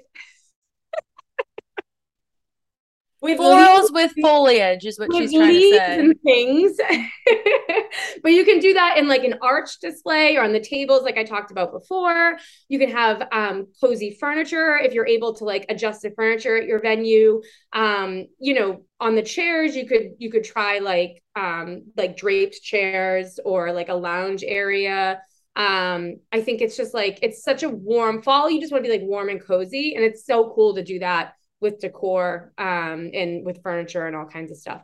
with 3.20 3.38
florals 3.38 3.92
with 3.92 4.12
foliage 4.22 4.85
is 4.87 4.98
what 4.98 5.11
she's 5.14 5.33
trying 5.33 5.54
to 5.54 5.61
say. 5.61 5.98
and 5.98 6.20
things. 6.22 6.76
But 8.22 8.33
you 8.33 8.44
can 8.44 8.61
do 8.61 8.74
that 8.74 8.98
in 8.98 9.09
like 9.09 9.24
an 9.24 9.35
arch 9.42 9.78
display 9.80 10.37
or 10.37 10.42
on 10.42 10.52
the 10.52 10.61
tables 10.61 11.02
like 11.02 11.18
i 11.18 11.24
talked 11.24 11.50
about 11.50 11.72
before. 11.72 12.37
You 12.68 12.78
can 12.78 12.90
have 12.90 13.26
um, 13.33 13.66
cozy 13.80 14.16
furniture. 14.18 14.76
If 14.76 14.94
you're 14.94 15.06
able 15.06 15.35
to 15.37 15.44
like 15.44 15.66
adjust 15.68 16.02
the 16.02 16.11
furniture 16.12 16.56
at 16.56 16.66
your 16.66 16.80
venue 16.80 17.42
um, 17.72 18.26
you 18.38 18.54
know 18.54 18.85
on 19.00 19.14
the 19.14 19.22
chairs 19.22 19.74
you 19.74 19.87
could 19.87 20.12
you 20.18 20.30
could 20.30 20.44
try 20.44 20.78
like 20.78 21.22
um, 21.37 21.85
like 21.96 22.16
draped 22.16 22.62
chairs 22.62 23.38
or 23.44 23.72
like 23.72 23.88
a 23.88 23.94
lounge 23.94 24.44
area. 24.46 25.20
Um 25.56 26.16
i 26.33 26.40
think 26.40 26.61
it's 26.61 26.76
just 26.76 26.94
like 26.94 27.18
it's 27.22 27.42
such 27.42 27.64
a 27.64 27.68
warm 27.68 28.22
fall 28.22 28.48
you 28.48 28.61
just 28.61 28.72
want 28.72 28.85
to 28.85 28.88
be 28.90 28.96
like 28.96 29.06
warm 29.06 29.28
and 29.28 29.44
cozy 29.44 29.94
and 29.96 30.04
it's 30.04 30.24
so 30.24 30.52
cool 30.54 30.76
to 30.76 30.85
do 30.85 31.00
that 31.00 31.35
with 31.61 31.81
decor 31.81 32.53
um, 32.59 33.11
and 33.12 33.44
with 33.44 33.62
furniture 33.62 34.07
and 34.07 34.16
all 34.16 34.27
kinds 34.27 34.51
of 34.51 34.57
stuff. 34.57 34.83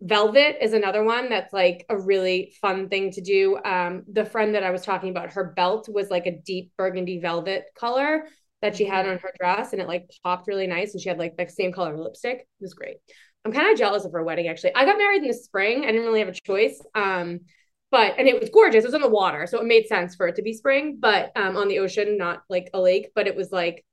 Velvet 0.00 0.64
is 0.64 0.72
another 0.72 1.04
one 1.04 1.28
that's 1.28 1.52
like 1.52 1.84
a 1.90 1.98
really 1.98 2.54
fun 2.60 2.88
thing 2.88 3.10
to 3.12 3.20
do. 3.20 3.58
Um, 3.62 4.04
the 4.10 4.24
friend 4.24 4.54
that 4.54 4.64
I 4.64 4.70
was 4.70 4.82
talking 4.82 5.10
about, 5.10 5.32
her 5.32 5.52
belt 5.54 5.88
was 5.92 6.10
like 6.10 6.26
a 6.26 6.38
deep 6.38 6.72
burgundy 6.78 7.20
velvet 7.20 7.64
color 7.78 8.26
that 8.62 8.76
she 8.76 8.86
had 8.86 9.04
mm-hmm. 9.04 9.12
on 9.12 9.18
her 9.18 9.32
dress, 9.38 9.72
and 9.72 9.82
it 9.82 9.86
like 9.86 10.10
popped 10.24 10.48
really 10.48 10.66
nice. 10.66 10.94
And 10.94 11.02
she 11.02 11.08
had 11.10 11.18
like 11.18 11.36
the 11.36 11.48
same 11.48 11.72
color 11.72 11.96
lipstick. 11.98 12.38
It 12.38 12.46
was 12.60 12.74
great. 12.74 12.96
I'm 13.44 13.52
kind 13.52 13.70
of 13.70 13.78
jealous 13.78 14.04
of 14.04 14.12
her 14.12 14.24
wedding 14.24 14.48
actually. 14.48 14.74
I 14.74 14.84
got 14.84 14.98
married 14.98 15.22
in 15.22 15.28
the 15.28 15.34
spring. 15.34 15.84
I 15.84 15.92
didn't 15.92 16.06
really 16.06 16.20
have 16.20 16.28
a 16.28 16.32
choice. 16.32 16.82
Um, 16.94 17.40
but 17.90 18.14
and 18.18 18.26
it 18.26 18.40
was 18.40 18.50
gorgeous. 18.50 18.84
It 18.84 18.88
was 18.88 18.94
on 18.94 19.00
the 19.02 19.08
water, 19.08 19.46
so 19.46 19.60
it 19.60 19.66
made 19.66 19.86
sense 19.86 20.14
for 20.14 20.28
it 20.28 20.36
to 20.36 20.42
be 20.42 20.52
spring, 20.52 20.98
but 21.00 21.30
um, 21.36 21.56
on 21.56 21.68
the 21.68 21.78
ocean, 21.78 22.18
not 22.18 22.42
like 22.48 22.70
a 22.74 22.80
lake. 22.80 23.10
But 23.14 23.26
it 23.26 23.36
was 23.36 23.50
like 23.52 23.84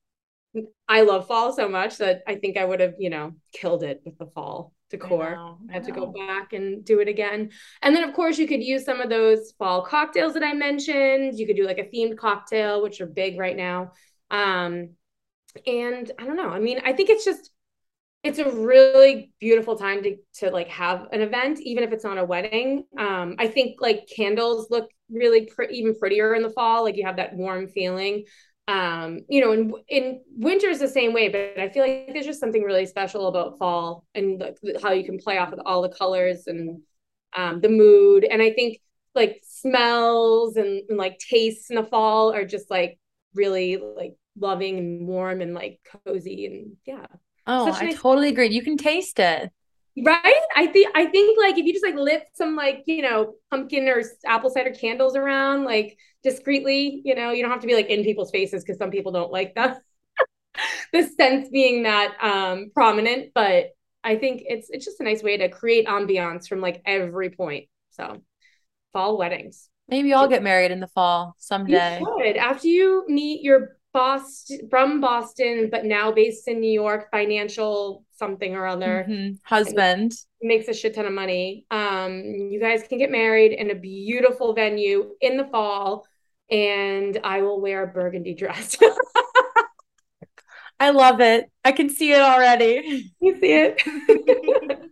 I 0.87 1.01
love 1.01 1.27
fall 1.27 1.53
so 1.53 1.67
much 1.67 1.97
that 1.97 2.21
I 2.27 2.35
think 2.35 2.57
I 2.57 2.65
would 2.65 2.79
have, 2.79 2.95
you 2.99 3.09
know, 3.09 3.33
killed 3.53 3.83
it 3.83 4.01
with 4.05 4.17
the 4.17 4.27
fall 4.27 4.73
decor. 4.89 5.27
I, 5.27 5.35
know, 5.35 5.57
I, 5.69 5.71
I 5.71 5.73
had 5.73 5.83
to 5.85 5.91
go 5.91 6.07
back 6.07 6.53
and 6.53 6.85
do 6.85 6.99
it 6.99 7.07
again. 7.07 7.51
And 7.81 7.95
then, 7.95 8.07
of 8.07 8.13
course, 8.13 8.37
you 8.37 8.47
could 8.47 8.63
use 8.63 8.85
some 8.85 9.01
of 9.01 9.09
those 9.09 9.53
fall 9.57 9.83
cocktails 9.83 10.33
that 10.33 10.43
I 10.43 10.53
mentioned. 10.53 11.37
You 11.37 11.47
could 11.47 11.55
do 11.55 11.65
like 11.65 11.79
a 11.79 11.85
themed 11.85 12.17
cocktail, 12.17 12.81
which 12.81 13.01
are 13.01 13.07
big 13.07 13.39
right 13.39 13.55
now. 13.55 13.91
Um, 14.31 14.89
and 15.65 16.11
I 16.19 16.25
don't 16.25 16.37
know. 16.37 16.49
I 16.49 16.59
mean, 16.59 16.81
I 16.83 16.93
think 16.93 17.09
it's 17.09 17.25
just 17.25 17.51
it's 18.23 18.39
a 18.39 18.49
really 18.49 19.31
beautiful 19.39 19.77
time 19.77 20.01
to 20.01 20.17
to 20.39 20.49
like 20.49 20.67
have 20.69 21.07
an 21.11 21.21
event, 21.21 21.59
even 21.61 21.83
if 21.83 21.91
it's 21.91 22.03
not 22.03 22.17
a 22.17 22.25
wedding. 22.25 22.85
Um, 22.97 23.35
I 23.37 23.47
think 23.47 23.81
like 23.81 24.09
candles 24.13 24.71
look 24.71 24.89
really 25.11 25.45
pretty, 25.45 25.77
even 25.77 25.95
prettier 25.95 26.33
in 26.33 26.41
the 26.41 26.49
fall. 26.49 26.83
Like 26.83 26.97
you 26.97 27.05
have 27.05 27.17
that 27.17 27.35
warm 27.35 27.67
feeling 27.69 28.25
um 28.67 29.19
you 29.29 29.41
know 29.41 29.51
in 29.51 29.73
in 29.89 30.21
winter 30.35 30.67
is 30.67 30.79
the 30.79 30.87
same 30.87 31.13
way 31.13 31.29
but 31.29 31.59
i 31.59 31.69
feel 31.69 31.83
like 31.83 32.09
there's 32.11 32.25
just 32.25 32.39
something 32.39 32.63
really 32.63 32.85
special 32.85 33.27
about 33.27 33.59
fall 33.59 34.05
and 34.15 34.41
the, 34.41 34.79
how 34.81 34.91
you 34.91 35.03
can 35.05 35.19
play 35.19 35.37
off 35.37 35.53
of 35.53 35.59
all 35.65 35.81
the 35.83 35.89
colors 35.89 36.47
and 36.47 36.81
um 37.35 37.61
the 37.61 37.69
mood. 37.69 38.25
And 38.29 38.41
i 38.41 38.51
think 38.51 38.79
like 39.13 39.39
smells 39.43 40.57
and, 40.57 40.81
and 40.89 40.97
like 40.97 41.19
tastes 41.19 41.69
in 41.69 41.75
the 41.75 41.83
fall 41.83 42.33
are 42.33 42.45
just 42.45 42.69
like 42.71 42.97
really 43.33 43.77
like 43.77 44.15
loving 44.39 44.77
and 44.79 45.07
warm 45.07 45.41
and 45.41 45.53
like 45.53 45.79
cozy 46.05 46.45
and 46.47 46.75
yeah. 46.85 47.05
Oh 47.47 47.67
i 47.67 47.85
nice 47.85 47.95
totally 47.95 48.29
agree. 48.29 48.49
You 48.49 48.63
can 48.63 48.77
taste 48.77 49.19
it 49.19 49.51
right? 50.03 50.41
I 50.55 50.67
think 50.67 50.91
i 50.95 51.05
think 51.05 51.37
like 51.39 51.57
if 51.57 51.65
you 51.65 51.73
just 51.73 51.85
like 51.85 51.95
lit 51.95 52.23
some 52.33 52.55
like 52.55 52.83
you 52.85 53.01
know 53.01 53.35
pumpkin 53.49 53.87
or 53.87 54.03
apple 54.25 54.49
cider 54.49 54.71
candles 54.71 55.15
around 55.15 55.63
like 55.63 55.97
discreetly 56.23 57.01
you 57.05 57.15
know 57.15 57.31
you 57.31 57.41
don't 57.41 57.51
have 57.51 57.61
to 57.61 57.67
be 57.67 57.75
like 57.75 57.87
in 57.89 58.03
people's 58.03 58.31
faces 58.31 58.63
because 58.63 58.77
some 58.77 58.91
people 58.91 59.11
don't 59.11 59.31
like 59.31 59.55
that. 59.55 59.79
The 60.93 61.03
scents 61.03 61.49
being 61.49 61.83
that 61.83 62.15
um 62.21 62.71
prominent 62.73 63.31
but 63.35 63.71
i 64.03 64.15
think 64.15 64.43
it's 64.45 64.69
it's 64.69 64.85
just 64.85 64.99
a 65.01 65.03
nice 65.03 65.21
way 65.21 65.37
to 65.37 65.49
create 65.49 65.87
ambiance 65.87 66.47
from 66.47 66.61
like 66.61 66.81
every 66.85 67.29
point. 67.29 67.65
So 67.91 68.21
fall 68.93 69.17
weddings. 69.17 69.69
Maybe 69.89 70.13
i'll 70.13 70.29
get 70.29 70.43
married 70.43 70.71
in 70.71 70.79
the 70.79 70.87
fall 70.87 71.35
someday. 71.37 71.99
you 71.99 72.35
after 72.37 72.67
you 72.67 73.05
meet 73.07 73.43
your 73.43 73.77
Boston 73.95 74.67
from 74.69 74.99
Boston, 74.99 75.69
but 75.71 75.85
now 75.85 76.11
based 76.11 76.49
in 76.49 76.59
New 76.59 76.69
York, 76.69 77.09
financial 77.11 78.03
something 78.11 78.53
or 78.53 78.67
other. 78.67 79.05
Mm-hmm. 79.07 79.35
Husband 79.43 80.11
makes 80.41 80.67
a 80.67 80.73
shit 80.73 80.95
ton 80.95 81.05
of 81.05 81.13
money. 81.13 81.65
Um, 81.71 82.21
you 82.51 82.59
guys 82.59 82.83
can 82.89 82.97
get 82.97 83.09
married 83.09 83.53
in 83.53 83.71
a 83.71 83.75
beautiful 83.75 84.53
venue 84.53 85.11
in 85.21 85.37
the 85.37 85.45
fall, 85.45 86.05
and 86.51 87.17
I 87.23 87.41
will 87.41 87.61
wear 87.61 87.83
a 87.83 87.87
burgundy 87.87 88.33
dress. 88.33 88.75
I 90.79 90.89
love 90.89 91.21
it. 91.21 91.49
I 91.63 91.71
can 91.71 91.89
see 91.89 92.11
it 92.11 92.19
already. 92.19 93.13
You 93.21 93.39
see 93.39 93.53
it? 93.53 94.89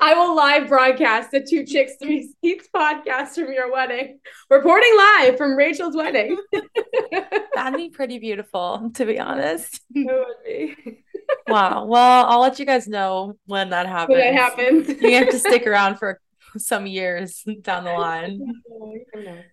I 0.00 0.14
will 0.14 0.34
live 0.34 0.68
broadcast 0.68 1.30
the 1.30 1.40
Two 1.40 1.64
Chicks, 1.64 1.92
Three 2.00 2.32
Seats 2.40 2.68
podcast 2.74 3.30
from 3.30 3.52
your 3.52 3.72
wedding, 3.72 4.18
reporting 4.50 4.94
live 4.96 5.36
from 5.36 5.56
Rachel's 5.56 5.96
wedding. 5.96 6.36
That'd 7.54 7.76
be 7.76 7.90
pretty 7.90 8.18
beautiful, 8.18 8.90
to 8.94 9.06
be 9.06 9.18
honest. 9.18 9.80
It 9.94 10.06
would 10.06 10.44
be. 10.44 11.04
wow. 11.48 11.84
Well, 11.84 12.26
I'll 12.26 12.40
let 12.40 12.58
you 12.58 12.64
guys 12.64 12.88
know 12.88 13.34
when 13.46 13.70
that 13.70 13.86
happens. 13.86 14.16
When 14.16 14.34
that 14.34 14.40
happens. 14.40 14.88
you 15.02 15.14
have 15.14 15.30
to 15.30 15.38
stick 15.38 15.66
around 15.66 15.98
for 15.98 16.20
some 16.56 16.86
years 16.86 17.44
down 17.62 17.84
the 17.84 17.92
line. 17.92 18.40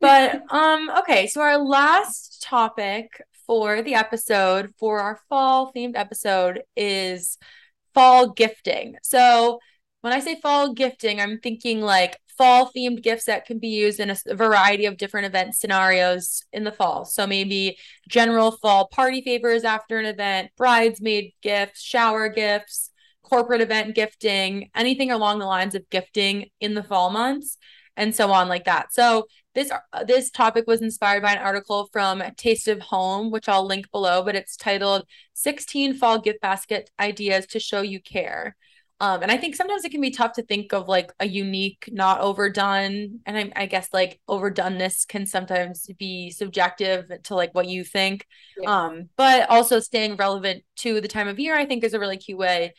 But 0.00 0.42
um, 0.52 0.90
okay, 0.98 1.28
so 1.28 1.40
our 1.42 1.58
last 1.58 2.42
topic 2.42 3.22
for 3.46 3.82
the 3.82 3.94
episode 3.94 4.74
for 4.76 4.98
our 4.98 5.20
fall 5.28 5.72
themed 5.72 5.92
episode 5.94 6.62
is 6.76 7.38
fall 7.94 8.30
gifting. 8.30 8.96
So 9.02 9.58
when 10.00 10.12
I 10.12 10.20
say 10.20 10.40
fall 10.40 10.74
gifting, 10.74 11.20
I'm 11.20 11.38
thinking 11.38 11.80
like 11.80 12.18
fall 12.36 12.70
themed 12.74 13.02
gifts 13.02 13.26
that 13.26 13.44
can 13.46 13.58
be 13.58 13.68
used 13.68 14.00
in 14.00 14.10
a 14.10 14.34
variety 14.34 14.86
of 14.86 14.96
different 14.96 15.26
event 15.26 15.54
scenarios 15.54 16.44
in 16.52 16.64
the 16.64 16.72
fall. 16.72 17.04
So 17.04 17.26
maybe 17.26 17.78
general 18.08 18.52
fall 18.52 18.88
party 18.88 19.22
favors 19.22 19.64
after 19.64 19.98
an 19.98 20.06
event, 20.06 20.50
bridesmaid 20.56 21.32
gifts, 21.42 21.82
shower 21.82 22.28
gifts, 22.28 22.90
corporate 23.22 23.60
event 23.60 23.94
gifting, 23.94 24.70
anything 24.74 25.10
along 25.10 25.38
the 25.38 25.46
lines 25.46 25.74
of 25.74 25.88
gifting 25.90 26.46
in 26.60 26.74
the 26.74 26.82
fall 26.82 27.10
months 27.10 27.56
and 27.96 28.14
so 28.14 28.32
on 28.32 28.48
like 28.48 28.64
that. 28.64 28.92
So 28.92 29.26
this 29.54 29.70
uh, 29.70 30.04
this 30.04 30.30
topic 30.30 30.66
was 30.66 30.82
inspired 30.82 31.22
by 31.22 31.32
an 31.32 31.38
article 31.38 31.88
from 31.92 32.22
Taste 32.36 32.68
of 32.68 32.80
Home, 32.80 33.30
which 33.30 33.48
I'll 33.48 33.66
link 33.66 33.90
below, 33.90 34.22
but 34.22 34.34
it's 34.34 34.56
titled 34.56 35.04
16 35.34 35.94
Fall 35.94 36.20
Gift 36.20 36.40
Basket 36.40 36.90
Ideas 36.98 37.46
to 37.48 37.60
Show 37.60 37.82
You 37.82 38.00
Care. 38.00 38.56
Um, 39.02 39.20
and 39.20 39.32
I 39.32 39.36
think 39.36 39.56
sometimes 39.56 39.84
it 39.84 39.90
can 39.90 40.00
be 40.00 40.12
tough 40.12 40.34
to 40.34 40.42
think 40.42 40.72
of 40.72 40.86
like 40.86 41.12
a 41.18 41.26
unique, 41.26 41.88
not 41.90 42.20
overdone. 42.20 43.18
And 43.26 43.36
I, 43.36 43.50
I 43.56 43.66
guess 43.66 43.88
like 43.92 44.20
overdoneness 44.30 45.08
can 45.08 45.26
sometimes 45.26 45.90
be 45.98 46.30
subjective 46.30 47.10
to 47.24 47.34
like 47.34 47.52
what 47.52 47.66
you 47.66 47.82
think. 47.82 48.24
Yeah. 48.56 48.70
Um, 48.70 49.08
but 49.16 49.50
also 49.50 49.80
staying 49.80 50.14
relevant 50.14 50.62
to 50.76 51.00
the 51.00 51.08
time 51.08 51.26
of 51.26 51.40
year, 51.40 51.56
I 51.56 51.66
think 51.66 51.82
is 51.82 51.94
a 51.94 51.98
really 51.98 52.16
cute 52.16 52.38
way 52.38 52.74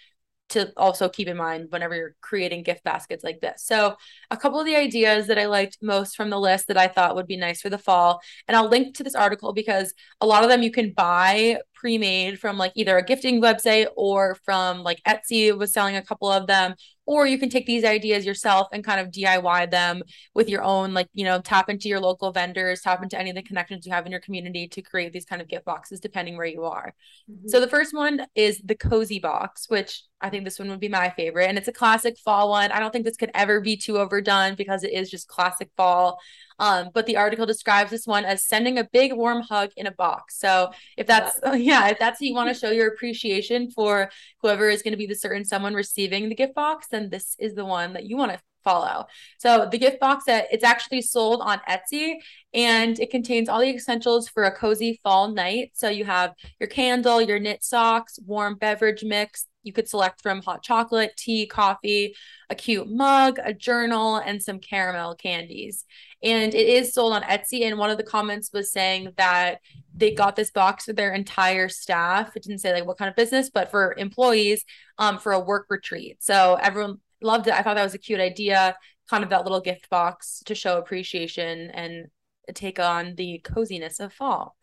to 0.49 0.71
also 0.77 1.09
keep 1.09 1.27
in 1.27 1.37
mind 1.37 1.67
whenever 1.69 1.95
you're 1.95 2.15
creating 2.21 2.63
gift 2.63 2.83
baskets 2.83 3.23
like 3.23 3.39
this. 3.41 3.63
So, 3.65 3.95
a 4.29 4.37
couple 4.37 4.59
of 4.59 4.65
the 4.65 4.75
ideas 4.75 5.27
that 5.27 5.39
I 5.39 5.47
liked 5.47 5.77
most 5.81 6.15
from 6.15 6.29
the 6.29 6.39
list 6.39 6.67
that 6.67 6.77
I 6.77 6.87
thought 6.87 7.15
would 7.15 7.27
be 7.27 7.37
nice 7.37 7.61
for 7.61 7.69
the 7.69 7.77
fall, 7.77 8.21
and 8.47 8.55
I'll 8.55 8.69
link 8.69 8.95
to 8.95 9.03
this 9.03 9.15
article 9.15 9.53
because 9.53 9.93
a 10.21 10.25
lot 10.25 10.43
of 10.43 10.49
them 10.49 10.63
you 10.63 10.71
can 10.71 10.93
buy 10.93 11.57
pre-made 11.83 12.39
from 12.39 12.57
like 12.57 12.71
either 12.75 12.97
a 12.97 13.03
gifting 13.03 13.41
website 13.41 13.87
or 13.97 14.35
from 14.45 14.83
like 14.83 15.01
Etsy 15.05 15.55
was 15.55 15.73
selling 15.73 15.97
a 15.97 16.01
couple 16.01 16.31
of 16.31 16.47
them. 16.47 16.75
Or 17.05 17.27
you 17.27 17.37
can 17.37 17.49
take 17.49 17.65
these 17.65 17.83
ideas 17.83 18.25
yourself 18.25 18.69
and 18.71 18.81
kind 18.81 19.01
of 19.01 19.11
DIY 19.11 19.69
them 19.69 20.03
with 20.33 20.47
your 20.47 20.63
own 20.63 20.93
like 20.93 21.09
you 21.13 21.25
know 21.25 21.41
tap 21.41 21.69
into 21.69 21.89
your 21.89 21.99
local 21.99 22.31
vendors 22.31 22.79
tap 22.79 23.03
into 23.03 23.19
any 23.19 23.29
of 23.31 23.35
the 23.35 23.43
connections 23.43 23.85
you 23.85 23.91
have 23.91 24.05
in 24.05 24.13
your 24.13 24.21
community 24.21 24.69
to 24.69 24.81
create 24.81 25.11
these 25.11 25.25
kind 25.25 25.41
of 25.41 25.49
gift 25.49 25.65
boxes 25.65 25.99
depending 25.99 26.37
where 26.37 26.45
you 26.45 26.63
are. 26.63 26.93
Mm-hmm. 27.29 27.49
so 27.49 27.59
the 27.59 27.67
first 27.67 27.93
one 27.93 28.25
is 28.35 28.61
the 28.63 28.75
cozy 28.75 29.19
box 29.19 29.65
which 29.67 30.03
I 30.21 30.29
think 30.29 30.45
this 30.45 30.57
one 30.57 30.69
would 30.69 30.79
be 30.79 30.87
my 30.87 31.09
favorite. 31.09 31.49
And 31.49 31.57
it's 31.57 31.67
a 31.67 31.73
classic 31.73 32.17
fall 32.17 32.49
one. 32.49 32.71
I 32.71 32.79
don't 32.79 32.91
think 32.91 33.03
this 33.03 33.17
could 33.17 33.31
ever 33.33 33.59
be 33.59 33.75
too 33.75 33.97
overdone 33.97 34.55
because 34.55 34.85
it 34.85 34.93
is 34.93 35.11
just 35.11 35.27
classic 35.27 35.69
fall 35.75 36.17
um, 36.59 36.89
but 36.93 37.05
the 37.05 37.17
article 37.17 37.45
describes 37.45 37.91
this 37.91 38.07
one 38.07 38.25
as 38.25 38.45
sending 38.45 38.77
a 38.77 38.83
big 38.83 39.13
warm 39.13 39.41
hug 39.41 39.71
in 39.77 39.87
a 39.87 39.91
box. 39.91 40.39
So 40.39 40.71
if 40.97 41.07
that's 41.07 41.39
yeah, 41.55 41.89
if 41.89 41.99
that's 41.99 42.19
how 42.19 42.25
you 42.25 42.33
want 42.33 42.49
to 42.49 42.59
show 42.59 42.71
your 42.71 42.87
appreciation 42.87 43.71
for 43.71 44.09
whoever 44.41 44.69
is 44.69 44.81
going 44.81 44.93
to 44.93 44.97
be 44.97 45.07
the 45.07 45.15
certain 45.15 45.45
someone 45.45 45.73
receiving 45.73 46.29
the 46.29 46.35
gift 46.35 46.55
box, 46.55 46.87
then 46.89 47.09
this 47.09 47.35
is 47.39 47.55
the 47.55 47.65
one 47.65 47.93
that 47.93 48.05
you 48.05 48.17
want 48.17 48.31
to 48.31 48.39
follow. 48.63 49.05
So 49.37 49.67
the 49.69 49.77
gift 49.77 49.99
box 49.99 50.25
that 50.25 50.47
it's 50.51 50.63
actually 50.63 51.01
sold 51.01 51.41
on 51.41 51.59
Etsy 51.69 52.15
and 52.53 52.99
it 52.99 53.11
contains 53.11 53.49
all 53.49 53.59
the 53.59 53.69
essentials 53.69 54.29
for 54.29 54.43
a 54.43 54.55
cozy 54.55 54.99
fall 55.03 55.29
night. 55.29 55.71
So 55.73 55.89
you 55.89 56.05
have 56.05 56.33
your 56.59 56.67
candle, 56.67 57.21
your 57.21 57.39
knit 57.39 57.63
socks, 57.63 58.17
warm 58.25 58.55
beverage 58.55 59.03
mix, 59.03 59.47
you 59.63 59.73
could 59.73 59.89
select 59.89 60.21
from 60.21 60.41
hot 60.41 60.61
chocolate, 60.61 61.13
tea, 61.17 61.45
coffee, 61.45 62.15
a 62.49 62.55
cute 62.55 62.89
mug, 62.89 63.39
a 63.43 63.53
journal, 63.53 64.17
and 64.17 64.41
some 64.41 64.59
caramel 64.59 65.15
candies. 65.15 65.85
And 66.21 66.53
it 66.53 66.67
is 66.67 66.93
sold 66.93 67.13
on 67.13 67.23
Etsy. 67.23 67.63
And 67.63 67.77
one 67.77 67.89
of 67.89 67.97
the 67.97 68.03
comments 68.03 68.51
was 68.53 68.71
saying 68.71 69.13
that 69.17 69.59
they 69.95 70.11
got 70.11 70.35
this 70.35 70.51
box 70.51 70.85
for 70.85 70.93
their 70.93 71.13
entire 71.13 71.69
staff. 71.69 72.35
It 72.35 72.43
didn't 72.43 72.59
say 72.59 72.73
like 72.73 72.85
what 72.85 72.97
kind 72.97 73.09
of 73.09 73.15
business, 73.15 73.49
but 73.49 73.71
for 73.71 73.95
employees 73.97 74.63
um, 74.97 75.17
for 75.17 75.31
a 75.31 75.39
work 75.39 75.67
retreat. 75.69 76.23
So 76.23 76.57
everyone 76.61 76.99
loved 77.21 77.47
it. 77.47 77.53
I 77.53 77.61
thought 77.61 77.75
that 77.75 77.83
was 77.83 77.93
a 77.93 77.99
cute 77.99 78.19
idea, 78.19 78.75
kind 79.09 79.23
of 79.23 79.29
that 79.31 79.43
little 79.43 79.61
gift 79.61 79.89
box 79.89 80.41
to 80.45 80.55
show 80.55 80.77
appreciation 80.77 81.71
and 81.71 82.07
take 82.53 82.79
on 82.79 83.15
the 83.15 83.39
coziness 83.43 83.99
of 83.99 84.13
fall. 84.13 84.55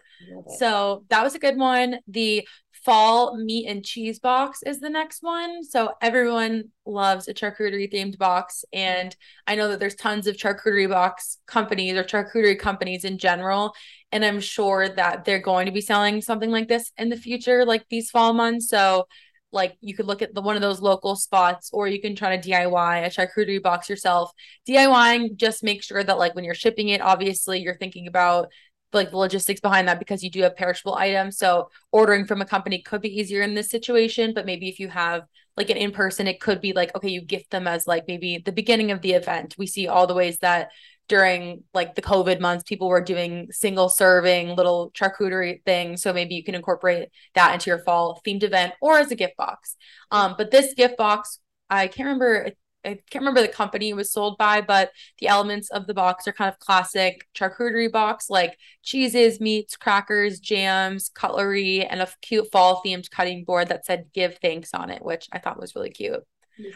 So 0.58 1.04
that 1.08 1.22
was 1.22 1.34
a 1.34 1.38
good 1.38 1.56
one. 1.56 1.98
The 2.06 2.46
fall 2.84 3.36
meat 3.36 3.66
and 3.66 3.84
cheese 3.84 4.18
box 4.18 4.62
is 4.64 4.80
the 4.80 4.90
next 4.90 5.22
one. 5.22 5.62
So 5.64 5.92
everyone 6.00 6.70
loves 6.86 7.28
a 7.28 7.34
charcuterie 7.34 7.92
themed 7.92 8.18
box. 8.18 8.64
And 8.72 9.14
I 9.46 9.54
know 9.54 9.68
that 9.68 9.80
there's 9.80 9.94
tons 9.94 10.26
of 10.26 10.36
charcuterie 10.36 10.88
box 10.88 11.38
companies 11.46 11.94
or 11.94 12.04
charcuterie 12.04 12.58
companies 12.58 13.04
in 13.04 13.18
general. 13.18 13.74
And 14.12 14.24
I'm 14.24 14.40
sure 14.40 14.88
that 14.88 15.24
they're 15.24 15.40
going 15.40 15.66
to 15.66 15.72
be 15.72 15.80
selling 15.80 16.22
something 16.22 16.50
like 16.50 16.68
this 16.68 16.90
in 16.96 17.10
the 17.10 17.16
future, 17.16 17.64
like 17.64 17.84
these 17.90 18.10
fall 18.10 18.32
months. 18.32 18.68
So 18.68 19.06
like 19.52 19.76
you 19.80 19.94
could 19.94 20.06
look 20.06 20.22
at 20.22 20.34
the 20.34 20.42
one 20.42 20.56
of 20.56 20.62
those 20.62 20.80
local 20.80 21.16
spots 21.16 21.70
or 21.72 21.88
you 21.88 22.00
can 22.00 22.14
try 22.14 22.36
to 22.36 22.48
DIY 22.48 23.04
a 23.04 23.10
charcuterie 23.10 23.62
box 23.62 23.88
yourself. 23.88 24.30
DIYing 24.68 25.36
just 25.36 25.62
make 25.62 25.82
sure 25.82 26.02
that 26.02 26.18
like 26.18 26.34
when 26.34 26.44
you're 26.44 26.54
shipping 26.54 26.88
it, 26.88 27.00
obviously 27.00 27.60
you're 27.60 27.76
thinking 27.76 28.06
about 28.06 28.48
like 28.92 29.10
the 29.10 29.16
logistics 29.16 29.60
behind 29.60 29.88
that 29.88 29.98
because 29.98 30.22
you 30.22 30.30
do 30.30 30.42
have 30.42 30.56
perishable 30.56 30.94
items. 30.94 31.38
So 31.38 31.70
ordering 31.92 32.26
from 32.26 32.40
a 32.40 32.46
company 32.46 32.82
could 32.82 33.00
be 33.00 33.20
easier 33.20 33.42
in 33.42 33.54
this 33.54 33.70
situation, 33.70 34.32
but 34.34 34.46
maybe 34.46 34.68
if 34.68 34.80
you 34.80 34.88
have 34.88 35.26
like 35.56 35.70
an 35.70 35.76
in 35.76 35.92
person, 35.92 36.26
it 36.26 36.40
could 36.40 36.60
be 36.60 36.72
like, 36.72 36.94
okay, 36.96 37.08
you 37.08 37.20
gift 37.20 37.50
them 37.50 37.66
as 37.66 37.86
like 37.86 38.04
maybe 38.08 38.38
the 38.38 38.52
beginning 38.52 38.90
of 38.90 39.02
the 39.02 39.12
event. 39.12 39.54
We 39.58 39.66
see 39.66 39.88
all 39.88 40.06
the 40.06 40.14
ways 40.14 40.38
that 40.38 40.70
during 41.08 41.64
like 41.74 41.96
the 41.96 42.02
COVID 42.02 42.40
months, 42.40 42.64
people 42.64 42.88
were 42.88 43.00
doing 43.00 43.48
single 43.50 43.88
serving 43.88 44.54
little 44.54 44.92
charcuterie 44.92 45.62
things. 45.64 46.02
So 46.02 46.12
maybe 46.12 46.36
you 46.36 46.44
can 46.44 46.54
incorporate 46.54 47.08
that 47.34 47.52
into 47.52 47.68
your 47.68 47.80
fall 47.80 48.20
themed 48.26 48.44
event 48.44 48.74
or 48.80 48.98
as 48.98 49.10
a 49.10 49.16
gift 49.16 49.36
box. 49.36 49.76
Um, 50.10 50.36
but 50.38 50.50
this 50.50 50.72
gift 50.74 50.96
box, 50.96 51.40
I 51.68 51.88
can't 51.88 52.06
remember 52.06 52.52
I 52.84 52.98
can't 53.10 53.22
remember 53.22 53.42
the 53.42 53.48
company 53.48 53.90
it 53.90 53.96
was 53.96 54.10
sold 54.10 54.38
by, 54.38 54.60
but 54.60 54.90
the 55.18 55.28
elements 55.28 55.70
of 55.70 55.86
the 55.86 55.94
box 55.94 56.26
are 56.26 56.32
kind 56.32 56.48
of 56.48 56.58
classic 56.58 57.26
charcuterie 57.34 57.92
box, 57.92 58.30
like 58.30 58.56
cheeses, 58.82 59.40
meats, 59.40 59.76
crackers, 59.76 60.40
jams, 60.40 61.10
cutlery, 61.14 61.84
and 61.84 62.00
a 62.00 62.08
cute 62.22 62.50
fall 62.50 62.82
themed 62.84 63.10
cutting 63.10 63.44
board 63.44 63.68
that 63.68 63.84
said 63.84 64.10
"Give 64.14 64.36
thanks" 64.38 64.72
on 64.72 64.90
it, 64.90 65.04
which 65.04 65.28
I 65.32 65.38
thought 65.38 65.60
was 65.60 65.74
really 65.74 65.90
cute. 65.90 66.22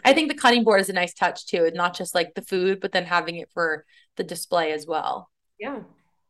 I 0.03 0.13
think 0.13 0.29
the 0.29 0.37
cutting 0.37 0.63
board 0.63 0.81
is 0.81 0.89
a 0.89 0.93
nice 0.93 1.13
touch 1.13 1.47
too, 1.47 1.69
not 1.73 1.95
just 1.95 2.15
like 2.15 2.33
the 2.33 2.41
food, 2.41 2.79
but 2.79 2.91
then 2.91 3.05
having 3.05 3.37
it 3.37 3.49
for 3.53 3.85
the 4.15 4.23
display 4.23 4.71
as 4.71 4.85
well. 4.87 5.29
Yeah. 5.59 5.81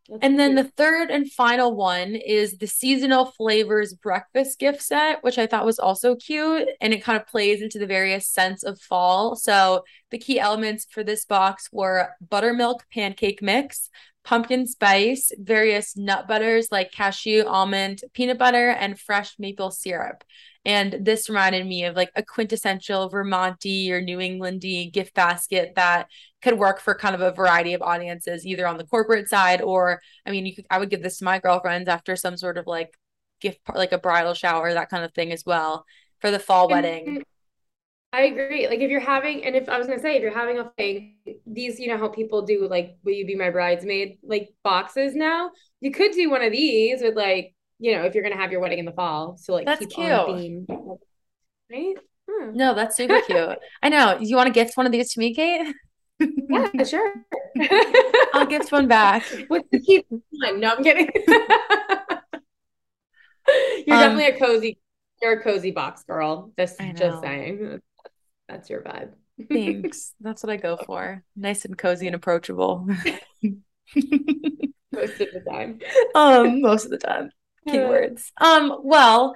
That's 0.07 0.19
and 0.21 0.39
then 0.39 0.55
the 0.55 0.65
third 0.65 1.09
and 1.09 1.31
final 1.31 1.75
one 1.75 2.15
is 2.15 2.57
the 2.57 2.67
seasonal 2.67 3.25
flavors 3.25 3.93
breakfast 3.93 4.59
gift 4.59 4.81
set, 4.81 5.23
which 5.23 5.39
I 5.39 5.47
thought 5.47 5.65
was 5.65 5.79
also 5.79 6.15
cute. 6.15 6.67
And 6.79 6.93
it 6.93 7.03
kind 7.03 7.19
of 7.19 7.27
plays 7.27 7.61
into 7.61 7.79
the 7.79 7.87
various 7.87 8.27
scents 8.27 8.63
of 8.63 8.79
fall. 8.79 9.35
So 9.35 9.83
the 10.11 10.19
key 10.19 10.39
elements 10.39 10.85
for 10.89 11.03
this 11.03 11.25
box 11.25 11.69
were 11.71 12.09
buttermilk 12.21 12.85
pancake 12.93 13.41
mix, 13.41 13.89
pumpkin 14.23 14.67
spice, 14.67 15.31
various 15.39 15.97
nut 15.97 16.27
butters 16.27 16.67
like 16.71 16.91
cashew, 16.91 17.43
almond, 17.45 18.01
peanut 18.13 18.37
butter, 18.37 18.69
and 18.69 18.99
fresh 18.99 19.35
maple 19.39 19.71
syrup. 19.71 20.23
And 20.65 20.97
this 21.01 21.29
reminded 21.29 21.65
me 21.67 21.85
of 21.85 21.95
like 21.95 22.11
a 22.15 22.23
quintessential 22.23 23.09
Vermonty 23.09 23.91
or 23.91 24.01
New 24.01 24.17
Englandy 24.17 24.91
gift 24.91 25.13
basket 25.13 25.73
that 25.75 26.07
could 26.41 26.57
work 26.57 26.79
for 26.79 26.95
kind 26.95 27.13
of 27.13 27.21
a 27.21 27.31
variety 27.31 27.73
of 27.73 27.81
audiences, 27.81 28.45
either 28.45 28.67
on 28.67 28.77
the 28.77 28.85
corporate 28.85 29.29
side 29.29 29.61
or 29.61 30.01
I 30.25 30.31
mean, 30.31 30.45
you 30.45 30.55
could 30.55 30.65
I 30.69 30.79
would 30.79 30.89
give 30.89 31.03
this 31.03 31.19
to 31.19 31.25
my 31.25 31.39
girlfriends 31.39 31.87
after 31.89 32.15
some 32.15 32.37
sort 32.37 32.57
of 32.57 32.67
like 32.67 32.97
gift 33.41 33.59
like 33.73 33.91
a 33.91 33.97
bridal 33.97 34.33
shower, 34.33 34.73
that 34.73 34.89
kind 34.89 35.03
of 35.03 35.13
thing 35.13 35.31
as 35.31 35.43
well 35.45 35.85
for 36.19 36.31
the 36.31 36.39
fall 36.39 36.67
wedding. 36.69 37.23
I 38.13 38.21
agree. 38.21 38.67
Like 38.67 38.79
if 38.79 38.89
you're 38.89 39.01
having, 39.01 39.43
and 39.43 39.57
if 39.57 39.67
I 39.67 39.77
was 39.77 39.87
gonna 39.87 39.99
say, 39.99 40.15
if 40.15 40.21
you're 40.21 40.33
having 40.33 40.57
a 40.57 40.71
thing, 40.77 41.15
these, 41.45 41.79
you 41.79 41.89
know, 41.89 41.97
how 41.97 42.07
people 42.07 42.43
do 42.43 42.65
like, 42.69 42.95
will 43.03 43.11
you 43.11 43.25
be 43.25 43.35
my 43.35 43.49
bridesmaid 43.49 44.19
like 44.23 44.53
boxes 44.63 45.15
now? 45.15 45.51
You 45.81 45.91
could 45.91 46.11
do 46.11 46.29
one 46.29 46.41
of 46.41 46.53
these 46.53 47.01
with 47.01 47.15
like 47.15 47.54
you 47.79 47.95
know, 47.95 48.03
if 48.03 48.13
you're 48.13 48.23
gonna 48.23 48.37
have 48.37 48.51
your 48.51 48.61
wedding 48.61 48.79
in 48.79 48.85
the 48.85 48.91
fall. 48.91 49.37
So 49.37 49.53
like 49.53 49.65
that's 49.65 49.79
keep 49.79 49.91
cute. 49.91 50.11
on 50.11 50.37
theme. 50.37 50.67
Right? 51.71 51.95
Hmm. 52.29 52.55
No, 52.55 52.73
that's 52.73 52.97
super 52.97 53.21
cute. 53.21 53.57
I 53.83 53.89
know. 53.89 54.17
You 54.19 54.35
want 54.35 54.47
to 54.47 54.53
gift 54.53 54.77
one 54.77 54.85
of 54.85 54.91
these 54.91 55.13
to 55.13 55.19
me, 55.19 55.33
Kate? 55.33 55.73
yeah, 56.19 56.83
sure. 56.83 57.13
I'll 58.33 58.45
gift 58.45 58.71
one 58.71 58.87
back. 58.87 59.23
What's 59.47 59.67
the 59.71 59.79
keep 59.79 60.05
one? 60.09 60.59
No, 60.59 60.75
I'm 60.75 60.83
kidding. 60.83 61.09
you're 63.85 63.95
um, 63.95 64.17
definitely 64.17 64.27
a 64.27 64.39
cozy, 64.39 64.79
you're 65.21 65.39
a 65.39 65.43
cozy 65.43 65.71
box 65.71 66.03
girl. 66.03 66.51
Just 66.57 66.79
just 66.95 67.21
saying. 67.21 67.81
That's 68.47 68.69
your 68.69 68.81
vibe. 68.81 69.11
Thanks. 69.49 70.13
That's 70.21 70.43
what 70.43 70.51
I 70.51 70.57
go 70.57 70.77
for. 70.77 71.23
Nice 71.35 71.65
and 71.65 71.77
cozy 71.77 72.07
and 72.07 72.15
approachable. 72.15 72.87
most 74.95 75.21
of 75.21 75.27
the 75.33 75.43
time. 75.49 75.79
Um, 76.13 76.61
most 76.61 76.85
of 76.85 76.91
the 76.91 76.97
time. 76.97 77.31
Keywords. 77.67 78.31
Um, 78.39 78.79
well, 78.83 79.33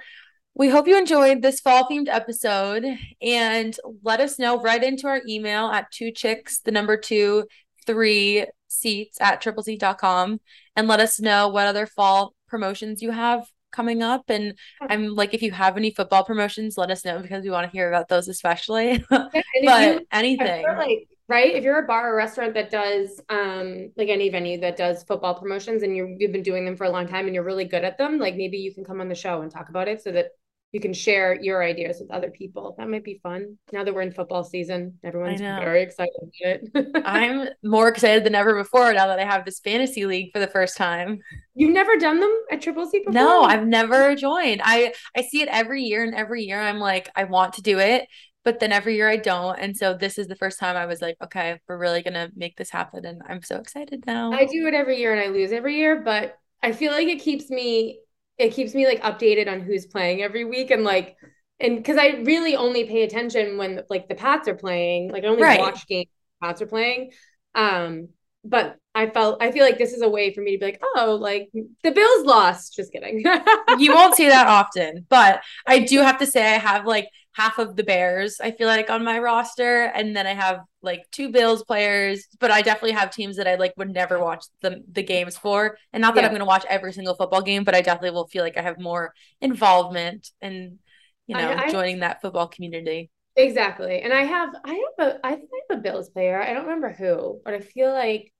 we 0.54 0.68
hope 0.68 0.88
you 0.88 0.98
enjoyed 0.98 1.42
this 1.42 1.60
fall 1.60 1.88
themed 1.88 2.08
episode 2.08 2.84
and 3.22 3.76
let 4.02 4.20
us 4.20 4.38
know 4.38 4.60
write 4.60 4.82
into 4.82 5.06
our 5.06 5.20
email 5.28 5.68
at 5.68 5.90
two 5.90 6.10
chicks, 6.10 6.60
the 6.60 6.72
number 6.72 6.96
two, 6.96 7.44
three 7.86 8.46
seats 8.68 9.20
at 9.20 9.40
triple 9.40 9.64
com 9.98 10.40
and 10.76 10.88
let 10.88 11.00
us 11.00 11.20
know 11.20 11.48
what 11.48 11.66
other 11.66 11.86
fall 11.86 12.34
promotions 12.48 13.02
you 13.02 13.10
have 13.10 13.46
coming 13.72 14.02
up. 14.02 14.24
And 14.28 14.54
i'm 14.80 15.14
like 15.14 15.34
if 15.34 15.42
you 15.42 15.52
have 15.52 15.76
any 15.76 15.92
football 15.92 16.24
promotions 16.24 16.76
let 16.76 16.90
us 16.90 17.04
know 17.04 17.20
because 17.20 17.44
we 17.44 17.50
want 17.50 17.70
to 17.70 17.76
hear 17.76 17.88
about 17.88 18.08
those 18.08 18.28
especially. 18.28 19.04
But 19.10 20.04
anything. 20.12 20.64
like 20.64 21.08
right 21.30 21.54
if 21.54 21.64
you're 21.64 21.78
a 21.78 21.86
bar 21.86 22.12
or 22.12 22.16
restaurant 22.16 22.54
that 22.54 22.70
does 22.70 23.20
um 23.28 23.90
like 23.96 24.08
any 24.08 24.28
venue 24.28 24.60
that 24.60 24.76
does 24.76 25.04
football 25.04 25.34
promotions 25.34 25.82
and 25.82 25.96
you 25.96 26.16
you've 26.18 26.32
been 26.32 26.42
doing 26.42 26.64
them 26.64 26.76
for 26.76 26.84
a 26.84 26.90
long 26.90 27.06
time 27.06 27.26
and 27.26 27.34
you're 27.34 27.44
really 27.44 27.64
good 27.64 27.84
at 27.84 27.96
them 27.96 28.18
like 28.18 28.36
maybe 28.36 28.58
you 28.58 28.74
can 28.74 28.84
come 28.84 29.00
on 29.00 29.08
the 29.08 29.14
show 29.14 29.40
and 29.40 29.50
talk 29.50 29.68
about 29.68 29.88
it 29.88 30.02
so 30.02 30.10
that 30.10 30.30
you 30.72 30.80
can 30.80 30.92
share 30.92 31.34
your 31.40 31.64
ideas 31.64 31.98
with 32.00 32.12
other 32.12 32.30
people. 32.30 32.76
That 32.78 32.88
might 32.88 33.02
be 33.02 33.18
fun. 33.22 33.58
Now 33.72 33.82
that 33.82 33.92
we're 33.92 34.02
in 34.02 34.12
football 34.12 34.44
season, 34.44 34.98
everyone's 35.02 35.40
very 35.40 35.82
excited 35.82 36.12
about 36.16 36.84
it. 36.84 37.02
I'm 37.04 37.48
more 37.64 37.88
excited 37.88 38.22
than 38.22 38.36
ever 38.36 38.54
before 38.54 38.92
now 38.92 39.08
that 39.08 39.18
I 39.18 39.24
have 39.24 39.44
this 39.44 39.58
fantasy 39.58 40.06
league 40.06 40.30
for 40.32 40.38
the 40.38 40.46
first 40.46 40.76
time. 40.76 41.18
You've 41.56 41.72
never 41.72 41.96
done 41.96 42.20
them 42.20 42.32
at 42.52 42.62
Triple 42.62 42.86
Seat 42.86 43.04
before? 43.04 43.20
No, 43.20 43.42
I've 43.42 43.66
never 43.66 44.14
joined. 44.14 44.60
I 44.62 44.92
I 45.16 45.22
see 45.22 45.42
it 45.42 45.48
every 45.50 45.82
year 45.82 46.04
and 46.04 46.14
every 46.14 46.44
year 46.44 46.60
I'm 46.60 46.78
like 46.78 47.10
I 47.16 47.24
want 47.24 47.54
to 47.54 47.62
do 47.62 47.80
it, 47.80 48.06
but 48.44 48.60
then 48.60 48.72
every 48.72 48.96
year 48.96 49.08
I 49.08 49.16
don't. 49.16 49.58
And 49.58 49.76
so 49.76 49.94
this 49.94 50.18
is 50.18 50.26
the 50.26 50.36
first 50.36 50.58
time 50.58 50.76
I 50.76 50.86
was 50.86 51.02
like, 51.02 51.16
okay, 51.22 51.60
we're 51.68 51.78
really 51.78 52.02
going 52.02 52.14
to 52.14 52.30
make 52.34 52.56
this 52.56 52.70
happen 52.70 53.04
and 53.04 53.22
I'm 53.28 53.42
so 53.42 53.56
excited 53.56 54.04
now. 54.06 54.32
I 54.32 54.46
do 54.46 54.66
it 54.66 54.74
every 54.74 54.98
year 54.98 55.12
and 55.12 55.20
I 55.20 55.26
lose 55.26 55.52
every 55.52 55.76
year, 55.76 56.00
but 56.02 56.38
I 56.62 56.72
feel 56.72 56.92
like 56.92 57.08
it 57.08 57.20
keeps 57.20 57.50
me 57.50 58.00
it 58.38 58.54
keeps 58.54 58.74
me 58.74 58.86
like 58.86 59.02
updated 59.02 59.52
on 59.52 59.60
who's 59.60 59.84
playing 59.84 60.22
every 60.22 60.46
week 60.46 60.70
and 60.70 60.82
like 60.82 61.16
and 61.60 61.76
because 61.76 61.98
I 61.98 62.22
really 62.24 62.56
only 62.56 62.84
pay 62.84 63.02
attention 63.02 63.58
when 63.58 63.82
like 63.90 64.08
the 64.08 64.14
Pats 64.14 64.48
are 64.48 64.54
playing. 64.54 65.12
Like 65.12 65.24
I 65.24 65.26
only 65.26 65.42
right. 65.42 65.60
watch 65.60 65.86
games 65.86 66.08
Pats 66.42 66.62
are 66.62 66.66
playing. 66.66 67.12
Um, 67.54 68.08
but 68.42 68.76
I 68.94 69.08
felt 69.08 69.40
I 69.40 69.52
feel 69.52 69.64
like 69.64 69.78
this 69.78 69.92
is 69.92 70.02
a 70.02 70.08
way 70.08 70.34
for 70.34 70.40
me 70.40 70.52
to 70.52 70.58
be 70.58 70.64
like, 70.64 70.82
oh, 70.96 71.16
like 71.20 71.50
the 71.52 71.92
Bills 71.92 72.24
lost. 72.24 72.74
Just 72.74 72.92
kidding. 72.92 73.20
you 73.78 73.94
won't 73.94 74.16
see 74.16 74.28
that 74.28 74.48
often, 74.48 75.06
but 75.08 75.42
I 75.66 75.80
do 75.80 76.00
have 76.00 76.18
to 76.18 76.26
say 76.26 76.42
I 76.42 76.58
have 76.58 76.86
like 76.86 77.08
half 77.32 77.58
of 77.58 77.76
the 77.76 77.84
Bears, 77.84 78.40
I 78.40 78.50
feel 78.50 78.66
like, 78.66 78.90
on 78.90 79.04
my 79.04 79.18
roster. 79.18 79.84
And 79.84 80.16
then 80.16 80.26
I 80.26 80.34
have 80.34 80.60
like 80.82 81.04
two 81.12 81.30
Bills 81.30 81.64
players, 81.64 82.26
but 82.38 82.50
I 82.50 82.62
definitely 82.62 82.92
have 82.92 83.10
teams 83.10 83.36
that 83.36 83.46
I 83.46 83.54
like 83.54 83.74
would 83.76 83.92
never 83.92 84.18
watch 84.18 84.44
the, 84.62 84.82
the 84.90 85.02
games 85.02 85.36
for. 85.36 85.76
And 85.92 86.00
not 86.00 86.14
that 86.14 86.22
yeah. 86.22 86.26
I'm 86.26 86.32
going 86.32 86.40
to 86.40 86.46
watch 86.46 86.64
every 86.68 86.92
single 86.92 87.14
football 87.14 87.42
game, 87.42 87.64
but 87.64 87.74
I 87.74 87.82
definitely 87.82 88.10
will 88.10 88.26
feel 88.26 88.42
like 88.42 88.56
I 88.56 88.62
have 88.62 88.80
more 88.80 89.14
involvement 89.40 90.30
and, 90.40 90.78
you 91.26 91.36
know, 91.36 91.48
I, 91.48 91.66
I, 91.66 91.70
joining 91.70 92.00
that 92.00 92.20
football 92.20 92.48
community. 92.48 93.10
Exactly. 93.36 94.00
And 94.00 94.12
I 94.12 94.24
have, 94.24 94.50
I 94.64 94.72
have 94.98 95.08
a, 95.08 95.26
I 95.26 95.36
think 95.36 95.50
I 95.52 95.60
have 95.70 95.78
a 95.78 95.82
Bills 95.82 96.10
player. 96.10 96.42
I 96.42 96.52
don't 96.52 96.64
remember 96.64 96.92
who, 96.92 97.40
but 97.44 97.54
I 97.54 97.60
feel 97.60 97.92
like, 97.92 98.32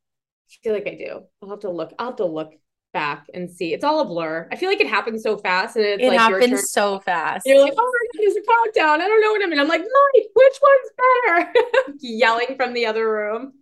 feel 0.62 0.72
like 0.72 0.86
I 0.86 0.94
do. 0.94 1.22
I'll 1.42 1.51
have 1.51 1.61
to 1.61 1.70
look, 1.70 1.92
I'll 1.98 2.07
have 2.09 2.16
to 2.16 2.26
look 2.26 2.53
back 2.92 3.26
and 3.34 3.51
see. 3.51 3.72
It's 3.72 3.84
all 3.84 4.01
a 4.01 4.05
blur. 4.05 4.48
I 4.51 4.57
feel 4.57 4.68
like 4.68 4.80
it 4.80 4.88
happens 4.88 5.22
so 5.22 5.36
fast, 5.36 5.76
and 5.76 5.84
it's 5.84 6.03
it 6.03 6.09
like 6.09 6.18
happens 6.18 6.70
so 6.70 7.01
fast. 7.01 7.46
You're 7.46 7.62
like, 7.62 7.74
oh 7.76 7.92
my 7.92 8.18
god, 8.18 8.22
there's 8.22 8.36
a 8.36 8.42
countdown. 8.42 9.01
I 9.01 9.09
don't 9.09 9.20
know 9.20 9.30
what 9.32 9.42
I'm 9.42 9.53
in. 9.53 9.59
I'm 9.59 9.68
like, 9.68 9.80
Mike, 9.80 10.26
which 10.34 10.61
one's 10.62 11.46
better? 11.46 11.53
Yelling 12.01 12.57
from 12.57 12.72
the 12.72 12.86
other 12.86 13.11
room. 13.11 13.53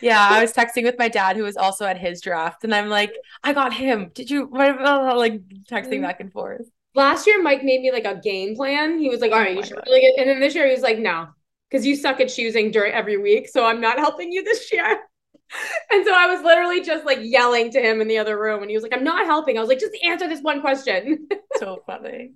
Yeah, 0.00 0.28
I 0.30 0.40
was 0.40 0.52
texting 0.52 0.84
with 0.84 0.98
my 0.98 1.08
dad, 1.08 1.36
who 1.36 1.42
was 1.42 1.56
also 1.56 1.84
at 1.84 1.98
his 1.98 2.20
draft, 2.20 2.64
and 2.64 2.74
I'm 2.74 2.88
like, 2.88 3.12
I 3.42 3.52
got 3.52 3.72
him. 3.72 4.10
Did 4.14 4.30
you? 4.30 4.48
Like 4.50 4.76
texting 4.78 5.70
mm-hmm. 5.70 6.02
back 6.02 6.20
and 6.20 6.32
forth. 6.32 6.68
Last 6.94 7.26
year, 7.26 7.40
Mike 7.40 7.62
made 7.62 7.82
me 7.82 7.92
like 7.92 8.04
a 8.04 8.16
game 8.16 8.56
plan. 8.56 8.98
He 8.98 9.08
was 9.08 9.20
like, 9.20 9.32
all 9.32 9.38
right, 9.38 9.56
oh 9.56 9.60
you 9.60 9.64
should 9.64 9.78
really 9.86 10.00
get. 10.00 10.18
And 10.18 10.28
then 10.28 10.40
this 10.40 10.54
year, 10.54 10.66
he 10.66 10.72
was 10.72 10.82
like, 10.82 10.98
no, 10.98 11.28
because 11.70 11.86
you 11.86 11.94
suck 11.94 12.20
at 12.20 12.28
choosing 12.28 12.70
during 12.70 12.92
every 12.92 13.16
week, 13.16 13.48
so 13.48 13.64
I'm 13.64 13.80
not 13.80 13.98
helping 13.98 14.32
you 14.32 14.42
this 14.42 14.72
year. 14.72 15.00
And 15.92 16.04
so 16.04 16.14
I 16.14 16.26
was 16.26 16.44
literally 16.44 16.82
just 16.82 17.04
like 17.04 17.18
yelling 17.20 17.72
to 17.72 17.80
him 17.80 18.00
in 18.00 18.06
the 18.06 18.18
other 18.18 18.40
room, 18.40 18.62
and 18.62 18.70
he 18.70 18.76
was 18.76 18.82
like, 18.84 18.94
I'm 18.94 19.02
not 19.02 19.26
helping. 19.26 19.58
I 19.58 19.60
was 19.60 19.68
like, 19.68 19.80
just 19.80 19.96
answer 20.04 20.28
this 20.28 20.40
one 20.40 20.60
question. 20.60 21.26
so 21.56 21.82
funny. 21.84 22.32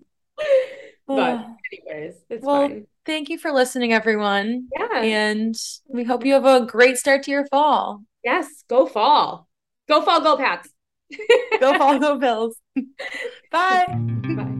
but, 1.06 1.46
anyways, 1.72 2.14
it's 2.28 2.44
well, 2.44 2.68
fine. 2.68 2.86
Thank 3.06 3.28
you 3.28 3.38
for 3.38 3.52
listening, 3.52 3.92
everyone. 3.92 4.68
Yeah. 4.76 5.02
And 5.02 5.54
we 5.88 6.02
hope 6.04 6.24
you 6.24 6.32
have 6.32 6.46
a 6.46 6.66
great 6.66 6.96
start 6.98 7.22
to 7.24 7.30
your 7.30 7.46
fall. 7.46 8.02
Yes. 8.24 8.64
Go 8.68 8.86
fall. 8.86 9.48
Go 9.88 10.02
fall, 10.02 10.20
go 10.20 10.36
Pats. 10.36 10.68
go 11.60 11.74
fall, 11.78 11.98
go 11.98 12.18
Bills. 12.18 12.56
Bye. 13.52 13.86
Bye. 13.88 14.50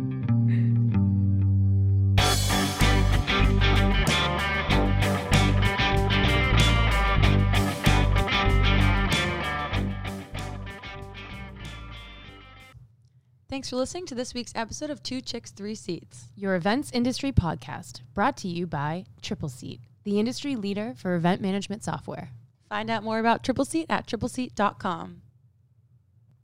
Thanks 13.54 13.70
for 13.70 13.76
listening 13.76 14.06
to 14.06 14.16
this 14.16 14.34
week's 14.34 14.50
episode 14.56 14.90
of 14.90 15.00
Two 15.00 15.20
Chicks, 15.20 15.52
Three 15.52 15.76
Seats, 15.76 16.26
your 16.34 16.56
events 16.56 16.90
industry 16.90 17.30
podcast, 17.30 18.00
brought 18.12 18.36
to 18.38 18.48
you 18.48 18.66
by 18.66 19.04
Triple 19.22 19.48
Seat, 19.48 19.80
the 20.02 20.18
industry 20.18 20.56
leader 20.56 20.92
for 20.96 21.14
event 21.14 21.40
management 21.40 21.84
software. 21.84 22.30
Find 22.68 22.90
out 22.90 23.04
more 23.04 23.20
about 23.20 23.44
Triple 23.44 23.64
Seat 23.64 23.86
at 23.88 24.08
tripleseat.com. 24.08 25.22